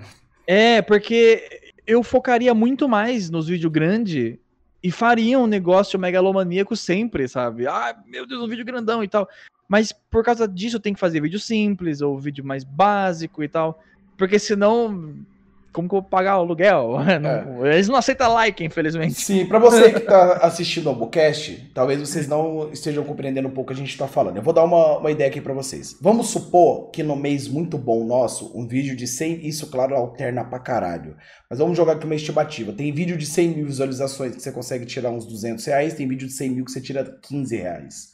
[0.47, 4.37] É, porque eu focaria muito mais nos vídeos grandes
[4.83, 7.67] e faria um negócio megalomaníaco sempre, sabe?
[7.67, 9.29] Ah, meu Deus, um vídeo grandão e tal.
[9.69, 13.49] Mas por causa disso eu tenho que fazer vídeo simples ou vídeo mais básico e
[13.49, 13.83] tal.
[14.17, 15.15] Porque senão
[15.73, 16.97] como que eu vou pagar o aluguel?
[17.21, 17.75] Não, é.
[17.75, 19.15] Eles não aceitam like, infelizmente.
[19.15, 23.71] Sim, para você que tá assistindo ao Bookcast, talvez vocês não estejam compreendendo um pouco
[23.71, 24.37] o que a gente tá falando.
[24.37, 25.97] Eu vou dar uma, uma ideia aqui para vocês.
[26.01, 30.45] Vamos supor que no mês muito bom nosso, um vídeo de 100, isso claro alterna
[30.45, 31.17] pra caralho,
[31.49, 32.73] mas vamos jogar aqui uma estimativa.
[32.73, 36.27] Tem vídeo de 100 mil visualizações que você consegue tirar uns 200 reais, tem vídeo
[36.27, 38.10] de 100 mil que você tira 15 reais.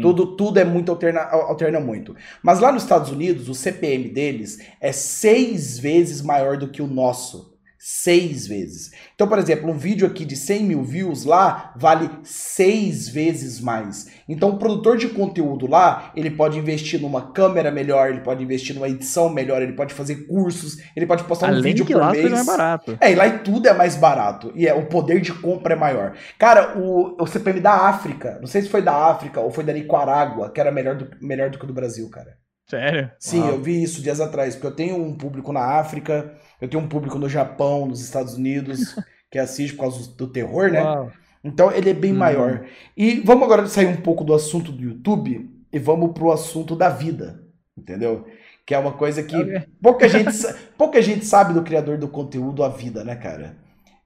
[0.00, 2.14] Tudo, tudo é muito alterna, alterna muito.
[2.42, 6.86] Mas lá nos Estados Unidos, o CPM deles é seis vezes maior do que o
[6.86, 7.49] nosso
[7.82, 8.90] seis vezes.
[9.14, 14.06] Então, por exemplo, um vídeo aqui de 100 mil views lá vale seis vezes mais.
[14.28, 18.74] Então, o produtor de conteúdo lá, ele pode investir numa câmera melhor, ele pode investir
[18.74, 22.00] numa edição melhor, ele pode fazer cursos, ele pode postar Além um vídeo que por
[22.00, 22.30] lá mês.
[22.30, 22.98] É, barato.
[23.00, 24.52] é, e lá tudo é mais barato.
[24.54, 26.14] E é, o poder de compra é maior.
[26.38, 29.72] Cara, o, o CPM da África, não sei se foi da África ou foi da
[29.72, 32.38] Nicarágua, que era melhor do, melhor do que o do Brasil, cara.
[32.70, 33.10] Sério?
[33.18, 33.50] Sim, Uau.
[33.50, 36.88] eu vi isso dias atrás, porque eu tenho um público na África, eu tenho um
[36.88, 38.94] público no Japão, nos Estados Unidos,
[39.30, 40.82] que assiste por causa do terror, né?
[40.82, 41.10] Uau.
[41.42, 42.18] Então ele é bem hum.
[42.18, 42.66] maior.
[42.96, 46.88] E vamos agora sair um pouco do assunto do YouTube e vamos pro assunto da
[46.88, 47.42] vida,
[47.76, 48.26] entendeu?
[48.66, 49.62] Que é uma coisa que okay.
[49.82, 50.30] pouca, gente,
[50.76, 53.56] pouca gente sabe do criador do conteúdo, a vida, né, cara?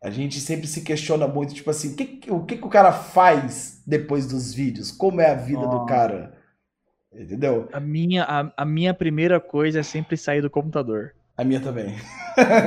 [0.00, 2.92] A gente sempre se questiona muito, tipo assim, o que, o que, que o cara
[2.92, 4.92] faz depois dos vídeos?
[4.92, 5.68] Como é a vida oh.
[5.68, 6.34] do cara?
[7.12, 7.68] Entendeu?
[7.72, 11.14] A minha, a, a minha primeira coisa é sempre sair do computador.
[11.36, 11.94] A minha também.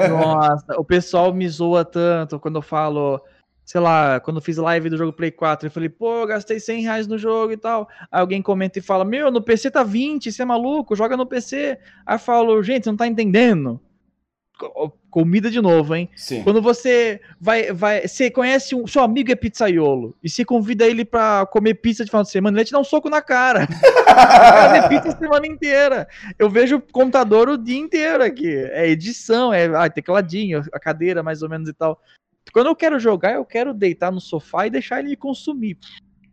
[0.09, 3.21] Nossa, o pessoal me zoa tanto quando eu falo,
[3.63, 6.81] sei lá, quando eu fiz live do jogo Play 4, eu falei, pô, gastei 100
[6.83, 7.87] reais no jogo e tal.
[8.11, 11.25] Aí alguém comenta e fala, meu, no PC tá 20, você é maluco, joga no
[11.25, 11.77] PC.
[12.05, 13.79] Aí eu falo, gente, você não tá entendendo
[15.09, 16.09] comida de novo, hein?
[16.15, 16.43] Sim.
[16.43, 21.03] Quando você vai, vai, você conhece um, seu amigo é pizzaiolo e se convida ele
[21.03, 23.67] para comer pizza de final de semana, ele te dá um soco na cara.
[23.67, 26.07] comer pizza a semana inteira.
[26.37, 28.55] Eu vejo o computador o dia inteiro aqui.
[28.71, 31.99] É edição, é ah, tecladinho, a cadeira mais ou menos e tal.
[32.51, 35.77] Quando eu quero jogar, eu quero deitar no sofá e deixar ele consumir.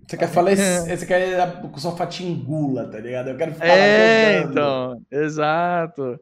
[0.07, 3.31] Você quer falar, você quer que o sofá te engula, tá ligado?
[3.31, 6.21] Eu quero ficar É, então, exato.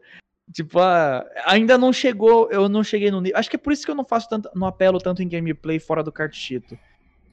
[0.50, 3.38] Tipo, ah, ainda não chegou, eu não cheguei no nível.
[3.38, 5.78] Acho que é por isso que eu não faço tanto, não apelo tanto em gameplay
[5.78, 6.78] fora do cartito.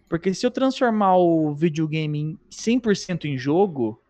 [0.08, 4.02] Porque se eu transformar o videogame 100% em jogo,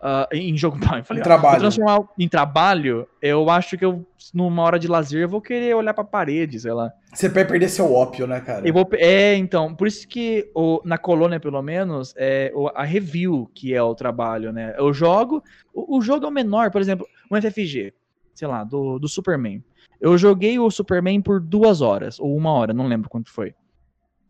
[0.00, 1.58] uh, em jogo, eu falei, em trabalho.
[1.58, 5.94] transformar em trabalho, eu acho que eu numa hora de lazer eu vou querer olhar
[5.94, 6.92] para parede, sei lá.
[7.12, 8.66] Você vai perder seu ópio, né, cara?
[8.66, 13.50] Eu vou, é, então, por isso que o, na colônia, pelo menos, é a review
[13.54, 14.74] que é o trabalho, né?
[14.76, 15.42] Eu jogo,
[15.72, 17.94] o, o jogo é o menor, por exemplo, um FFG
[18.34, 19.62] sei lá, do, do Superman.
[20.00, 23.54] Eu joguei o Superman por duas horas, ou uma hora, não lembro quanto foi.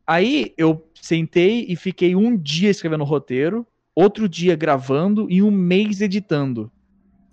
[0.07, 5.51] Aí eu sentei e fiquei um dia escrevendo o roteiro, outro dia gravando e um
[5.51, 6.71] mês editando.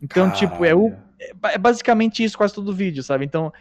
[0.01, 0.49] Então, Caralho.
[0.49, 0.89] tipo, é, o,
[1.19, 3.25] é, é basicamente isso quase todo vídeo, sabe?
[3.25, 3.51] Então,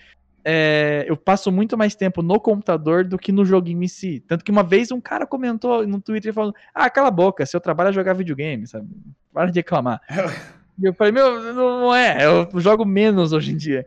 [0.44, 4.22] é, eu passo muito mais tempo no computador do que no joguinho em si.
[4.28, 7.60] Tanto que uma vez um cara comentou no Twitter falando: Ah, cala a boca, seu
[7.60, 8.86] trabalho é jogar videogame, sabe?
[9.32, 10.00] Para de reclamar.
[10.82, 13.86] Eu falei, meu, não é, eu jogo menos hoje em dia.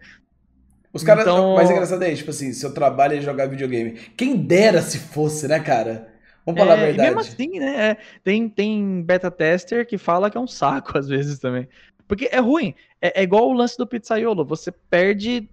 [0.91, 1.23] Os caras.
[1.23, 1.55] Então...
[1.55, 3.93] Mais engraçado é, tipo assim, seu trabalho é jogar videogame.
[4.17, 6.07] Quem dera se fosse, né, cara?
[6.45, 7.09] Vamos falar é, a verdade.
[7.09, 7.91] mesmo assim, né?
[7.91, 11.67] É, tem, tem beta tester que fala que é um saco às vezes também.
[12.07, 12.73] Porque é ruim.
[12.99, 14.43] É, é igual o lance do pizzaiolo.
[14.45, 15.47] Você perde.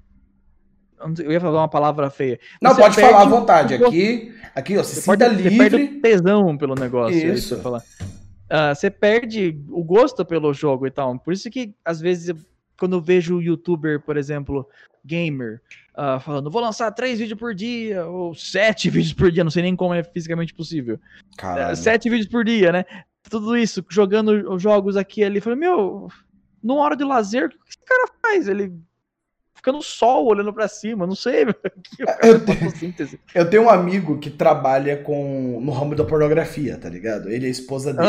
[1.19, 2.41] Eu ia falar uma palavra feia.
[2.63, 3.75] Não, você pode falar à vontade.
[3.75, 5.51] Aqui, aqui, ó, você, você sinta livre.
[5.55, 7.15] Você perde tesão pelo negócio.
[7.15, 7.55] É isso.
[7.55, 7.83] isso falar.
[8.47, 11.19] Uh, você perde o gosto pelo jogo e tal.
[11.19, 12.35] Por isso que, às vezes,
[12.79, 14.69] quando eu vejo o youtuber, por exemplo,
[15.05, 15.61] gamer,
[15.95, 19.63] uh, falando, vou lançar três vídeos por dia, ou sete vídeos por dia, não sei
[19.63, 20.99] nem como é fisicamente possível.
[21.73, 22.85] Uh, sete vídeos por dia, né?
[23.29, 25.41] Tudo isso, jogando jogos aqui e ali.
[25.41, 26.09] Falei, meu,
[26.63, 28.49] numa hora de lazer, o que esse cara faz?
[28.49, 28.73] Ele
[29.57, 31.47] fica no sol olhando para cima, não sei.
[32.23, 32.73] Eu tenho,
[33.35, 37.29] eu tenho, um amigo que trabalha com no ramo da pornografia, tá ligado?
[37.31, 38.09] Ele é a esposa dele.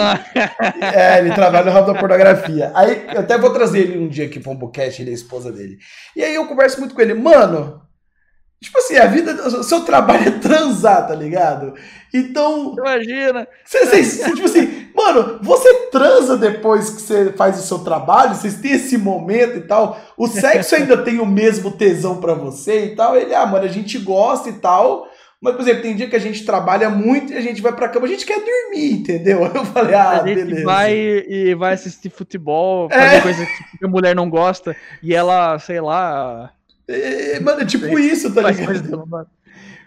[0.94, 2.72] é, ele trabalha no ramo da pornografia.
[2.76, 5.16] Aí eu até vou trazer ele um dia aqui pra um boquete, ele é a
[5.16, 5.78] esposa dele.
[6.16, 7.82] E aí eu converso muito com ele, mano,
[8.60, 11.76] Tipo assim, a vida, o seu trabalho é transar, tá ligado?
[12.12, 12.74] Então.
[12.76, 13.48] Imagina!
[13.64, 18.56] Você, você, tipo assim, mano, você transa depois que você faz o seu trabalho, vocês
[18.56, 20.02] têm esse momento e tal.
[20.18, 23.16] O sexo ainda tem o mesmo tesão para você e tal.
[23.16, 25.08] Ele, ah, mano, a gente gosta e tal.
[25.40, 27.90] Mas, por exemplo, tem dia que a gente trabalha muito e a gente vai pra
[27.90, 29.46] cama, a gente quer dormir, entendeu?
[29.54, 30.66] Eu falei, ah, a gente beleza.
[30.66, 33.22] vai e vai assistir futebol, fazer é.
[33.22, 33.46] coisa
[33.78, 36.52] que a mulher não gosta, e ela, sei lá,
[36.88, 39.28] é, mano, é tipo isso, tá ligado?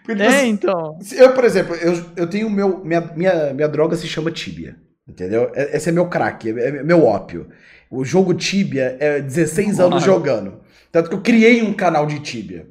[0.03, 0.97] Porque, é, então.
[1.13, 2.83] Eu, por exemplo, eu, eu tenho meu.
[2.83, 4.75] Minha, minha, minha droga se chama Tibia.
[5.07, 5.51] Entendeu?
[5.53, 7.47] É, esse é meu crack, é, é meu ópio.
[7.89, 9.87] O jogo Tibia é 16 Uau.
[9.87, 10.59] anos jogando.
[10.91, 12.67] Tanto que eu criei um canal de Tibia.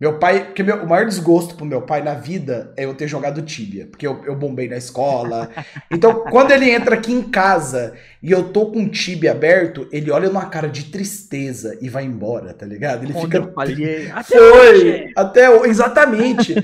[0.00, 3.06] Meu pai, porque meu, o maior desgosto pro meu pai na vida é eu ter
[3.06, 5.48] jogado Tibia, porque eu, eu bombei na escola.
[5.90, 10.10] Então, quando ele entra aqui em casa e eu tô com o Tibia aberto, ele
[10.10, 13.04] olha numa cara de tristeza e vai embora, tá ligado?
[13.04, 13.38] Ele Onde fica.
[13.38, 14.10] eu falhei.
[14.10, 14.48] Até Foi!
[14.48, 15.12] hoje.
[15.14, 16.54] Até exatamente.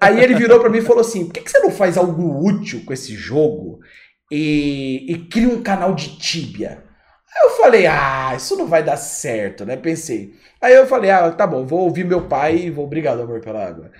[0.00, 2.44] Aí ele virou pra mim e falou assim: por que, que você não faz algo
[2.44, 3.78] útil com esse jogo
[4.30, 6.89] e, e cria um canal de Tibia?
[7.32, 9.76] Aí eu falei, ah, isso não vai dar certo, né?
[9.76, 10.34] Pensei.
[10.60, 12.84] Aí eu falei, ah, tá bom, vou ouvir meu pai e vou.
[12.84, 13.90] Obrigado, amor, pela água.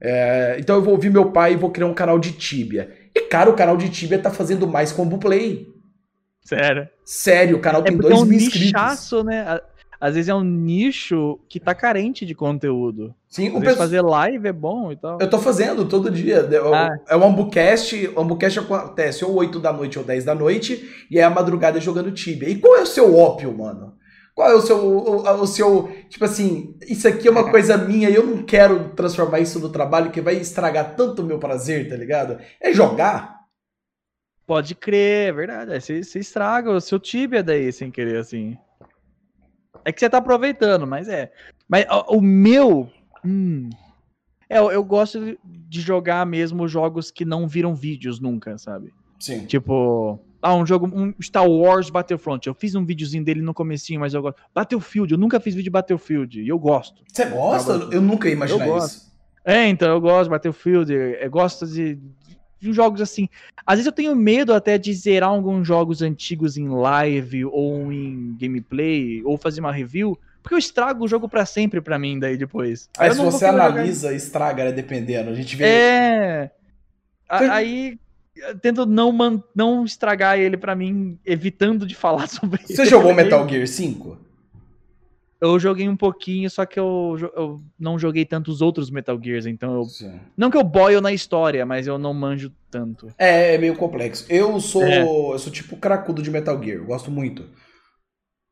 [0.00, 2.90] É, então eu vou ouvir meu pai e vou criar um canal de Tibia.
[3.14, 5.66] E, cara, o canal de Tibia tá fazendo mais combo play.
[6.44, 6.88] Sério.
[7.04, 8.66] Sério, o canal É tem é 2 um mil inscritos.
[8.66, 9.60] nichaço, né?
[10.06, 13.12] Às vezes é um nicho que tá carente de conteúdo.
[13.28, 13.76] Sim, Às o pessoal.
[13.76, 15.18] fazer live é bom e tal.
[15.20, 16.36] Eu tô fazendo todo dia.
[16.50, 16.96] Eu- Ah.
[17.08, 18.08] É o Ambucast.
[18.14, 20.88] O Ambucast acontece ou 8 da noite ou 10 da noite.
[21.10, 22.48] E é a madrugada jogando Tibia.
[22.48, 23.94] E qual é o seu ópio, mano?
[24.32, 25.90] Qual é o seu, o, o seu.
[26.08, 29.70] Tipo assim, isso aqui é uma coisa minha e eu não quero transformar isso no
[29.70, 32.38] trabalho que vai estragar tanto o meu prazer, tá ligado?
[32.60, 33.40] É jogar.
[34.46, 35.80] Pode crer, é verdade.
[35.80, 38.56] Você, você estraga o seu tibia daí, sem querer, assim.
[39.86, 41.30] É que você tá aproveitando, mas é.
[41.68, 42.90] Mas ó, o meu.
[43.24, 43.70] hum,
[44.50, 48.92] é, eu, eu gosto de jogar mesmo jogos que não viram vídeos nunca, sabe?
[49.20, 49.46] Sim.
[49.46, 50.18] Tipo.
[50.42, 50.90] Ah, um jogo.
[50.92, 52.44] Um Star Wars Battlefront.
[52.48, 54.42] Eu fiz um videozinho dele no comecinho, mas eu gosto.
[54.52, 56.42] Battlefield, eu nunca fiz vídeo de Battlefield.
[56.42, 57.00] E eu gosto.
[57.06, 57.72] Você gosta?
[57.92, 58.90] Eu nunca ia imaginar Eu gosto.
[58.96, 59.12] isso.
[59.44, 63.28] É, então, eu gosto de Battlefield, eu gosto de, de jogos assim.
[63.66, 68.36] Às vezes eu tenho medo até de zerar alguns jogos antigos em live ou em
[68.40, 72.36] gameplay, ou fazer uma review, porque eu estrago o jogo pra sempre pra mim daí
[72.36, 72.88] depois.
[72.98, 74.72] Aí Eu se você querer jogar analisa, estraga, né?
[74.72, 75.30] Dependendo.
[75.30, 75.64] A gente vê.
[75.64, 76.50] É.
[77.28, 77.98] Aí
[78.62, 82.90] tento não, man- não estragar ele pra mim, evitando de falar sobre Você ele.
[82.90, 84.18] jogou Metal Gear 5?
[85.40, 89.44] Eu joguei um pouquinho, só que eu, eu não joguei tanto os outros Metal Gears,
[89.46, 89.84] então eu.
[89.84, 90.18] Sim.
[90.36, 93.08] Não que eu boio na história, mas eu não manjo tanto.
[93.18, 94.24] É, é meio complexo.
[94.30, 94.82] Eu sou.
[94.82, 95.02] É.
[95.02, 96.78] Eu sou tipo cracudo de Metal Gear.
[96.78, 97.44] Eu gosto muito.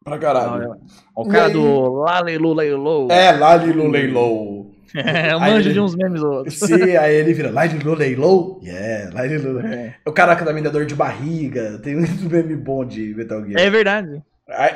[0.05, 0.76] Pra caralho.
[1.16, 3.11] O E cara aí- do Lalilu.
[3.11, 4.74] É, Lalilu Leilou.
[4.95, 6.59] É, eu manjo ele- de uns memes ou outros.
[6.59, 8.61] Sim, aí ele vira Lalilu Leilou.
[8.62, 9.61] Yeah, Lalilu.
[9.61, 9.97] É.
[10.07, 11.78] O caraca da minha dor de barriga.
[11.78, 13.59] Tem muito meme bom de Metal Gear.
[13.59, 14.22] É verdade.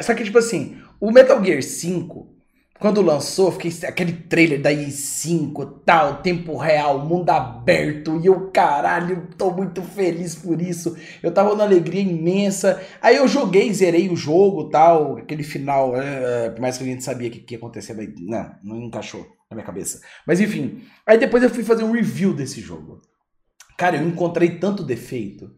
[0.01, 2.39] Só que, tipo assim, o Metal Gear 5,
[2.79, 9.29] quando lançou, fiquei aquele trailer da i5 tal, tempo real, mundo aberto, e eu, caralho,
[9.37, 10.97] tô muito feliz por isso.
[11.21, 12.81] Eu tava numa alegria imensa.
[13.03, 17.03] Aí eu joguei, zerei o jogo tal, aquele final, é, por mais que a gente
[17.03, 20.01] sabia que, que ia acontecer, mas não, não encaixou na minha cabeça.
[20.25, 23.03] Mas enfim, aí depois eu fui fazer um review desse jogo.
[23.77, 25.53] Cara, eu encontrei tanto defeito,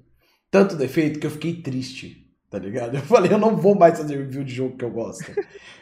[0.50, 2.29] tanto defeito que eu fiquei triste.
[2.50, 2.96] Tá ligado?
[2.98, 5.32] Eu falei, eu não vou mais fazer review de jogo que eu gosto.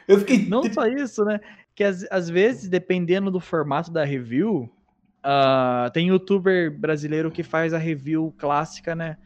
[0.06, 0.46] Eu fiquei.
[0.46, 1.40] Não só isso, né?
[1.74, 4.70] Que às, às vezes, dependendo do formato da review,
[5.22, 9.16] ah, tem youtuber brasileiro que faz a review clássica, né?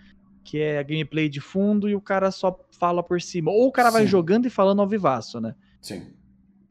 [0.45, 3.51] Que é a gameplay de fundo e o cara só fala por cima.
[3.51, 4.09] Ou o cara vai Sim.
[4.09, 5.55] jogando e falando ao vivaço, né?
[5.81, 6.13] Sim.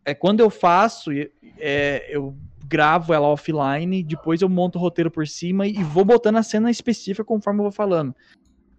[0.05, 5.27] É quando eu faço, é, eu gravo ela offline, depois eu monto o roteiro por
[5.27, 8.15] cima e vou botando a cena específica conforme eu vou falando.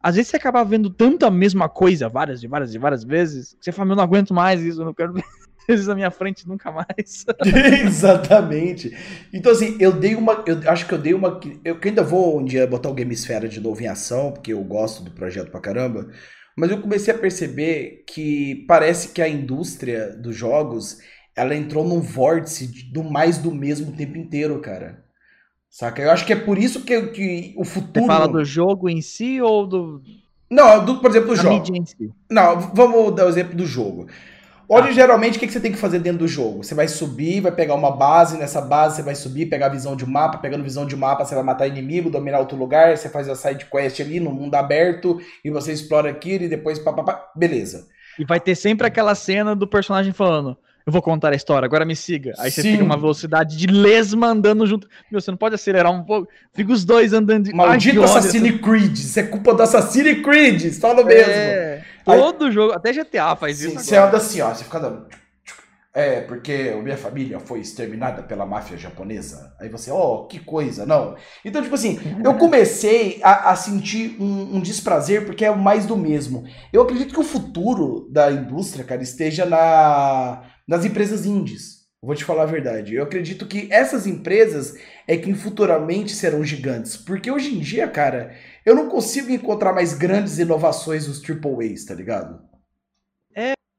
[0.03, 3.55] Às vezes você acaba vendo tanto a mesma coisa várias e várias e várias vezes,
[3.55, 5.25] que você fala, eu não aguento mais isso, eu não quero ver
[5.69, 7.25] isso na minha frente nunca mais.
[7.85, 8.97] Exatamente.
[9.33, 10.45] Então, assim, eu dei uma.
[10.47, 11.39] Eu acho que eu dei uma.
[11.65, 15.05] Eu ainda vou um dia botar o Gamesfera de novo em ação, porque eu gosto
[15.05, 16.11] do projeto pra caramba.
[16.57, 20.99] Mas eu comecei a perceber que parece que a indústria dos jogos
[21.35, 25.03] ela entrou num vórtice do mais do mesmo o tempo inteiro, cara.
[25.73, 26.03] Saca?
[26.03, 28.07] Eu acho que é por isso que, que o Você futuro.
[28.07, 30.03] fala do jogo em si ou do
[30.51, 31.65] Não, do, por exemplo, do jogo.
[31.87, 32.13] si?
[32.31, 34.07] Não, vamos dar o exemplo do jogo.
[34.69, 36.63] Hoje, geralmente, o que você tem que fazer dentro do jogo?
[36.63, 39.97] Você vai subir, vai pegar uma base, nessa base você vai subir, pegar a visão
[39.97, 43.27] de mapa, pegando visão de mapa, você vai matar inimigo, dominar outro lugar, você faz
[43.29, 47.03] a side quest ali no mundo aberto, e você explora aquilo, e depois pá, pá,
[47.03, 47.31] pá.
[47.35, 47.89] beleza.
[48.19, 50.57] E vai ter sempre aquela cena do personagem falando:
[50.87, 52.33] Eu vou contar a história, agora me siga.
[52.39, 52.73] Aí você Sim.
[52.73, 54.89] fica uma velocidade de lesma andando junto.
[55.11, 56.29] Meu, você não pode acelerar um pouco.
[56.53, 57.55] Fica os dois andando de.
[57.55, 61.33] Maldito Ai, Assassin's Creed, isso é culpa do Assassin's Creed, fala mesmo.
[61.33, 63.79] É, Aí- todo jogo, até GTA faz Sim, isso.
[63.81, 64.09] você agora.
[64.11, 65.07] anda assim, ó, você fica andando.
[65.95, 69.55] É, porque a minha família foi exterminada pela máfia japonesa.
[69.61, 71.17] Aí você, ó, que coisa, não.
[71.45, 75.95] Então, tipo assim, eu comecei a, a sentir um, um desprazer porque é mais do
[75.95, 76.45] mesmo.
[76.73, 80.41] Eu acredito que o futuro da indústria, cara, esteja na,
[80.73, 81.83] nas empresas indies.
[82.03, 82.95] Vou te falar a verdade.
[82.95, 86.97] Eu acredito que essas empresas é que futuramente serão gigantes.
[86.97, 88.35] Porque hoje em dia, cara,
[88.65, 92.43] eu não consigo encontrar mais grandes inovações nos AAAs, tá ligado?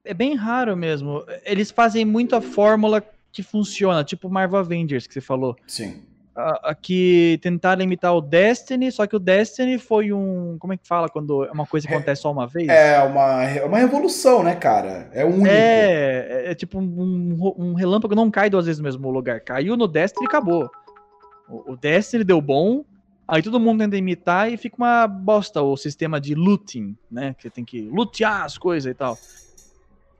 [0.05, 1.25] É bem raro mesmo.
[1.43, 5.55] Eles fazem muito a fórmula que funciona, tipo Marvel Avengers que você falou.
[5.65, 6.03] Sim.
[6.35, 10.57] Uh, que tentaram imitar o Destiny, só que o Destiny foi um.
[10.57, 12.67] Como é que fala quando é uma coisa que acontece só uma vez?
[12.69, 15.11] É uma, é uma revolução, né, cara?
[15.13, 15.45] É único.
[15.47, 19.41] É, é tipo um, um relâmpago não cai duas vezes no mesmo lugar.
[19.41, 20.71] Caiu no Destiny e acabou.
[21.47, 22.83] O, o Destiny deu bom,
[23.27, 27.35] aí todo mundo tenta imitar e fica uma bosta o sistema de looting, né?
[27.37, 29.19] Que tem que lutear as coisas e tal.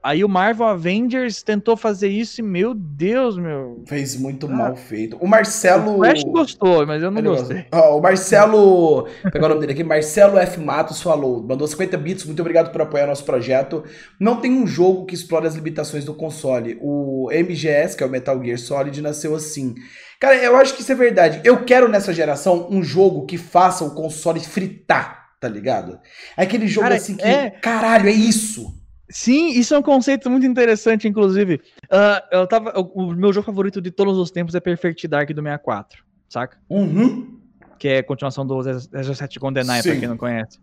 [0.03, 3.81] Aí o Marvel Avengers tentou fazer isso e, meu Deus, meu.
[3.87, 4.49] Fez muito ah.
[4.49, 5.15] mal feito.
[5.15, 5.93] O Marcelo.
[5.93, 7.65] O Flash gostou, mas eu não Ele gostei.
[7.71, 9.07] Ó, o Marcelo.
[9.31, 9.83] Pegar o nome dele aqui.
[9.83, 10.59] Marcelo F.
[10.59, 11.41] Matos falou.
[11.41, 12.25] Mandou 50 bits.
[12.25, 13.85] Muito obrigado por apoiar nosso projeto.
[14.19, 16.77] Não tem um jogo que explore as limitações do console.
[16.81, 19.73] O MGS, que é o Metal Gear Solid, nasceu assim.
[20.19, 21.39] Cara, eu acho que isso é verdade.
[21.45, 25.97] Eu quero nessa geração um jogo que faça o console fritar, tá ligado?
[26.35, 27.23] É aquele jogo Cara, assim que.
[27.23, 27.51] É...
[27.51, 28.82] Caralho, é isso!
[29.13, 31.61] Sim, isso é um conceito muito interessante, inclusive.
[31.83, 35.29] Uh, eu tava, o, o, meu jogo favorito de todos os tempos é Perfect Dark
[35.29, 36.57] do 64, saca?
[36.67, 37.39] Uhum.
[37.77, 40.57] Que é a continuação do 07 GoldenEye, pra quem não conhece.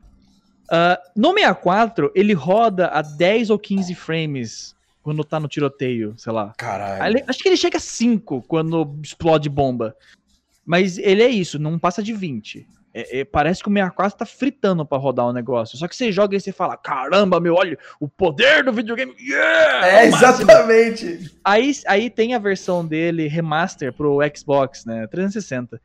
[0.65, 6.33] Uh, no 64, ele roda a 10 ou 15 frames quando tá no tiroteio, sei
[6.33, 6.53] lá.
[6.57, 7.23] Caralho.
[7.29, 9.95] Acho que ele chega a 5 quando explode bomba.
[10.67, 12.67] Mas ele é isso, não passa de 20.
[12.93, 15.79] É, é, parece que o 64 tá fritando para rodar o negócio.
[15.79, 19.15] Só que você joga e você fala: caramba, meu, olha, o poder do videogame.
[19.19, 19.87] Yeah!
[19.87, 21.31] É, exatamente.
[21.45, 25.07] Aí, aí tem a versão dele remaster pro Xbox, né?
[25.07, 25.81] 360.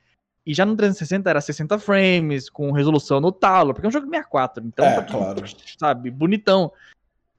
[0.45, 4.07] E já no 360 era 60 frames, com resolução no talo, porque é um jogo
[4.07, 5.43] 64, então é, tá tudo, claro.
[5.79, 6.71] sabe, bonitão.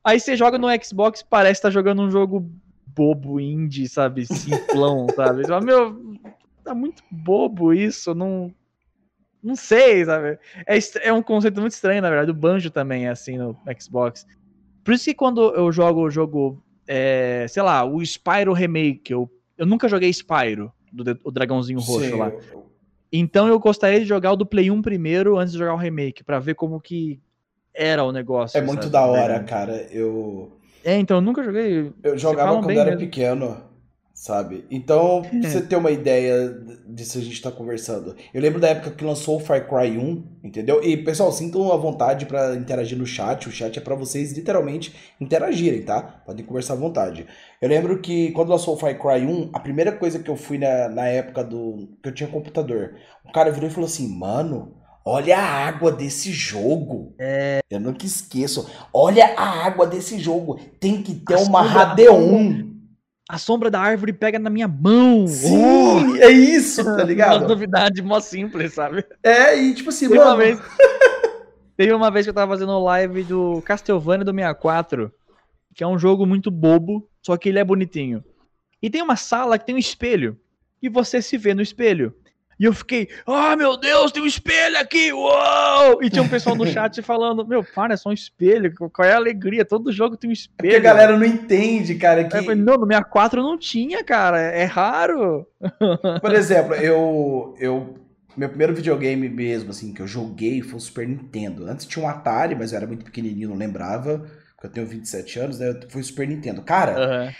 [0.03, 2.51] Aí você joga no Xbox, parece que tá jogando um jogo
[2.85, 5.43] bobo, indie, sabe, simplão, sabe?
[5.43, 6.19] Você fala, meu,
[6.65, 8.53] tá muito bobo isso, não
[9.47, 10.39] não sei, sabe?
[10.67, 10.79] É,
[11.09, 12.33] é um conceito muito estranho, na verdade.
[12.33, 14.27] O Banjo também é assim no Xbox.
[14.83, 19.31] Por isso que quando eu jogo o jogo, é, sei lá, o Spyro Remake, eu,
[19.57, 22.17] eu nunca joguei Spyro, do, o dragãozinho roxo Sim.
[22.17, 22.33] lá.
[23.13, 26.25] Então eu gostaria de jogar o do Play 1 primeiro, antes de jogar o remake,
[26.25, 27.21] para ver como que
[27.73, 28.59] era o negócio.
[28.59, 28.93] É muito sabe?
[28.93, 29.87] da hora, cara.
[29.93, 30.59] Eu.
[30.85, 31.93] É, então eu nunca joguei.
[32.03, 33.01] Eu jogava quando era mesmo.
[33.01, 33.76] pequeno
[34.17, 34.65] sabe?
[34.71, 38.17] Então, pra você ter uma ideia disso a gente tá conversando.
[38.33, 40.83] Eu lembro da época que lançou o Far Cry 1, entendeu?
[40.83, 43.47] E, pessoal, sintam a vontade para interagir no chat.
[43.47, 46.01] O chat é para vocês literalmente interagirem, tá?
[46.01, 47.27] Podem conversar à vontade.
[47.61, 50.57] Eu lembro que quando lançou o Far Cry 1, a primeira coisa que eu fui
[50.57, 54.75] na, na época do que eu tinha computador, o cara virou e falou assim: "Mano,
[55.09, 57.15] Olha a água desse jogo.
[57.17, 57.61] É...
[57.71, 58.69] Eu nunca esqueço.
[58.93, 60.59] Olha a água desse jogo.
[60.81, 62.75] Tem que ter uma Radeon
[63.29, 65.27] a sombra da árvore pega na minha mão.
[65.27, 66.17] Sim, oh!
[66.17, 67.39] é isso, tá ligado?
[67.41, 69.05] Uma novidade mó simples, sabe?
[69.23, 70.31] É, e tipo assim, teve mano...
[70.31, 70.61] Uma vez,
[71.77, 75.13] teve uma vez que eu tava fazendo live do Castlevania do 64,
[75.75, 78.25] que é um jogo muito bobo, só que ele é bonitinho.
[78.81, 80.39] E tem uma sala que tem um espelho,
[80.81, 82.15] e você se vê no espelho.
[82.59, 86.03] E eu fiquei, ah, oh, meu Deus, tem um espelho aqui, uou!
[86.03, 89.13] E tinha um pessoal no chat falando, meu, para, é só um espelho, qual é
[89.13, 89.65] a alegria?
[89.65, 90.71] Todo jogo tem um espelho.
[90.71, 92.25] É porque a galera não entende, cara.
[92.25, 92.31] Que...
[92.31, 95.47] Falei, não, no 64 não tinha, cara, é raro.
[96.23, 97.99] Por exemplo, eu, eu,
[98.35, 101.67] meu primeiro videogame mesmo, assim, que eu joguei foi o Super Nintendo.
[101.67, 105.39] Antes tinha um Atari, mas eu era muito pequenininho, não lembrava, porque eu tenho 27
[105.41, 106.63] anos, né, foi o Super Nintendo.
[106.63, 107.27] Cara...
[107.27, 107.33] Uhum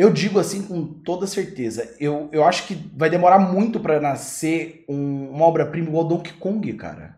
[0.00, 1.94] eu digo assim com toda certeza.
[2.00, 6.72] Eu, eu acho que vai demorar muito para nascer um, uma obra-prima igual Donkey Kong,
[6.72, 7.16] cara.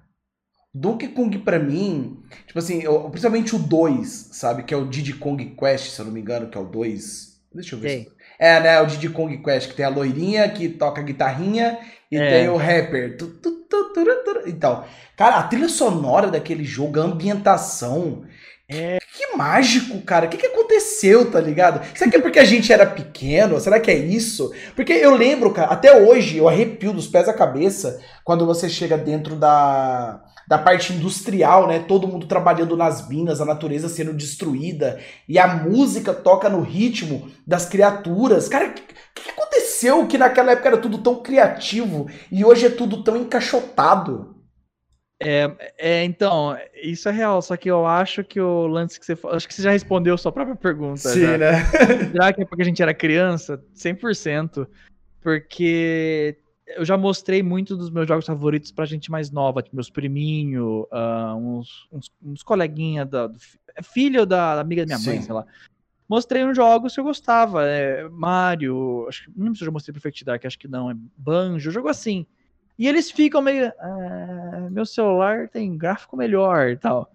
[0.74, 4.64] Donkey Kong para mim, tipo assim, eu, principalmente o 2, sabe?
[4.64, 7.40] Que é o Diddy Kong Quest, se eu não me engano, que é o 2.
[7.54, 8.00] Deixa eu ver.
[8.00, 8.12] Se...
[8.36, 8.80] É, né?
[8.80, 11.78] O Diddy Kong Quest, que tem a loirinha que toca guitarrinha
[12.10, 12.30] e é.
[12.30, 13.16] tem o rapper.
[13.16, 13.92] Tu, tu, tu,
[14.46, 14.84] então,
[15.16, 18.24] cara, a trilha sonora daquele jogo, a ambientação.
[18.68, 18.98] É...
[19.36, 20.26] Mágico, cara.
[20.26, 21.80] O que, que aconteceu, tá ligado?
[21.94, 23.60] Será que é porque a gente era pequeno?
[23.60, 24.52] Será que é isso?
[24.76, 28.96] Porque eu lembro, cara, até hoje eu arrepio dos pés à cabeça quando você chega
[28.96, 31.78] dentro da, da parte industrial, né?
[31.80, 34.98] Todo mundo trabalhando nas minas, a natureza sendo destruída
[35.28, 38.48] e a música toca no ritmo das criaturas.
[38.48, 38.82] Cara, o que,
[39.22, 44.31] que aconteceu que naquela época era tudo tão criativo e hoje é tudo tão encaixotado?
[45.24, 49.16] É, é, então, isso é real, só que eu acho que o lance que você
[49.30, 51.08] acho que você já respondeu sua própria pergunta.
[51.08, 51.38] Sim, já.
[51.38, 51.64] né?
[52.10, 53.62] Será que é porque a gente era criança?
[53.74, 54.66] 100%.
[55.20, 56.36] Porque
[56.76, 60.84] eu já mostrei muito dos meus jogos favoritos pra gente mais nova, tipo meus priminhos,
[60.92, 63.26] uh, uns, uns, uns coleguinhas da.
[63.26, 63.38] Do,
[63.74, 65.06] é filho da, da amiga da minha Sim.
[65.06, 65.46] mãe, sei lá.
[66.08, 67.64] Mostrei uns jogos que eu gostava.
[67.64, 69.30] É, Mario, acho que.
[69.36, 70.90] Não lembro se eu já mostrei Perfect Dark, acho que não.
[70.90, 72.26] É Banjo, jogo assim.
[72.78, 73.72] E eles ficam meio.
[73.78, 77.10] Ah, meu celular tem gráfico melhor e tal.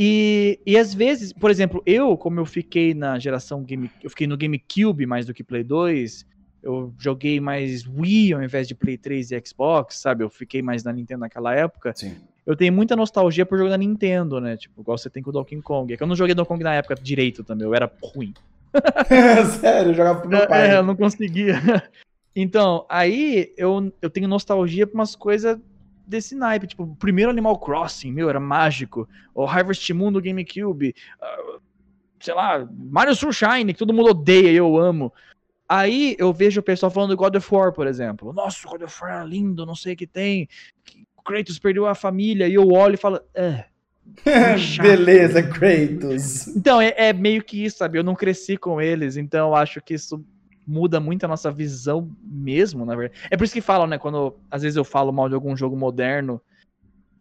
[0.00, 4.28] E, e às vezes, por exemplo, eu, como eu fiquei na geração Game, eu fiquei
[4.28, 6.24] no GameCube mais do que Play 2,
[6.62, 10.22] eu joguei mais Wii ao invés de Play 3 e Xbox, sabe?
[10.22, 11.92] Eu fiquei mais na Nintendo naquela época.
[11.96, 12.14] Sim.
[12.46, 14.56] Eu tenho muita nostalgia por jogar na Nintendo, né?
[14.56, 15.92] Tipo, igual você tem com o Donkey Kong.
[15.92, 18.32] É que eu não joguei Donkey Kong na época direito também, eu era ruim.
[19.60, 20.70] Sério, eu jogava pro meu pai.
[20.70, 21.60] É, eu não conseguia.
[22.40, 25.58] Então, aí eu, eu tenho nostalgia por umas coisas
[26.06, 26.68] desse naipe.
[26.68, 29.08] Tipo, o primeiro Animal Crossing, meu, era mágico.
[29.34, 30.94] O Harvest Moon do GameCube.
[31.20, 31.60] Uh,
[32.20, 35.12] sei lá, Mario Sunshine, que todo mundo odeia e eu amo.
[35.68, 38.32] Aí eu vejo o pessoal falando do God of War, por exemplo.
[38.32, 40.48] Nossa, o God of War é lindo, não sei o que tem.
[41.24, 42.46] Kratos perdeu a família.
[42.46, 43.64] E eu olho e falo, é.
[44.80, 46.46] Beleza, Kratos.
[46.46, 47.98] Então, é, é, meio que isso, sabe?
[47.98, 50.24] Eu não cresci com eles, então eu acho que isso
[50.68, 53.18] muda muito a nossa visão mesmo, na verdade.
[53.30, 53.98] É por isso que falam, né?
[53.98, 56.40] Quando às vezes eu falo mal de algum jogo moderno,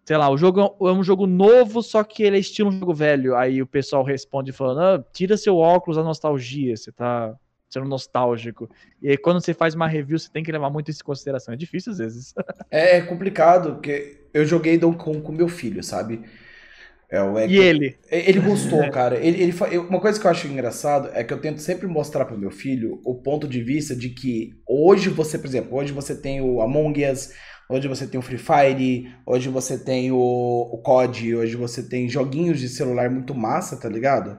[0.06, 2.94] sei lá, o jogo é um jogo novo, só que ele é estilo um jogo
[2.94, 3.36] velho.
[3.36, 7.34] Aí o pessoal responde falando: ah, tira seu óculos da nostalgia, você tá
[7.70, 8.70] sendo nostálgico.
[9.02, 11.54] E aí, quando você faz uma review, você tem que levar muito isso em consideração.
[11.54, 12.34] É difícil às vezes.
[12.70, 16.24] é, complicado, porque eu joguei Donkey Kong com meu filho, sabe?
[17.10, 17.98] É, é, e ele?
[18.12, 19.18] Ele gostou, cara.
[19.18, 22.38] Ele, ele, uma coisa que eu acho engraçado é que eu tento sempre mostrar pro
[22.38, 26.42] meu filho o ponto de vista de que hoje você, por exemplo, hoje você tem
[26.42, 27.32] o Among Us,
[27.70, 32.10] hoje você tem o Free Fire, hoje você tem o, o COD, hoje você tem
[32.10, 34.38] joguinhos de celular muito massa, tá ligado?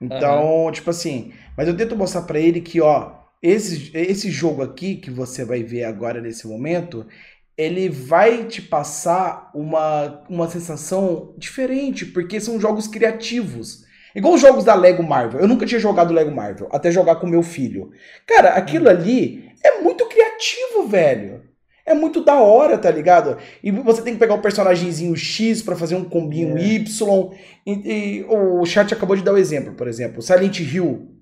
[0.00, 0.72] Então, uhum.
[0.72, 5.10] tipo assim, mas eu tento mostrar para ele que, ó, esse, esse jogo aqui que
[5.10, 7.06] você vai ver agora nesse momento,
[7.56, 13.84] ele vai te passar uma, uma sensação diferente, porque são jogos criativos.
[14.14, 15.40] Igual os jogos da Lego Marvel.
[15.40, 17.90] Eu nunca tinha jogado Lego Marvel, até jogar com meu filho.
[18.26, 21.42] Cara, aquilo ali é muito criativo, velho.
[21.86, 23.36] É muito da hora, tá ligado?
[23.62, 26.62] E você tem que pegar o personagemzinho X para fazer um combinho é.
[26.62, 27.30] Y.
[27.66, 30.22] E, e, o chat acabou de dar o um exemplo, por exemplo.
[30.22, 31.13] Silent Hill.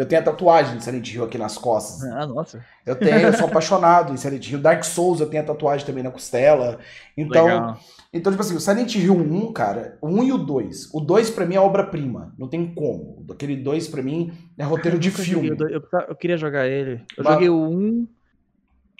[0.00, 2.02] Eu tenho a tatuagem de Silent Hill aqui nas costas.
[2.10, 2.64] Ah, nossa.
[2.86, 4.58] Eu tenho, eu sou apaixonado em Silent Hill.
[4.58, 6.78] Dark Souls eu tenho a tatuagem também na costela.
[7.14, 7.78] Então, Legal.
[8.10, 10.94] então tipo assim, o Silent Hill 1, cara, o 1 e o 2.
[10.94, 13.26] O 2 para mim é obra-prima, não tem como.
[13.30, 15.48] Aquele 2 para mim é roteiro de filme.
[15.48, 17.04] Eu, eu, eu, queria jogar ele.
[17.18, 17.34] Eu Mas...
[17.34, 18.08] joguei o 1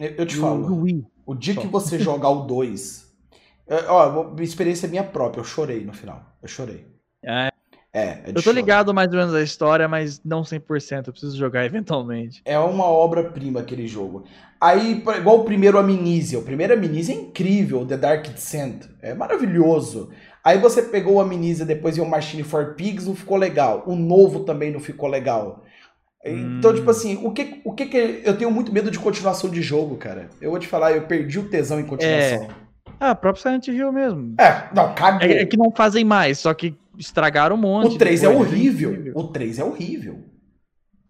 [0.01, 0.83] eu, eu te falo.
[0.83, 1.07] Wii.
[1.25, 1.63] O dia Só.
[1.63, 3.11] que você jogar o 2.
[3.69, 6.23] É, ó, experiência minha própria, eu chorei no final.
[6.43, 6.87] Eu chorei.
[7.25, 7.51] É.
[7.93, 11.07] É, é eu tô ligado mais ou menos a história, mas não 100%.
[11.07, 12.41] Eu preciso jogar eventualmente.
[12.45, 14.25] É uma obra-prima aquele jogo.
[14.61, 16.39] Aí, igual o primeiro Amnesia.
[16.39, 18.85] O primeiro Amnesia é incrível, The Dark Descent.
[19.01, 20.11] É maravilhoso.
[20.45, 23.83] Aí você pegou o Amnesia depois o Machine for Pigs, não ficou legal.
[23.87, 25.65] O novo também não ficou legal.
[26.25, 26.91] Então, tipo hum.
[26.91, 28.23] assim, o que, o que que.
[28.25, 30.29] Eu tenho muito medo de continuação de jogo, cara.
[30.41, 32.45] Eu vou te falar, eu perdi o tesão em continuação.
[32.45, 32.49] É.
[32.99, 34.35] Ah, próprio Silent Hill mesmo.
[34.39, 35.27] É, não, cagou.
[35.27, 37.95] É, é, que não fazem mais, só que estragaram um monte.
[37.95, 39.13] O 3 é horrível.
[39.15, 40.25] O 3 é horrível.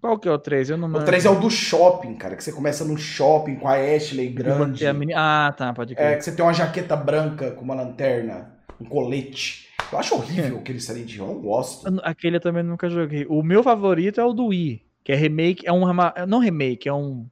[0.00, 0.70] Qual que é o 3?
[0.70, 2.34] Eu não O 3 é o do shopping, cara.
[2.34, 4.86] Que você começa no shopping com a Ashley grande.
[4.86, 5.12] A mini...
[5.14, 6.12] Ah, tá, pode crer.
[6.12, 8.50] É, que você tem uma jaqueta branca com uma lanterna,
[8.80, 9.68] um colete.
[9.92, 12.00] Eu acho horrível aquele Silent Hill, eu não gosto.
[12.02, 13.26] Aquele eu também nunca joguei.
[13.28, 14.82] O meu favorito é o do Wii.
[15.04, 15.82] Que é remake, é um.
[16.26, 17.26] Não remake, é um.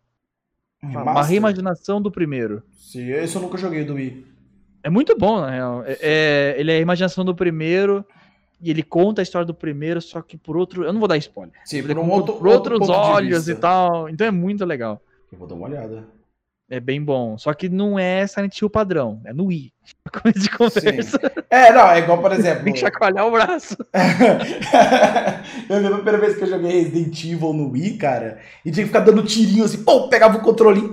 [0.82, 1.12] Remaster?
[1.12, 2.62] Uma reimaginação do primeiro.
[2.72, 4.26] Sim, esse eu nunca joguei do Wii.
[4.82, 5.84] É muito bom, na real.
[5.84, 8.04] É, é, ele é a imaginação do primeiro
[8.60, 10.84] e ele conta a história do primeiro, só que por outro.
[10.84, 11.54] Eu não vou dar spoiler.
[11.64, 14.08] Sim, por, um outro, por outros outro olhos e tal.
[14.08, 15.00] Então é muito legal.
[15.32, 16.18] Eu vou dar uma olhada.
[16.70, 17.38] É bem bom.
[17.38, 19.72] Só que não é Silent Hill padrão, é no Wii.
[20.22, 21.18] Coisa de conversa.
[21.18, 21.42] Sim.
[21.48, 22.64] É, não, é igual, por exemplo.
[22.64, 23.76] Tem que chacoalhar o braço.
[25.68, 28.84] eu lembro a primeira vez que eu joguei Resident Evil no Wii, cara, e tinha
[28.84, 30.90] que ficar dando tirinho assim, pô, pegava o controle.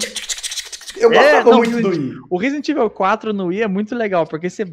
[0.97, 2.19] Eu é, gostava é, não, muito do Wii.
[2.29, 4.65] O Resident Evil 4 no Wii é muito legal, porque você,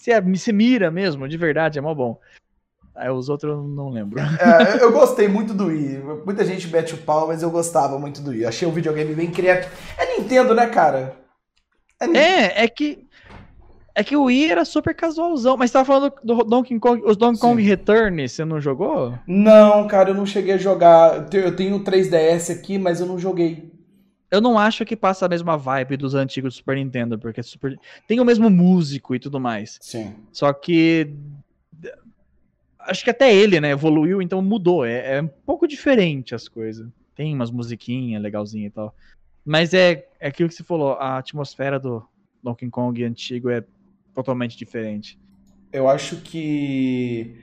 [0.00, 2.18] você, você mira mesmo, de verdade, é mó bom.
[2.94, 4.18] Aí os outros eu não lembro.
[4.20, 6.02] É, eu gostei muito do Wii.
[6.24, 8.44] Muita gente mete o pau, mas eu gostava muito do Wii.
[8.44, 9.72] achei o videogame bem criativo.
[9.96, 11.16] É Nintendo, né, cara?
[12.00, 13.06] É, é, é, que.
[13.94, 15.56] É que o Wii era super casualzão.
[15.56, 17.02] Mas você tava falando do Donkey Kong.
[17.04, 19.14] Os Donkey Kong Return, você não jogou?
[19.26, 21.28] Não, cara, eu não cheguei a jogar.
[21.32, 23.72] Eu tenho o 3DS aqui, mas eu não joguei.
[24.30, 27.78] Eu não acho que passa a mesma vibe dos antigos do Super Nintendo, porque Super...
[28.06, 29.78] tem o mesmo músico e tudo mais.
[29.80, 30.14] Sim.
[30.32, 31.12] Só que
[32.80, 34.84] acho que até ele, né, evoluiu, então mudou.
[34.84, 36.88] É, é um pouco diferente as coisas.
[37.14, 38.94] Tem umas musiquinhas legalzinha e tal.
[39.44, 42.06] Mas é, é aquilo que você falou, a atmosfera do
[42.42, 43.64] Donkey Kong antigo é
[44.14, 45.18] totalmente diferente.
[45.72, 47.42] Eu acho que.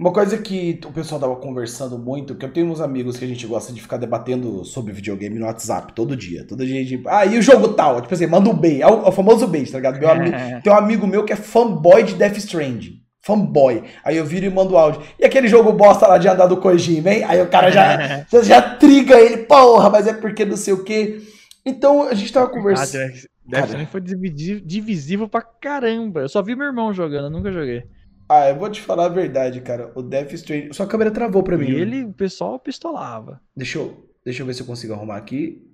[0.00, 3.28] Uma coisa que o pessoal tava conversando muito, que eu tenho uns amigos que a
[3.28, 6.42] gente gosta de ficar debatendo sobre videogame no WhatsApp todo dia.
[6.46, 7.02] Todo dia a gente.
[7.06, 8.00] Ah, e o jogo tal?
[8.00, 8.58] Tipo assim, manda um.
[8.64, 10.00] É o, é o famoso bait, tá ligado?
[10.00, 12.94] Meu amigo, tem um amigo meu que é fanboy de Death Stranding.
[13.20, 13.84] fanboy.
[14.02, 15.02] Aí eu viro e mando áudio.
[15.18, 17.24] E aquele jogo bosta lá de andar do Kojima, hein?
[17.24, 20.82] Aí o cara já, já, já triga ele, porra, mas é porque não sei o
[20.82, 21.20] quê.
[21.62, 23.02] Então a gente tava conversando.
[23.02, 26.20] Ah, Death Stranding foi divisível pra caramba.
[26.20, 27.84] Eu só vi meu irmão jogando, eu nunca joguei.
[28.32, 29.90] Ah, eu vou te falar a verdade, cara.
[29.92, 30.72] O Death Stranding.
[30.72, 31.68] Sua câmera travou pra mim.
[31.68, 33.40] E ele, o pessoal pistolava.
[33.56, 35.68] Deixa eu, deixa eu ver se eu consigo arrumar aqui.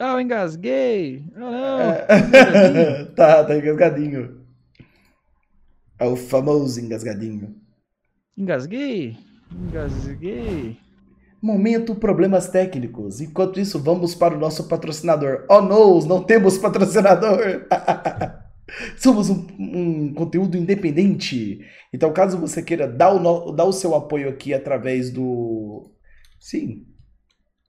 [0.00, 1.24] Ah, eu engasguei.
[1.36, 1.80] Ah, não.
[1.80, 3.04] É...
[3.14, 4.40] tá, tá engasgadinho.
[5.96, 7.54] É o famoso engasgadinho.
[8.36, 9.16] Engasguei?
[9.52, 10.76] Engasguei.
[11.40, 13.20] Momento problemas técnicos.
[13.20, 15.46] Enquanto isso, vamos para o nosso patrocinador.
[15.48, 17.64] Oh, não, não temos patrocinador.
[18.96, 21.60] Somos um, um, conteúdo independente.
[21.92, 25.90] Então, caso você queira dar o, dar o seu apoio aqui através do.
[26.40, 26.86] Sim.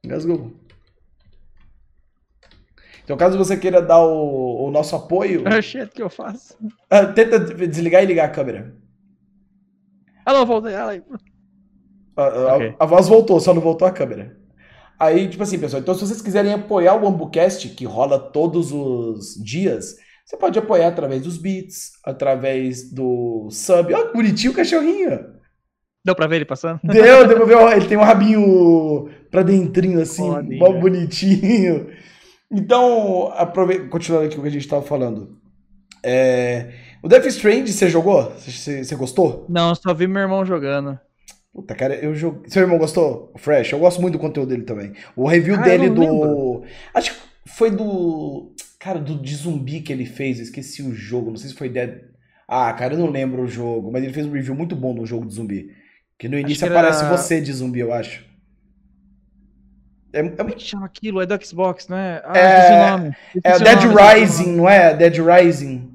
[0.04, 0.54] Engasgou.
[3.04, 5.44] Então, caso você queira dar o, o nosso apoio.
[5.48, 6.58] É o que eu faço.
[6.64, 8.76] Uh, tenta desligar e ligar a câmera.
[10.26, 10.74] Ah, não, voltei.
[10.74, 10.94] Ah,
[12.16, 12.76] a, okay.
[12.80, 14.38] a, a, voz voltou, só não voltou a câmera.
[14.98, 19.36] Aí, tipo assim, pessoal, então se vocês quiserem apoiar o Ambucast, que rola todos os
[19.44, 23.94] dias, você pode apoiar através dos beats, através do sub.
[23.94, 25.34] Olha que bonitinho o cachorrinho.
[26.06, 26.80] Deu pra ver ele passando?
[26.84, 27.78] Deu, deu pra ver.
[27.78, 31.90] Ele tem um rabinho pra dentrinho, assim, mó bonitinho.
[32.52, 33.88] Então, aprove...
[33.88, 35.38] continuando aqui o que a gente tava falando.
[36.04, 36.74] É...
[37.02, 38.32] O Death Strand, você jogou?
[38.38, 39.46] Você, você gostou?
[39.50, 41.00] Não, só vi meu irmão jogando.
[41.54, 42.50] Puta, cara, eu joguei.
[42.50, 43.32] Seu irmão gostou?
[43.34, 43.74] O Fresh?
[43.74, 44.94] Eu gosto muito do conteúdo dele também.
[45.16, 46.02] O review ah, dele do.
[46.02, 46.64] Lembro.
[46.94, 48.54] Acho que foi do.
[48.84, 50.40] Cara, do de zumbi que ele fez.
[50.40, 51.30] Eu esqueci o jogo.
[51.30, 52.02] Não sei se foi Dead.
[52.46, 53.90] Ah, cara, eu não lembro o jogo.
[53.90, 55.74] Mas ele fez um review muito bom do jogo de zumbi.
[56.20, 57.16] Que no início que aparece era...
[57.16, 58.26] você de zumbi, eu acho.
[60.12, 60.30] É, é...
[60.30, 61.22] Como é que chama aquilo?
[61.22, 62.22] É do Xbox, não é?
[62.26, 63.16] Ah, é, nome.
[63.42, 64.94] é Dead nome, Rising, não é?
[64.94, 65.90] Dead Rising.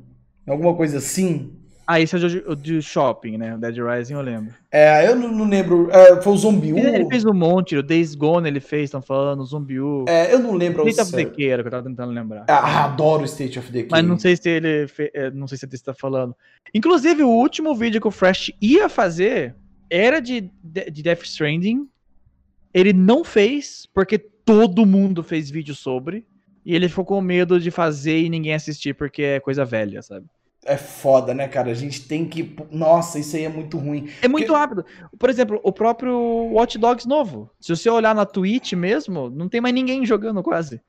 [0.46, 1.57] Alguma coisa assim.
[1.90, 3.54] Ah, esse é o de, shopping, né?
[3.54, 4.52] O Dead Rising eu lembro.
[4.70, 5.88] É, eu não, não lembro.
[5.90, 9.00] É, foi o Zumbi Ele, ele, fez um monte, o Days Gone ele fez, estão
[9.00, 10.04] falando, o Zumbi U.
[10.06, 10.86] É, eu não lembro.
[10.86, 12.44] State of Decay era que eu tava tentando lembrar.
[12.46, 13.88] Ah, adoro State of Decay.
[13.90, 14.86] Mas não sei se ele.
[14.86, 15.10] Fe...
[15.14, 16.36] É, não sei se você tá falando.
[16.74, 19.56] Inclusive, o último vídeo que o Fresh ia fazer
[19.88, 21.88] era de, de Death Stranding.
[22.74, 26.22] Ele não fez, porque todo mundo fez vídeo sobre.
[26.66, 30.26] E ele ficou com medo de fazer e ninguém assistir, porque é coisa velha, sabe?
[30.68, 31.70] É foda, né, cara?
[31.70, 32.54] A gente tem que.
[32.70, 34.10] Nossa, isso aí é muito ruim.
[34.20, 34.60] É muito Porque...
[34.60, 34.84] rápido.
[35.18, 36.14] Por exemplo, o próprio
[36.52, 37.50] Watch Dogs novo.
[37.58, 40.80] Se você olhar na Twitch mesmo, não tem mais ninguém jogando quase.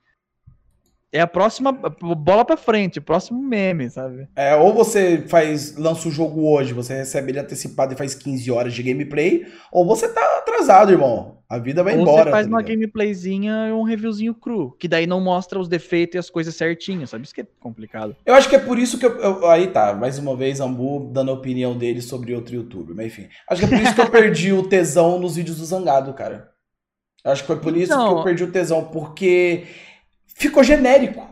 [1.11, 4.27] É a próxima bola para frente, próximo meme, sabe?
[4.35, 8.51] É, ou você faz, lança o jogo hoje, você recebe ele antecipado e faz 15
[8.51, 11.39] horas de gameplay, ou você tá atrasado, irmão.
[11.49, 12.25] A vida vai ou embora.
[12.25, 16.13] Você faz tá uma gameplayzinha e um reviewzinho cru, que daí não mostra os defeitos
[16.13, 17.23] e as coisas certinho, sabe?
[17.23, 18.15] Isso que é complicado.
[18.23, 21.09] Eu acho que é por isso que eu, eu aí tá, mais uma vez Ambu
[21.11, 23.27] dando a opinião dele sobre outro youtuber, mas enfim.
[23.49, 26.51] Acho que é por isso que eu perdi o tesão nos vídeos do Zangado, cara.
[27.25, 28.13] Acho que foi por isso não.
[28.13, 29.65] que eu perdi o tesão, porque
[30.39, 31.27] ficou genérico.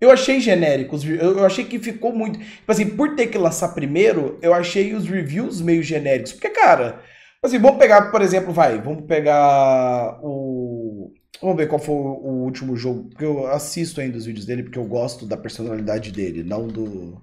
[0.00, 2.38] Eu achei genéricos, eu achei que ficou muito.
[2.38, 6.32] Tipo assim, por ter que lançar primeiro, eu achei os reviews meio genéricos.
[6.32, 7.00] Porque, cara,
[7.42, 11.12] assim, vamos pegar, por exemplo, vai, vamos pegar o.
[11.42, 13.08] Vamos ver qual foi o último jogo.
[13.08, 17.20] Porque eu assisto ainda os vídeos dele, porque eu gosto da personalidade dele, não do.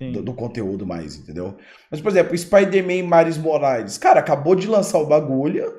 [0.00, 1.58] Do, do, conteúdo mais, entendeu?
[1.90, 3.98] Mas, por exemplo, Spider-Man Miles Morales.
[3.98, 5.70] Cara, acabou de lançar o bagulho.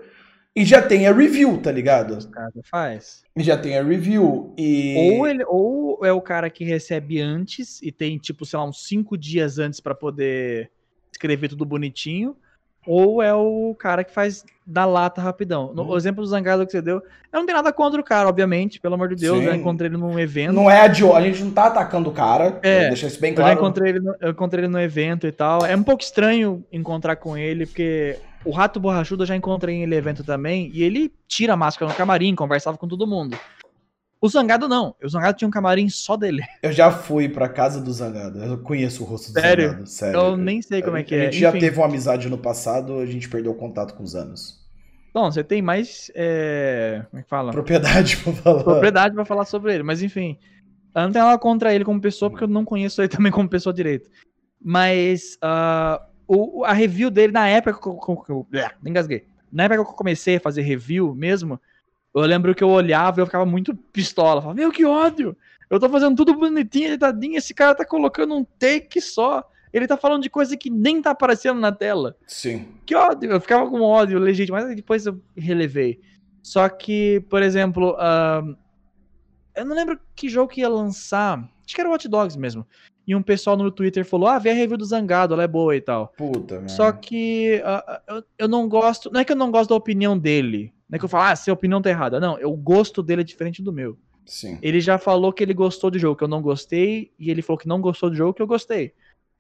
[0.55, 2.15] E já tem a review, tá ligado?
[2.15, 2.29] Os
[2.69, 3.23] faz.
[3.35, 4.53] E já tem a review.
[4.55, 5.15] E...
[5.17, 8.85] Ou, ele, ou é o cara que recebe antes e tem, tipo, sei lá, uns
[8.87, 10.69] cinco dias antes para poder
[11.11, 12.35] escrever tudo bonitinho.
[12.85, 15.73] Ou é o cara que faz da lata rapidão.
[15.73, 15.87] No, hum.
[15.89, 18.79] O exemplo do Zangado que você deu, eu não tenho nada contra o cara, obviamente,
[18.79, 19.39] pelo amor de Deus.
[19.39, 19.45] Sim.
[19.45, 20.53] Eu encontrei ele num evento.
[20.53, 23.33] Não é a, de, a gente não tá atacando o cara, é, deixa isso bem
[23.33, 23.51] claro.
[23.51, 25.65] Eu encontrei, ele no, eu encontrei ele no evento e tal.
[25.65, 29.83] É um pouco estranho encontrar com ele, porque o Rato Borrachudo eu já encontrei em
[29.83, 33.37] ele evento também, e ele tira a máscara no camarim, conversava com todo mundo.
[34.23, 34.95] O Zangado não.
[35.03, 36.41] O Zangado tinha um camarim só dele.
[36.63, 38.41] Eu já fui pra casa do Zangado.
[38.41, 39.71] Eu conheço o rosto do sério?
[39.71, 39.89] Zangado.
[39.89, 40.17] Sério?
[40.17, 41.21] Eu nem sei como é que é.
[41.23, 44.15] A gente já teve uma amizade no passado, a gente perdeu o contato com os
[44.15, 44.63] anos.
[45.13, 46.09] Bom, você tem mais.
[46.15, 47.03] É...
[47.09, 47.51] Como é que fala?
[47.51, 48.63] Propriedade pra falar.
[48.63, 49.83] Propriedade pra falar sobre ele.
[49.83, 50.39] Mas enfim.
[50.95, 53.49] Eu não tenho nada contra ele como pessoa, porque eu não conheço ele também como
[53.49, 54.09] pessoa direito.
[54.63, 55.37] Mas.
[55.43, 59.25] Uh, o, a review dele, na época que eu, nem engasguei.
[59.51, 61.59] Na época que eu comecei a fazer review mesmo,
[62.13, 64.41] eu lembro que eu olhava e eu ficava muito pistola.
[64.41, 65.35] Falava, meu, que ódio!
[65.69, 69.43] Eu tô fazendo tudo bonitinho, editadinho, esse cara tá colocando um take só.
[69.71, 72.15] Ele tá falando de coisa que nem tá aparecendo na tela.
[72.27, 72.67] Sim.
[72.85, 73.31] Que ódio!
[73.31, 75.99] Eu ficava com ódio legítimo, mas depois eu relevei.
[76.43, 78.55] Só que, por exemplo, uh,
[79.55, 81.39] eu não lembro que jogo que ia lançar.
[81.65, 82.67] Acho que era Watch Dogs mesmo.
[83.05, 85.75] E um pessoal no Twitter falou: ah, vê a review do Zangado, ela é boa
[85.75, 86.13] e tal.
[86.17, 86.69] Puta, mano.
[86.69, 89.11] Só que uh, eu, eu não gosto.
[89.11, 90.73] Não é que eu não gosto da opinião dele.
[90.89, 92.19] Não é que eu falo, ah, se a opinião tá errada.
[92.19, 93.97] Não, o gosto dele é diferente do meu.
[94.25, 94.57] Sim.
[94.61, 97.57] Ele já falou que ele gostou do jogo, que eu não gostei, e ele falou
[97.57, 98.93] que não gostou do jogo, que eu gostei.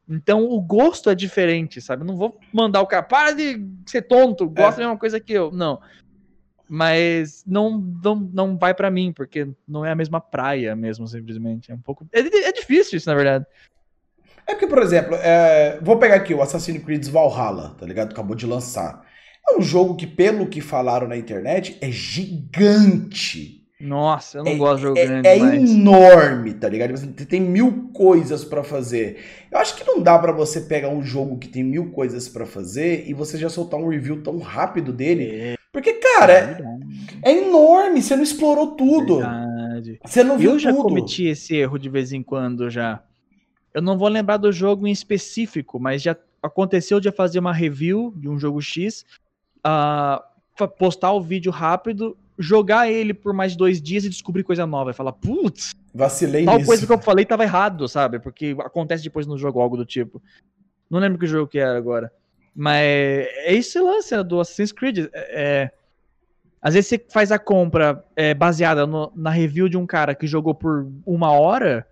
[0.09, 2.01] Então o gosto é diferente, sabe?
[2.01, 4.83] Eu não vou mandar o cara, para de ser tonto, gosta é.
[4.83, 5.51] da mesma coisa que eu.
[5.51, 5.79] Não.
[6.67, 11.71] Mas não, não, não vai para mim, porque não é a mesma praia mesmo, simplesmente.
[11.71, 12.07] É um pouco.
[12.11, 13.45] É, é difícil isso, na verdade.
[14.47, 15.79] É porque, por exemplo, é...
[15.81, 18.11] vou pegar aqui o Assassin's Creed Valhalla, tá ligado?
[18.11, 19.05] Acabou de lançar.
[19.49, 23.63] É um jogo que, pelo que falaram na internet, é gigante.
[23.83, 25.27] Nossa, eu não é, gosto de jogo é, grande.
[25.27, 25.69] É mas...
[25.69, 26.91] enorme, tá ligado?
[26.91, 29.17] Você tem mil coisas para fazer.
[29.51, 32.45] Eu acho que não dá para você pegar um jogo que tem mil coisas para
[32.45, 35.29] fazer e você já soltar um review tão rápido dele.
[35.29, 35.55] É.
[35.73, 39.17] Porque, cara, é, é, enorme, você não explorou tudo.
[39.17, 39.99] Verdade.
[40.05, 40.83] Você não viu Eu já tudo.
[40.83, 43.03] cometi esse erro de vez em quando já.
[43.73, 48.13] Eu não vou lembrar do jogo em específico, mas já aconteceu de fazer uma review
[48.15, 49.03] de um jogo X,
[49.65, 54.91] uh, postar o vídeo rápido jogar ele por mais dois dias e descobrir coisa nova.
[54.91, 56.67] E falar, putz, vacilei tal nisso.
[56.67, 58.19] coisa que eu falei tava errado, sabe?
[58.19, 60.21] Porque acontece depois no jogo algo do tipo.
[60.89, 62.11] Não lembro que jogo que era agora.
[62.55, 64.99] Mas é esse lance né, do Assassin's Creed.
[64.99, 65.71] É, é,
[66.61, 70.27] às vezes você faz a compra é, baseada no, na review de um cara que
[70.27, 71.85] jogou por uma hora.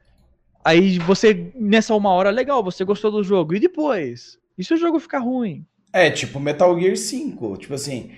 [0.63, 3.55] Aí você, nessa uma hora, legal, você gostou do jogo.
[3.55, 4.37] E depois?
[4.57, 5.65] E se o jogo ficar ruim?
[5.91, 7.57] É, tipo Metal Gear 5.
[7.57, 8.11] Tipo assim,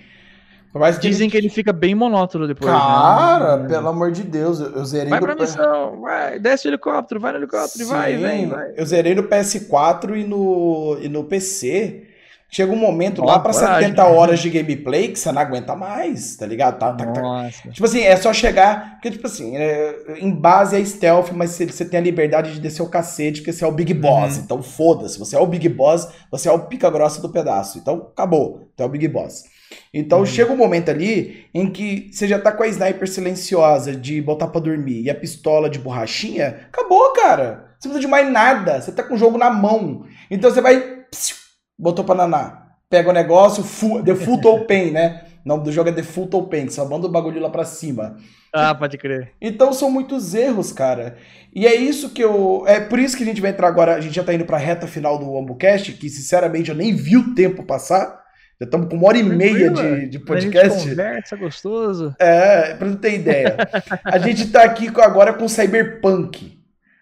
[1.00, 1.44] Dizem que ele...
[1.44, 1.50] que ele...
[1.50, 2.72] fica bem monótono depois.
[2.72, 2.78] Né?
[2.78, 3.70] Cara, né?
[3.70, 5.28] pelo amor de Deus, eu, eu zerei vai no.
[5.28, 8.74] Vai pra missão, vai, desce o helicóptero, vai no helicóptero, Sim, vai, vem, vai.
[8.76, 12.08] Eu zerei no PS4 e no, e no PC.
[12.54, 16.36] Chega um momento lá pra coragem, 70 horas de gameplay que você não aguenta mais,
[16.36, 16.78] tá ligado?
[16.78, 17.50] Tá, tá, tá.
[17.72, 18.92] Tipo assim, é só chegar.
[18.92, 22.60] Porque, tipo assim, é, em base é stealth, mas você, você tem a liberdade de
[22.60, 24.38] descer o cacete, porque você é o Big Boss.
[24.38, 24.44] Uhum.
[24.44, 27.80] Então foda-se, você é o Big Boss, você é o pica grossa do pedaço.
[27.80, 29.46] Então acabou, você é o Big Boss.
[29.92, 30.26] Então uhum.
[30.28, 34.46] chega um momento ali em que você já tá com a sniper silenciosa de botar
[34.46, 37.74] pra dormir e a pistola de borrachinha, acabou, cara.
[37.80, 38.80] Você não precisa de mais nada.
[38.80, 40.06] Você tá com o jogo na mão.
[40.30, 40.80] Então você vai.
[41.10, 41.43] Psiu,
[41.78, 42.64] botou pra naná.
[42.90, 45.26] Pega o negócio, full, the full open, né?
[45.46, 48.16] O nome do jogo é The Full Open, só manda o bagulho lá pra cima.
[48.54, 49.32] Ah, pode crer.
[49.42, 51.18] Então são muitos erros, cara.
[51.54, 52.64] E é isso que eu.
[52.66, 53.96] É por isso que a gente vai entrar agora.
[53.96, 57.18] A gente já tá indo pra reta final do AmbuCast, que sinceramente eu nem vi
[57.18, 58.24] o tempo passar.
[58.62, 60.88] Já estamos com uma hora e meia de, de podcast.
[60.88, 62.16] Conversa gostoso.
[62.20, 63.58] É, pra não ter ideia.
[64.06, 66.58] a gente tá aqui agora com Cyberpunk.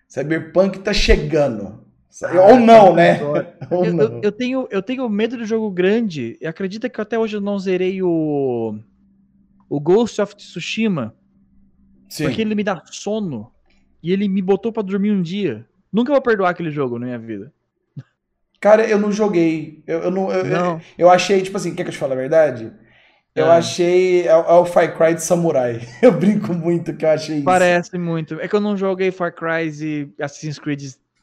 [0.08, 1.81] Cyberpunk tá chegando.
[2.24, 3.20] Ah, Ou não, né?
[3.70, 4.04] Ou eu, não.
[4.04, 6.38] Eu, eu, tenho, eu tenho medo de jogo grande.
[6.42, 8.78] E acredita que até hoje eu não zerei o,
[9.70, 11.16] o Ghost of Tsushima.
[12.10, 12.26] Sim.
[12.26, 13.52] Porque ele me dá sono.
[14.04, 15.66] E ele me botou para dormir um dia.
[15.92, 17.54] Nunca vou perdoar aquele jogo na minha vida.
[18.60, 19.84] Cara, eu não joguei.
[19.88, 20.74] Eu, eu não, eu, não.
[20.74, 22.72] Eu, eu, achei, tipo assim, quer que eu te fale a verdade?
[23.34, 23.58] Eu é.
[23.58, 24.28] achei.
[24.28, 25.82] É, é, o Far Cry de Samurai.
[26.02, 27.46] Eu brinco muito que eu achei isso.
[27.46, 28.40] Parece muito.
[28.40, 30.82] É que eu não joguei Far Cry e Assassin's Creed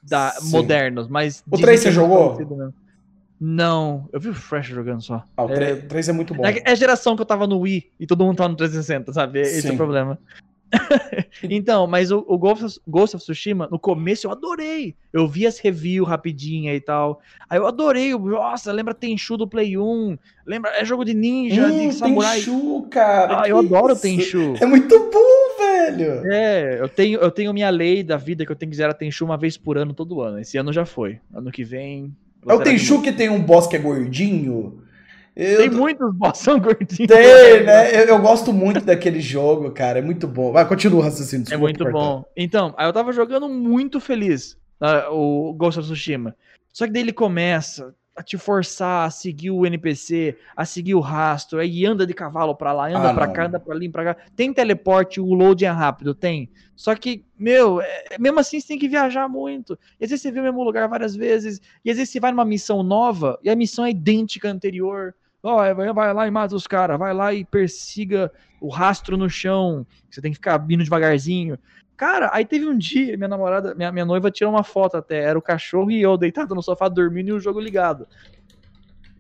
[0.08, 1.42] da, modernos, mas.
[1.50, 2.36] O 3 você é jogou?
[3.40, 5.22] Não, eu vi o Fresh jogando só.
[5.36, 6.44] Ah, o 3 é, 3 é muito bom.
[6.44, 9.12] É, é a geração que eu tava no Wii e todo mundo tava no 360,
[9.12, 9.40] sabe?
[9.40, 9.68] Esse Sim.
[9.68, 10.18] é o problema.
[11.44, 14.94] então, mas o, o Ghost, of, Ghost, of, Tsushima, no começo eu adorei.
[15.12, 17.20] Eu vi as reviews rapidinha e tal.
[17.48, 18.12] Aí eu adorei.
[18.12, 20.18] Nossa, lembra Tenchu do Play 1.
[20.46, 22.38] Lembra, é jogo de ninja, hum, de samurai.
[22.38, 23.42] Tenchu, cara.
[23.42, 24.02] Ah, eu adoro isso?
[24.02, 24.54] Tenchu.
[24.60, 26.32] É muito bom, velho.
[26.32, 29.24] É, eu tenho, eu tenho minha lei da vida que eu tenho que zerar Tenchu
[29.24, 30.38] uma vez por ano, todo ano.
[30.38, 31.20] Esse ano já foi.
[31.32, 32.14] Ano que vem.
[32.46, 34.82] É o Tenchu que tem um boss que é gordinho?
[35.34, 35.58] Eu...
[35.58, 37.08] Tem muitos boss são gordinhos.
[37.08, 37.94] Tem, né?
[37.94, 40.00] Eu, eu, gosto muito daquele jogo, cara.
[40.00, 40.52] É muito bom.
[40.52, 41.46] Vai, continua o raciocínio.
[41.50, 42.24] é muito bom.
[42.36, 46.34] Então, aí eu tava jogando muito feliz uh, o Ghost of Tsushima.
[46.72, 51.00] Só que daí ele começa a te forçar a seguir o NPC, a seguir o
[51.00, 53.32] rastro, aí anda de cavalo pra lá, anda ah, pra não.
[53.32, 54.20] cá, anda pra ali, pra cá.
[54.34, 56.50] Tem teleporte, o load é rápido, tem.
[56.74, 59.78] Só que, meu, é, mesmo assim você tem que viajar muito.
[60.00, 62.32] E às vezes você vê o mesmo lugar várias vezes, e às vezes você vai
[62.32, 65.14] numa missão nova e a missão é idêntica à anterior.
[65.40, 69.30] Ó, oh, vai lá e mata os caras, vai lá e persiga o rastro no
[69.30, 69.86] chão.
[70.10, 71.56] Você tem que ficar vindo devagarzinho.
[71.98, 75.20] Cara, aí teve um dia, minha namorada, minha, minha noiva tirou uma foto até.
[75.20, 78.06] Era o cachorro e eu deitado no sofá dormindo e o jogo ligado.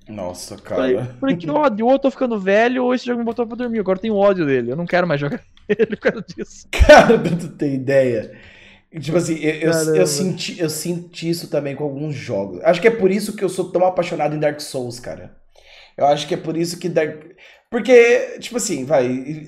[0.08, 1.06] Nossa, cara.
[1.20, 3.80] Falei, que ódio, ou eu tô ficando velho, ou esse jogo me botou pra dormir.
[3.80, 4.70] Agora eu tenho ódio dele.
[4.70, 6.68] Eu não quero mais jogar ele por causa disso.
[6.70, 8.32] Cara, tu tem ideia.
[9.00, 12.60] Tipo assim, eu, eu, eu, senti, eu senti isso também com alguns jogos.
[12.62, 15.36] Acho que é por isso que eu sou tão apaixonado em Dark Souls, cara.
[15.96, 17.24] Eu acho que é por isso que Dark.
[17.70, 19.46] Porque, tipo assim, vai.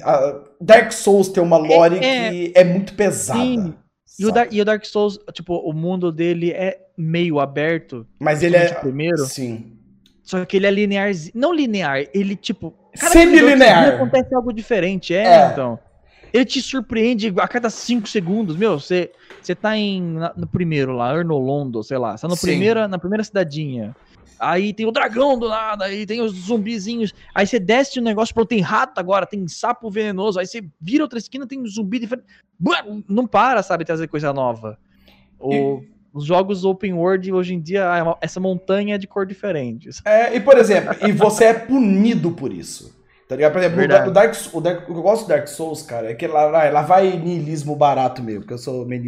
[0.61, 2.31] Dark Souls tem uma lore é, é...
[2.31, 3.41] que é muito pesada.
[3.41, 3.75] Sim.
[4.19, 8.07] E o, Dark, e o Dark Souls, tipo, o mundo dele é meio aberto.
[8.19, 8.75] Mas ele é.
[8.75, 9.25] Primeiro.
[9.25, 9.73] Sim.
[10.23, 11.11] Só que ele é linear.
[11.35, 12.75] Não linear, ele, tipo.
[12.95, 13.95] Semi-linear.
[13.95, 15.79] Acontece algo diferente, é, é, então.
[16.33, 18.57] Ele te surpreende a cada 5 segundos.
[18.57, 19.11] Meu, você,
[19.41, 22.17] você tá em, na, no primeiro lá, Ernolondo, sei lá.
[22.17, 23.97] Você tá no primeira, na primeira cidadinha.
[24.41, 27.13] Aí tem o dragão do nada, aí tem os zumbizinhos.
[27.35, 30.41] Aí você desce o um negócio, pronto, tem rato agora, tem sapo venenoso.
[30.41, 32.27] Aí você vira outra esquina, tem um zumbi diferente.
[33.07, 34.79] Não para, sabe, trazer coisa nova.
[35.39, 35.91] O, e...
[36.13, 39.89] Os jogos open world hoje em dia, é essa montanha é de cor diferente.
[40.05, 42.99] É, e por exemplo, e você é punido por isso.
[43.29, 43.53] Tá ligado?
[43.53, 46.47] Por exemplo, o Dark, o Dark, eu gosto do Dark Souls, cara, é que lá,
[46.69, 49.05] lá vai niilismo barato mesmo, porque eu sou meio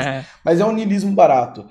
[0.42, 1.66] mas é um niilismo barato.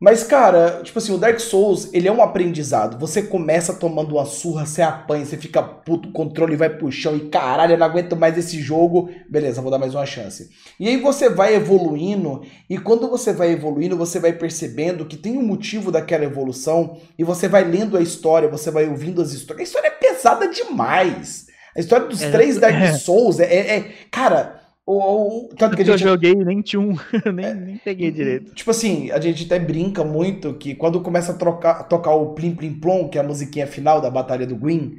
[0.00, 2.96] Mas, cara, tipo assim, o Dark Souls, ele é um aprendizado.
[3.00, 7.16] Você começa tomando uma surra, você apanha, você fica puto, o controle vai pro chão
[7.16, 9.10] e caralho, eu não aguento mais esse jogo.
[9.28, 10.50] Beleza, vou dar mais uma chance.
[10.78, 15.36] E aí você vai evoluindo, e quando você vai evoluindo, você vai percebendo que tem
[15.36, 19.62] um motivo daquela evolução, e você vai lendo a história, você vai ouvindo as histórias.
[19.62, 21.48] A história é pesada demais.
[21.76, 22.92] A história dos é, três Dark é.
[22.92, 24.57] Souls é, é, é cara,
[24.96, 26.02] ou, tanto que a gente...
[26.02, 26.96] Eu joguei nem tinha um,
[27.34, 28.54] nem, é, nem peguei direito.
[28.54, 32.54] Tipo assim, a gente até brinca muito que quando começa a trocar, tocar o Plim
[32.54, 34.96] Plim Plom, que é a musiquinha final da Batalha do Gwyn,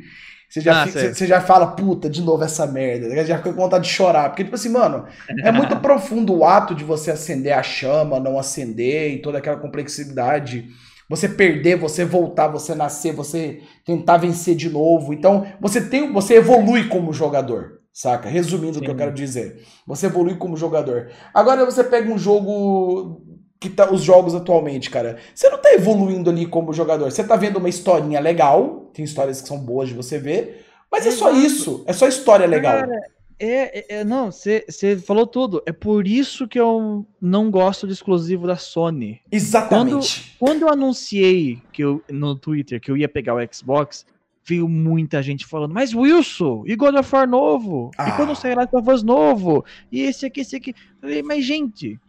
[0.50, 3.24] você já, ah, fica, você já fala, puta, de novo essa merda.
[3.24, 4.30] Já fica com vontade de chorar.
[4.30, 5.06] Porque, tipo assim, mano,
[5.44, 9.58] é muito profundo o ato de você acender a chama, não acender e toda aquela
[9.58, 10.68] complexidade.
[11.08, 15.14] Você perder, você voltar, você nascer, você tentar vencer de novo.
[15.14, 17.79] Então, você tem, você evolui como jogador.
[18.00, 18.30] Saca?
[18.30, 18.80] Resumindo Sim.
[18.80, 19.62] o que eu quero dizer.
[19.86, 21.12] Você evolui como jogador.
[21.34, 23.22] Agora você pega um jogo
[23.60, 25.18] que tá os jogos atualmente, cara.
[25.36, 27.12] Você não tá evoluindo ali como jogador.
[27.12, 31.06] Você tá vendo uma historinha legal, tem histórias que são boas de você ver, mas
[31.06, 32.80] é, é só isso, é só história legal.
[32.80, 33.02] Cara,
[33.38, 35.62] é, é, é não, você falou tudo.
[35.66, 39.20] É por isso que eu não gosto de exclusivo da Sony.
[39.30, 40.36] Exatamente.
[40.40, 44.06] Quando, quando eu anunciei que eu, no Twitter que eu ia pegar o Xbox,
[44.50, 47.92] veio muita gente falando, mas Wilson, e God of War novo?
[47.98, 48.10] Ah.
[48.10, 49.64] E quando sair Last of Us novo?
[49.92, 50.74] E esse aqui, esse aqui.
[51.00, 52.00] falei, mas gente,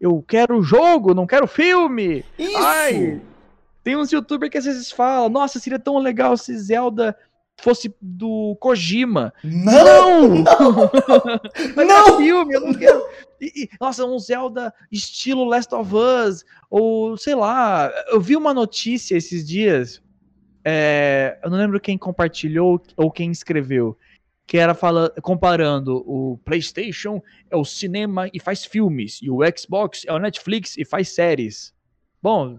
[0.00, 2.24] eu quero jogo, não quero filme.
[2.38, 2.56] Isso!
[2.56, 3.20] Ai,
[3.82, 7.16] tem uns youtubers que às vezes falam, nossa, seria tão legal se Zelda
[7.60, 9.32] fosse do Kojima.
[9.42, 10.28] Não!
[10.28, 10.44] Não!
[11.76, 11.84] não!
[11.86, 12.16] não.
[12.18, 13.04] filme, eu não quero.
[13.40, 17.90] E, e, nossa, um Zelda estilo Last of Us, ou sei lá.
[18.08, 20.00] Eu vi uma notícia esses dias
[20.64, 23.96] é, eu não lembro quem compartilhou ou quem escreveu,
[24.46, 30.04] que era fala, comparando o PlayStation é o cinema e faz filmes, e o Xbox
[30.06, 31.72] é o Netflix e faz séries.
[32.22, 32.58] Bom,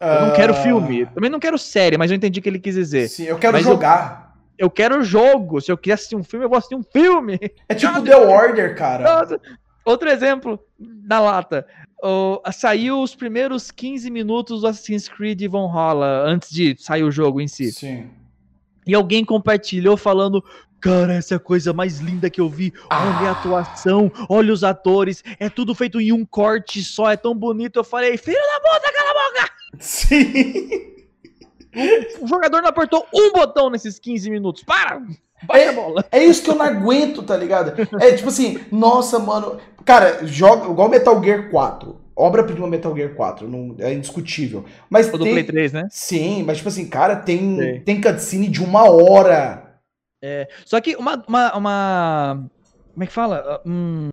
[0.00, 0.56] eu não quero ah.
[0.56, 3.08] filme, também não quero série, mas eu entendi o que ele quis dizer.
[3.08, 4.36] Sim, eu quero mas jogar.
[4.58, 5.60] Eu, eu, quero jogo.
[5.60, 7.38] Se eu quiser assistir um filme, eu vou assistir um filme.
[7.68, 9.04] É tipo The Order, cara.
[9.04, 9.40] Nossa.
[9.84, 11.66] Outro exemplo na lata
[12.02, 17.40] uh, saiu os primeiros 15 minutos do Assassin's Creed Valhalla antes de sair o jogo
[17.40, 17.72] em si.
[17.72, 18.10] Sim.
[18.86, 20.44] E alguém compartilhou falando:
[20.80, 22.72] Cara, essa é a coisa mais linda que eu vi.
[22.90, 23.28] Olha ah.
[23.28, 25.22] a atuação, olha os atores.
[25.38, 27.78] É tudo feito em um corte só, é tão bonito.
[27.78, 29.52] Eu falei: Filho da puta, cala a boca!
[29.78, 30.92] Sim.
[32.20, 34.62] O, o jogador não apertou um botão nesses 15 minutos.
[34.62, 35.02] Para!
[35.50, 37.74] É, é, isso que eu não aguento, tá ligado?
[38.00, 39.58] É tipo assim, nossa, mano.
[39.84, 42.00] Cara, joga igual Metal Gear 4.
[42.14, 44.64] Obra-prima Metal Gear 4, não, é indiscutível.
[44.88, 45.88] Mas o tem, do Play 3, né?
[45.90, 49.80] Sim, mas tipo assim, cara, tem, tem cutscene de uma hora.
[50.22, 52.50] É, só que uma, uma, uma.
[52.92, 53.60] Como é que fala?
[53.66, 54.10] Um,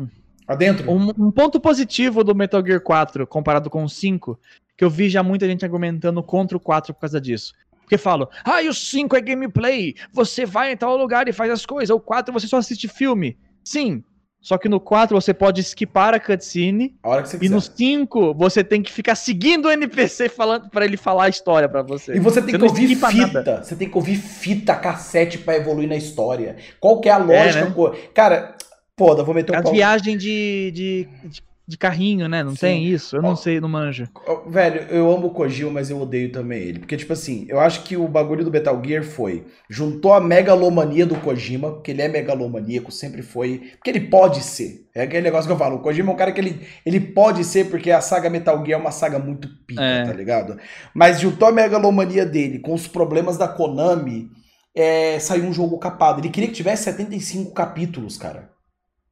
[0.50, 0.90] Adentro?
[0.90, 4.40] Um, um ponto positivo do Metal Gear 4 comparado com o 5,
[4.76, 7.54] que eu vi já muita gente argumentando contra o 4 por causa disso.
[7.90, 11.66] Porque falam, ah, o 5 é gameplay, você vai em tal lugar e faz as
[11.66, 13.36] coisas, o 4 você só assiste filme.
[13.64, 14.04] Sim,
[14.40, 16.96] só que no 4 você pode skipar a cutscene.
[17.02, 17.52] A hora que você quiser.
[17.52, 21.30] E no 5 você tem que ficar seguindo o NPC falando para ele falar a
[21.30, 22.16] história para você.
[22.16, 23.12] E você tem você que ouvir fita.
[23.12, 23.64] Nada.
[23.64, 26.58] Você tem que ouvir fita, cassete para evoluir na história.
[26.80, 27.60] Qual que é a lógica?
[27.60, 27.98] É, né?
[28.14, 28.56] Cara,
[28.96, 32.44] pô, eu vou meter um A viagem de, de, de de carrinho, né?
[32.44, 32.60] Não Sim.
[32.62, 33.16] tem isso?
[33.16, 34.10] Eu não sei, não manjo.
[34.48, 36.80] Velho, eu amo o Kojima, mas eu odeio também ele.
[36.80, 39.46] Porque, tipo assim, eu acho que o bagulho do Metal Gear foi.
[39.70, 43.70] Juntou a megalomania do Kojima, porque ele é megalomaníaco, sempre foi.
[43.76, 44.88] Porque ele pode ser.
[44.96, 45.76] É aquele negócio que eu falo.
[45.76, 48.80] O Kojima é um cara que ele, ele pode ser, porque a saga Metal Gear
[48.80, 50.06] é uma saga muito pica, é.
[50.06, 50.58] tá ligado?
[50.92, 54.32] Mas juntou a megalomania dele com os problemas da Konami,
[54.76, 56.20] é, saiu um jogo capado.
[56.20, 58.50] Ele queria que tivesse 75 capítulos, cara.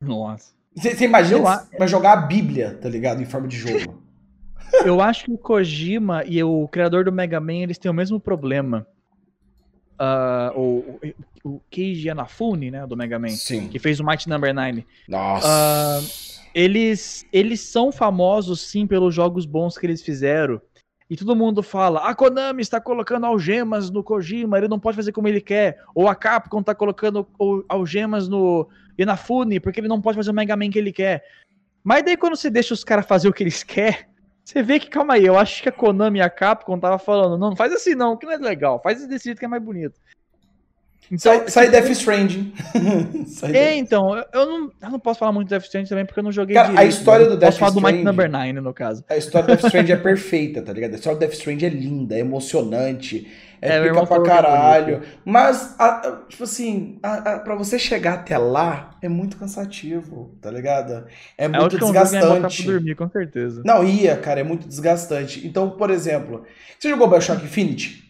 [0.02, 0.57] Nossa.
[0.78, 1.38] Você imagina
[1.72, 3.22] eu, vai jogar a Bíblia, tá ligado?
[3.22, 4.04] Em forma de jogo.
[4.84, 8.20] Eu acho que o Kojima e o criador do Mega Man, eles têm o mesmo
[8.20, 8.86] problema.
[9.99, 10.99] Uh, o,
[11.44, 13.70] o Keiji Anafune, né, do Mega Man, Sim.
[13.70, 14.86] que fez o Might Number 9.
[15.08, 15.48] Nossa.
[15.48, 20.62] Uh, eles, eles são famosos sim pelos jogos bons que eles fizeram.
[21.10, 25.12] E todo mundo fala: a Konami está colocando algemas no Kojima, ele não pode fazer
[25.12, 25.82] como ele quer.
[25.95, 27.26] Ou a Capcom está colocando
[27.70, 28.68] algemas no
[28.98, 31.24] Inafune, porque ele não pode fazer o Mega Man que ele quer.
[31.84, 34.06] Mas daí quando você deixa os caras fazer o que eles querem,
[34.44, 37.38] você vê que, calma aí, eu acho que a Konami e a Capcom tava falando:
[37.38, 39.61] não, não faz assim não, que não é legal, faz desse jeito que é mais
[39.61, 39.99] bonito.
[41.12, 42.54] Então, sai, sai Death Stranding.
[43.54, 46.24] é, então, eu, não, eu não posso falar muito de Death Stranding também porque eu
[46.24, 47.32] não joguei Cara, direito, a história né?
[47.32, 47.74] do Death Stranding...
[47.74, 49.04] Posso falar do Might Number 9, no caso.
[49.10, 50.94] A história do Death Stranding é perfeita, tá ligado?
[50.94, 53.28] A história do Death Stranding é linda, é emocionante,
[53.62, 55.02] é, é pica pra caralho.
[55.26, 60.52] Mas, a, a, tipo assim, a, pra você chegar até lá, é muito cansativo, tá
[60.52, 61.06] ligado?
[61.38, 62.64] É, é muito desgastante.
[62.64, 63.62] Pra dormir, com certeza.
[63.66, 65.46] Não, ia, cara, é muito desgastante.
[65.48, 66.44] Então, por exemplo,
[66.78, 68.07] você jogou Bioshock Infinity?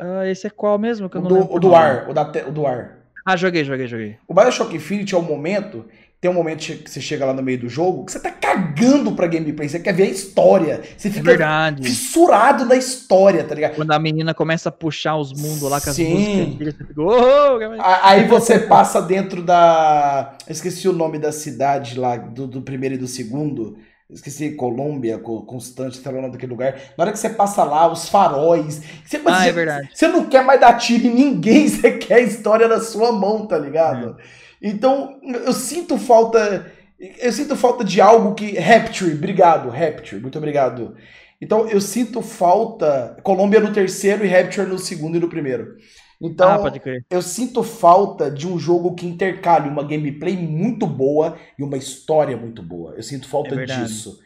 [0.00, 1.10] Uh, esse é qual mesmo?
[1.10, 3.00] Que eu o, do, o do ar, o, da, o do ar.
[3.24, 4.16] Ah, joguei, joguei, joguei.
[4.26, 5.84] O Bioshock Infinite é o momento.
[6.20, 9.12] Tem um momento que você chega lá no meio do jogo que você tá cagando
[9.12, 10.82] pra gameplay, você quer ver a história.
[10.96, 11.82] Você é fica Verdade.
[11.82, 13.76] fissurado na história, tá ligado?
[13.76, 16.12] Quando a menina começa a puxar os mundos lá com as Sim.
[16.12, 17.58] músicas, você fica, oh,
[18.02, 20.36] Aí você passa dentro da.
[20.46, 23.78] Eu esqueci o nome da cidade lá, do, do primeiro e do segundo
[24.12, 26.74] esqueci, Colômbia, Constante, sei lá o nome daquele lugar.
[26.96, 28.82] Na hora que você passa lá, os faróis.
[29.04, 29.88] Você, ah, é verdade.
[29.92, 33.46] Você não quer mais dar tiro em ninguém, você quer a história na sua mão,
[33.46, 34.16] tá ligado?
[34.18, 34.68] É.
[34.68, 36.70] Então, eu sinto falta.
[37.18, 38.58] Eu sinto falta de algo que.
[38.58, 40.96] Rapture, obrigado, Rapture, muito obrigado.
[41.40, 43.16] Então, eu sinto falta.
[43.22, 45.76] Colômbia no terceiro e Rapture no segundo e no primeiro.
[46.20, 46.72] Então, ah,
[47.08, 52.36] eu sinto falta de um jogo que intercale uma gameplay muito boa e uma história
[52.36, 52.92] muito boa.
[52.94, 54.20] Eu sinto falta é disso.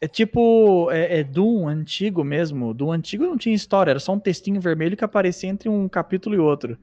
[0.00, 2.72] É tipo, é, é, Doom antigo mesmo.
[2.72, 6.36] Doom antigo não tinha história, era só um textinho vermelho que aparecia entre um capítulo
[6.36, 6.78] e outro.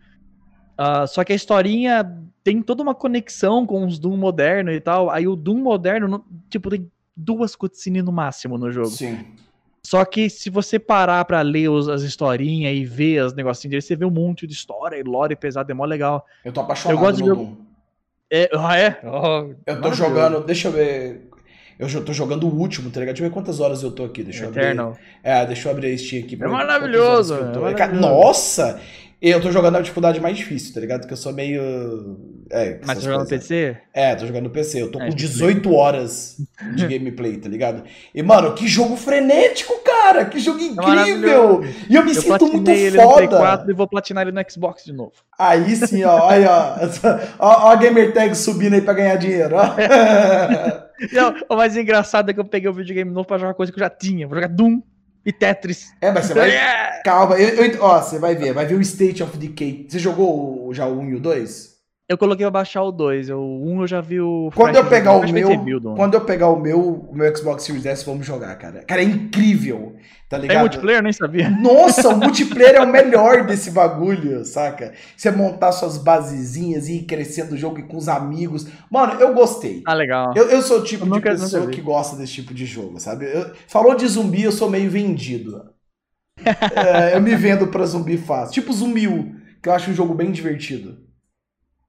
[0.74, 2.04] Uh, só que a historinha
[2.44, 5.10] tem toda uma conexão com os Doom moderno e tal.
[5.10, 8.90] Aí o Doom moderno, tipo, tem duas cutscenes no máximo no jogo.
[8.90, 9.24] Sim.
[9.86, 13.82] Só que se você parar pra ler os, as historinhas e ver os negocinhos dele,
[13.82, 16.26] você vê um monte de história e lore pesado, é mó legal.
[16.44, 17.42] Eu tô apaixonado eu gosto no de...
[17.42, 17.56] Doom.
[18.32, 19.00] É, ah, é?
[19.04, 21.30] Oh, eu tô jogando, deixa eu ver.
[21.78, 23.16] Eu tô jogando o último, tá ligado?
[23.16, 24.24] Deixa eu ver quantas horas eu tô aqui.
[24.24, 24.92] Deixa eu Eternal.
[24.92, 25.02] abrir.
[25.22, 26.36] É, deixa eu abrir a Steam aqui.
[26.42, 27.36] É maravilhoso.
[27.36, 28.02] É maravilhoso.
[28.02, 28.80] Nossa!
[29.24, 31.00] Eu tô jogando na dificuldade mais difícil, tá ligado?
[31.02, 32.20] Porque eu sou meio.
[32.52, 33.78] É, Mas tá jogando no PC?
[33.94, 34.82] É, tô jogando no PC.
[34.82, 36.36] Eu tô é, com 18 horas
[36.76, 37.84] de gameplay, tá ligado?
[38.14, 40.26] E, mano, que jogo frenético, cara!
[40.26, 41.64] Que jogo é incrível!
[41.90, 43.08] E eu me eu sinto muito ele foda.
[43.08, 45.14] No Play 4 e vou platinar ele no Xbox de novo.
[45.40, 46.30] Aí sim, ó.
[46.30, 46.76] Aí, ó.
[47.40, 49.64] ó, ó a gamer tag subindo aí pra ganhar dinheiro, ó.
[51.14, 53.80] Não, o mais engraçado é que eu peguei o videogame novo pra jogar coisa que
[53.80, 54.28] eu já tinha.
[54.28, 54.82] Vou jogar Doom
[55.26, 55.94] e Tetris.
[56.02, 57.02] É, mas você vai.
[57.04, 59.88] Calma, eu, eu, ó, você vai ver, vai ver o State of Decay.
[59.90, 61.73] Você jogou já o 1 e o 2?
[62.10, 63.30] Eu coloquei pra baixar o 2.
[63.30, 64.50] O 1 eu já vi o.
[64.54, 65.50] Quando eu pegar o meu.
[65.96, 68.84] Quando eu pegar o meu, o meu Xbox Series S, vamos jogar, cara.
[68.84, 69.96] Cara, é incrível.
[70.30, 70.58] Tá ligado?
[70.58, 71.50] É multiplayer, nem sabia.
[71.50, 74.94] Nossa, o multiplayer é o melhor desse bagulho, saca?
[75.16, 78.68] Você montar suas basezinhas e ir crescendo o jogo e com os amigos.
[78.92, 79.82] Mano, eu gostei.
[79.86, 80.34] Ah, legal.
[80.36, 83.26] Eu, eu sou o tipo eu de pessoa que gosta desse tipo de jogo, sabe?
[83.26, 85.72] Eu, falou de zumbi, eu sou meio vendido.
[86.44, 88.54] é, eu me vendo pra zumbi fácil.
[88.54, 90.98] Tipo Zumbi U, que eu acho um jogo bem divertido.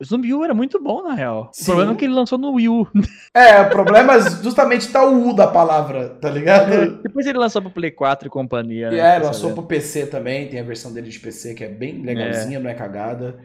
[0.01, 1.51] O Zumbi U era muito bom, na real.
[1.53, 1.63] Sim.
[1.63, 2.87] O problema é que ele lançou no Wii U.
[3.37, 6.73] É, o problema é justamente tá o U da palavra, tá ligado?
[6.73, 8.91] É, depois ele lançou pro Play 4 e companhia.
[8.91, 9.55] Né, é, lançou saber.
[9.55, 12.61] pro PC também, tem a versão dele de PC que é bem legalzinha, é.
[12.61, 13.41] não é cagada.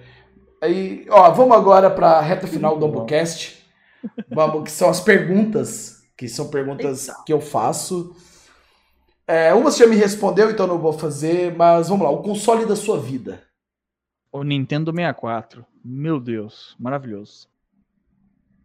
[0.61, 3.65] Aí, ó, vamos agora pra reta final do Doublecast.
[4.29, 7.23] Vamos, que são as perguntas, que são perguntas Eita.
[7.25, 8.15] que eu faço.
[9.27, 12.65] É, uma você já me respondeu, então não vou fazer, mas vamos lá, o console
[12.65, 13.43] da sua vida.
[14.31, 15.65] O Nintendo 64.
[15.83, 17.47] Meu Deus, maravilhoso.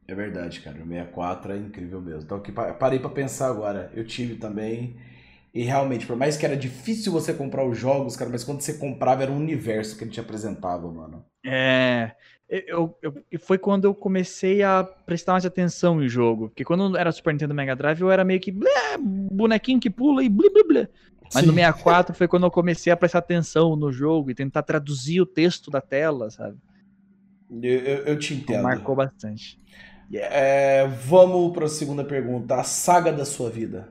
[0.07, 0.77] É verdade, cara.
[0.83, 2.23] O 64 é incrível mesmo.
[2.23, 3.91] Então, aqui, parei para pensar agora.
[3.95, 4.97] Eu tive também.
[5.53, 8.75] E realmente, por mais que era difícil você comprar os jogos, cara, mas quando você
[8.75, 11.25] comprava era um universo que ele te apresentava, mano.
[11.47, 12.13] É.
[12.49, 16.49] Eu, eu, foi quando eu comecei a prestar mais atenção em jogo.
[16.49, 20.23] Porque quando era Super Nintendo Mega Drive, eu era meio que blé, bonequinho que pula
[20.23, 20.89] e blé, blé, blé.
[21.33, 21.47] Mas Sim.
[21.47, 25.27] no 64 foi quando eu comecei a prestar atenção no jogo e tentar traduzir o
[25.27, 26.59] texto da tela, sabe?
[27.63, 28.63] Eu, eu, eu te entendo.
[28.63, 29.61] Marcou bastante.
[30.13, 32.57] É, vamos para a segunda pergunta.
[32.57, 33.89] A saga da sua vida.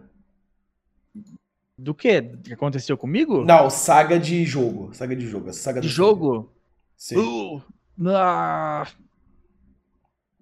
[1.77, 2.21] Do que?
[2.21, 3.43] que aconteceu comigo?
[3.43, 4.93] Não, saga de jogo.
[4.93, 5.51] Saga de jogo.
[5.51, 6.53] Saga de jogo?
[6.95, 7.17] Sim.
[7.17, 7.61] Uh,
[8.09, 8.87] ah,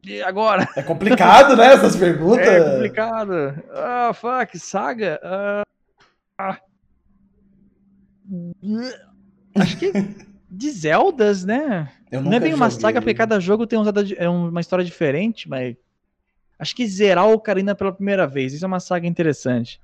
[0.03, 0.67] e agora?
[0.75, 1.73] É complicado, né?
[1.73, 2.47] Essas perguntas.
[2.47, 3.63] É complicado.
[3.71, 5.19] Ah, fuck, saga.
[5.23, 5.63] Ah,
[6.37, 6.59] ah.
[9.55, 9.91] Acho que
[10.51, 11.89] de Zeldas, né?
[12.11, 13.79] não é bem uma saga, porque cada jogo tem
[14.17, 15.75] é uma história diferente, mas.
[16.59, 18.53] Acho que zerar o Ocarina pela primeira vez.
[18.53, 19.81] Isso é uma saga interessante.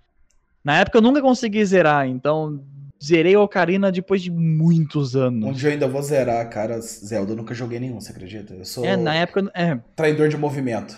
[0.64, 2.64] Na época eu nunca consegui zerar, então
[3.04, 5.50] zerei o Ocarina depois de muitos anos.
[5.50, 6.80] Um dia eu ainda vou zerar, cara.
[6.82, 8.54] Zelda, eu nunca joguei nenhum, você acredita?
[8.54, 9.50] Eu sou É, na época.
[9.56, 10.96] É, traidor de movimento.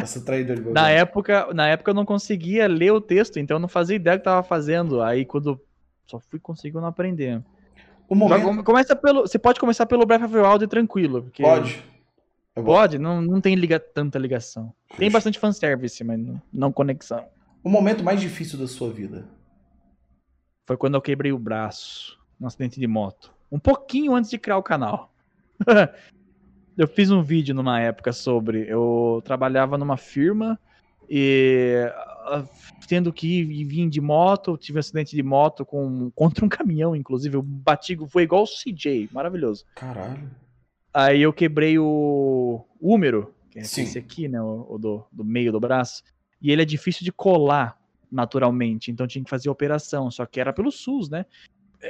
[0.00, 0.80] eu sou traidor de movimento.
[0.80, 4.16] na, época na época eu não conseguia ler o texto, então eu não fazia ideia
[4.16, 5.02] do que tava fazendo.
[5.02, 5.58] Aí quando.
[6.06, 7.42] Só fui conseguindo aprender.
[8.08, 8.42] O momento...
[8.42, 11.22] come- Começa pelo, você pode começar pelo Breath of the Wild tranquilo.
[11.22, 11.84] Porque Pode.
[12.54, 14.72] Pode, não, não tem liga, tanta ligação.
[14.96, 17.24] Tem bastante fanservice, mas não, não conexão.
[17.62, 19.28] O momento mais difícil da sua vida.
[20.66, 23.32] Foi quando eu quebrei o braço num acidente de moto.
[23.50, 25.12] Um pouquinho antes de criar o canal.
[26.76, 28.66] eu fiz um vídeo numa época sobre.
[28.68, 30.58] Eu trabalhava numa firma
[31.08, 31.90] e
[32.26, 32.44] ah,
[32.88, 36.48] tendo que ir e vir de moto, tive um acidente de moto com, contra um
[36.48, 37.36] caminhão, inclusive.
[37.36, 39.64] O batigo foi igual o CJ, maravilhoso.
[39.74, 40.30] Caralho.
[40.92, 43.82] Aí eu quebrei o húmero, que é Sim.
[43.82, 44.40] esse aqui, né?
[44.40, 46.02] O, o do, do meio do braço.
[46.40, 47.78] E ele é difícil de colar
[48.10, 51.26] naturalmente, então tinha que fazer a operação, só que era pelo SUS, né?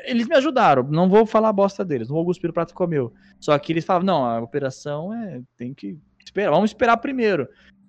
[0.05, 3.13] Eles me ajudaram, não vou falar bosta deles, não vou cuspir o prato que comeu.
[3.41, 5.41] Só que eles falavam, não, a operação é.
[5.57, 7.49] tem que esperar, vamos esperar primeiro.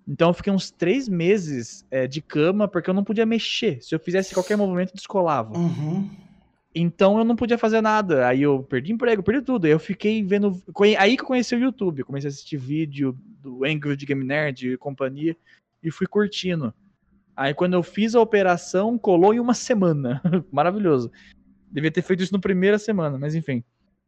[0.09, 3.79] Então eu fiquei uns três meses é, de cama, porque eu não podia mexer.
[3.79, 5.55] Se eu fizesse qualquer movimento, descolava.
[5.55, 6.09] Uhum.
[6.73, 8.27] Então eu não podia fazer nada.
[8.27, 9.65] Aí eu perdi emprego, perdi tudo.
[9.65, 10.59] Aí eu fiquei vendo.
[10.97, 12.03] Aí que eu conheci o YouTube.
[12.03, 15.37] Comecei a assistir vídeo do Angry de Game Nerd e companhia.
[15.83, 16.73] E fui curtindo.
[17.35, 20.23] Aí quando eu fiz a operação, colou em uma semana.
[20.51, 21.11] Maravilhoso.
[21.71, 23.63] Devia ter feito isso na primeira semana, mas enfim.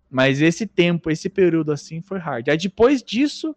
[0.09, 2.49] Mas esse tempo, esse período assim, foi hard.
[2.49, 3.55] Aí depois disso,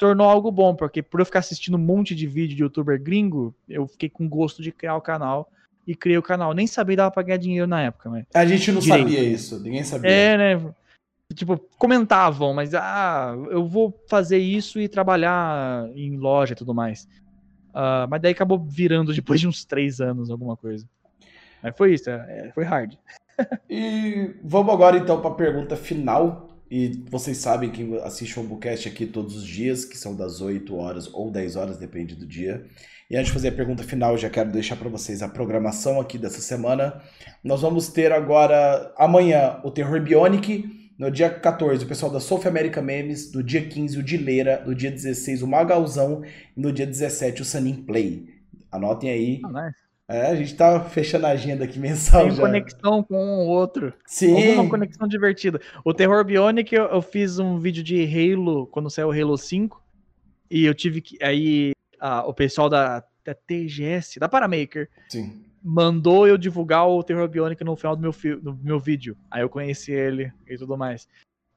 [0.00, 3.54] tornou algo bom, porque por eu ficar assistindo um monte de vídeo de youtuber gringo,
[3.68, 5.52] eu fiquei com gosto de criar o canal.
[5.86, 6.54] E criei o canal.
[6.54, 8.24] Nem sabia que dava pra ganhar dinheiro na época, mas.
[8.32, 9.02] A gente não Direito.
[9.02, 9.60] sabia isso.
[9.60, 10.10] Ninguém sabia.
[10.10, 10.72] É, né?
[11.34, 17.08] Tipo, comentavam, mas ah, eu vou fazer isso e trabalhar em loja e tudo mais.
[17.74, 20.86] Ah, mas daí acabou virando depois de uns três anos alguma coisa.
[21.62, 22.94] Mas foi isso, é, foi hard.
[23.68, 26.49] E vamos agora então para a pergunta final.
[26.70, 30.72] E vocês sabem que assiste o Ombucast aqui todos os dias, que são das 8
[30.76, 32.64] horas ou 10 horas, depende do dia.
[33.10, 36.16] E antes de fazer a pergunta final, já quero deixar para vocês a programação aqui
[36.16, 37.02] dessa semana.
[37.42, 40.92] Nós vamos ter agora, amanhã, o Terror Bionic.
[40.96, 43.32] No dia 14, o pessoal da South America Memes.
[43.32, 44.62] No dia 15, o Dileira.
[44.64, 46.22] No dia 16, o Magalzão.
[46.56, 48.28] E no dia 17, o Sunin Play.
[48.70, 49.40] Anotem aí.
[49.44, 49.89] Ah, nice.
[50.10, 52.42] É, a gente tá fechando a agenda aqui mensal Tem já.
[52.42, 53.92] conexão com um ou outro.
[54.06, 54.48] Sim.
[54.56, 55.60] Alguma conexão divertida.
[55.84, 59.80] O Terror Bionic, eu, eu fiz um vídeo de Halo, quando saiu o Halo 5.
[60.50, 61.16] E eu tive que.
[61.22, 65.44] Aí ah, o pessoal da, da TGS, da Paramaker, Sim.
[65.62, 69.16] mandou eu divulgar o Terror Bionic no final do meu, fi- do meu vídeo.
[69.30, 71.06] Aí eu conheci ele e tudo mais.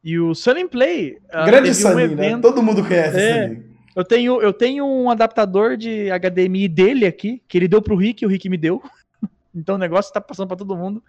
[0.04, 1.18] E o Sun Play.
[1.32, 2.38] ah, Grande teve um Sunny, né?
[2.40, 3.46] Todo mundo conhece É.
[3.46, 3.73] o Sunny.
[3.96, 8.24] Eu tenho, eu tenho um adaptador de HDMI dele aqui, que ele deu pro Rick
[8.24, 8.82] e o Rick me deu.
[9.56, 11.04] Então o negócio tá passando pra todo mundo.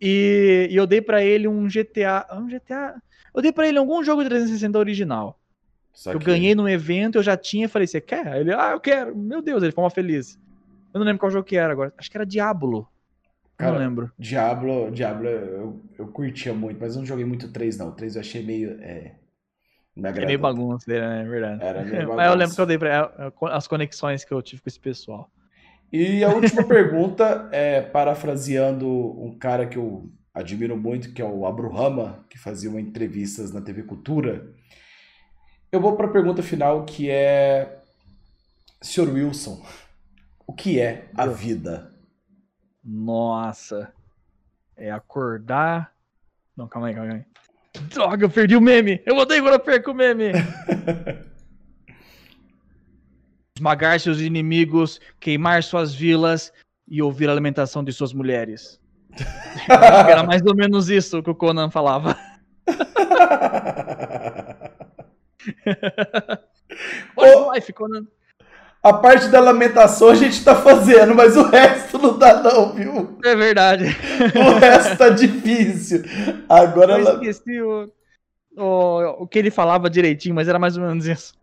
[0.00, 2.24] E, e eu dei pra ele um GTA.
[2.32, 3.02] Um GTA.
[3.34, 5.40] Eu dei pra ele algum jogo de 360 original.
[6.06, 8.40] Eu ganhei num evento, eu já tinha, falei, você quer?
[8.40, 9.16] Ele, ah, eu quero.
[9.16, 10.38] Meu Deus, ele ficou uma feliz.
[10.94, 11.92] Eu não lembro qual jogo que era agora.
[11.98, 12.86] Acho que era Diablo.
[13.56, 14.12] Cara, não lembro.
[14.16, 17.88] Diablo, Diablo eu, eu curtia muito, mas eu não joguei muito 3, não.
[17.88, 18.78] O 3 eu achei meio.
[18.80, 19.16] É,
[20.04, 21.22] É meio bagunça dele, né?
[21.22, 21.62] É verdade.
[21.62, 24.68] Era meio Mas eu lembro que eu dei pra as conexões que eu tive com
[24.68, 25.30] esse pessoal.
[25.92, 31.46] E a última pergunta é parafraseando um cara que eu admiro muito, que é o
[31.46, 34.52] Abruhama, que fazia uma entrevistas na TV Cultura.
[35.72, 37.82] Eu vou para a pergunta final, que é:
[38.80, 39.12] Sr.
[39.12, 39.62] Wilson,
[40.46, 41.92] o que é a vida?
[42.84, 43.92] Nossa.
[44.76, 45.92] É acordar.
[46.56, 47.24] Não, calma aí, calma aí.
[47.90, 49.00] Droga, eu perdi o meme.
[49.06, 50.32] Eu odeio quando eu perco o meme.
[53.56, 56.52] Esmagar seus inimigos, queimar suas vilas
[56.86, 58.78] e ouvir a alimentação de suas mulheres.
[59.68, 62.16] Era mais ou menos isso que o Conan falava.
[67.16, 68.06] Ô, Life, Conan.
[68.82, 73.18] A parte da lamentação a gente tá fazendo, mas o resto não dá, não, viu?
[73.24, 73.84] É verdade.
[74.36, 76.02] O resto tá difícil.
[76.48, 77.90] Agora Eu esqueci o,
[78.56, 81.34] o, o que ele falava direitinho, mas era mais ou menos isso.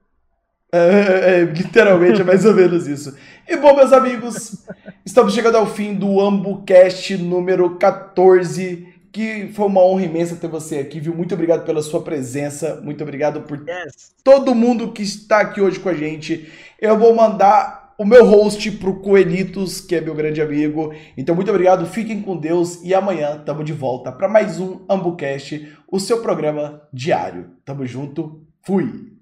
[0.72, 3.16] É, é, literalmente é mais ou menos isso.
[3.48, 4.66] E bom, meus amigos,
[5.06, 8.94] estamos chegando ao fim do AmbuCast número 14.
[9.12, 11.16] Que foi uma honra imensa ter você aqui, viu?
[11.16, 12.82] Muito obrigado pela sua presença.
[12.84, 14.14] Muito obrigado por Yes.
[14.22, 16.52] todo mundo que está aqui hoje com a gente.
[16.80, 20.93] Eu vou mandar o meu host pro Coelitos, que é meu grande amigo.
[21.18, 25.77] Então, muito obrigado, fiquem com Deus e amanhã tamo de volta para mais um AmbuCast,
[25.89, 27.52] o seu programa diário.
[27.64, 29.14] Tamo junto, fui!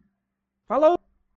[0.67, 1.02] Falou!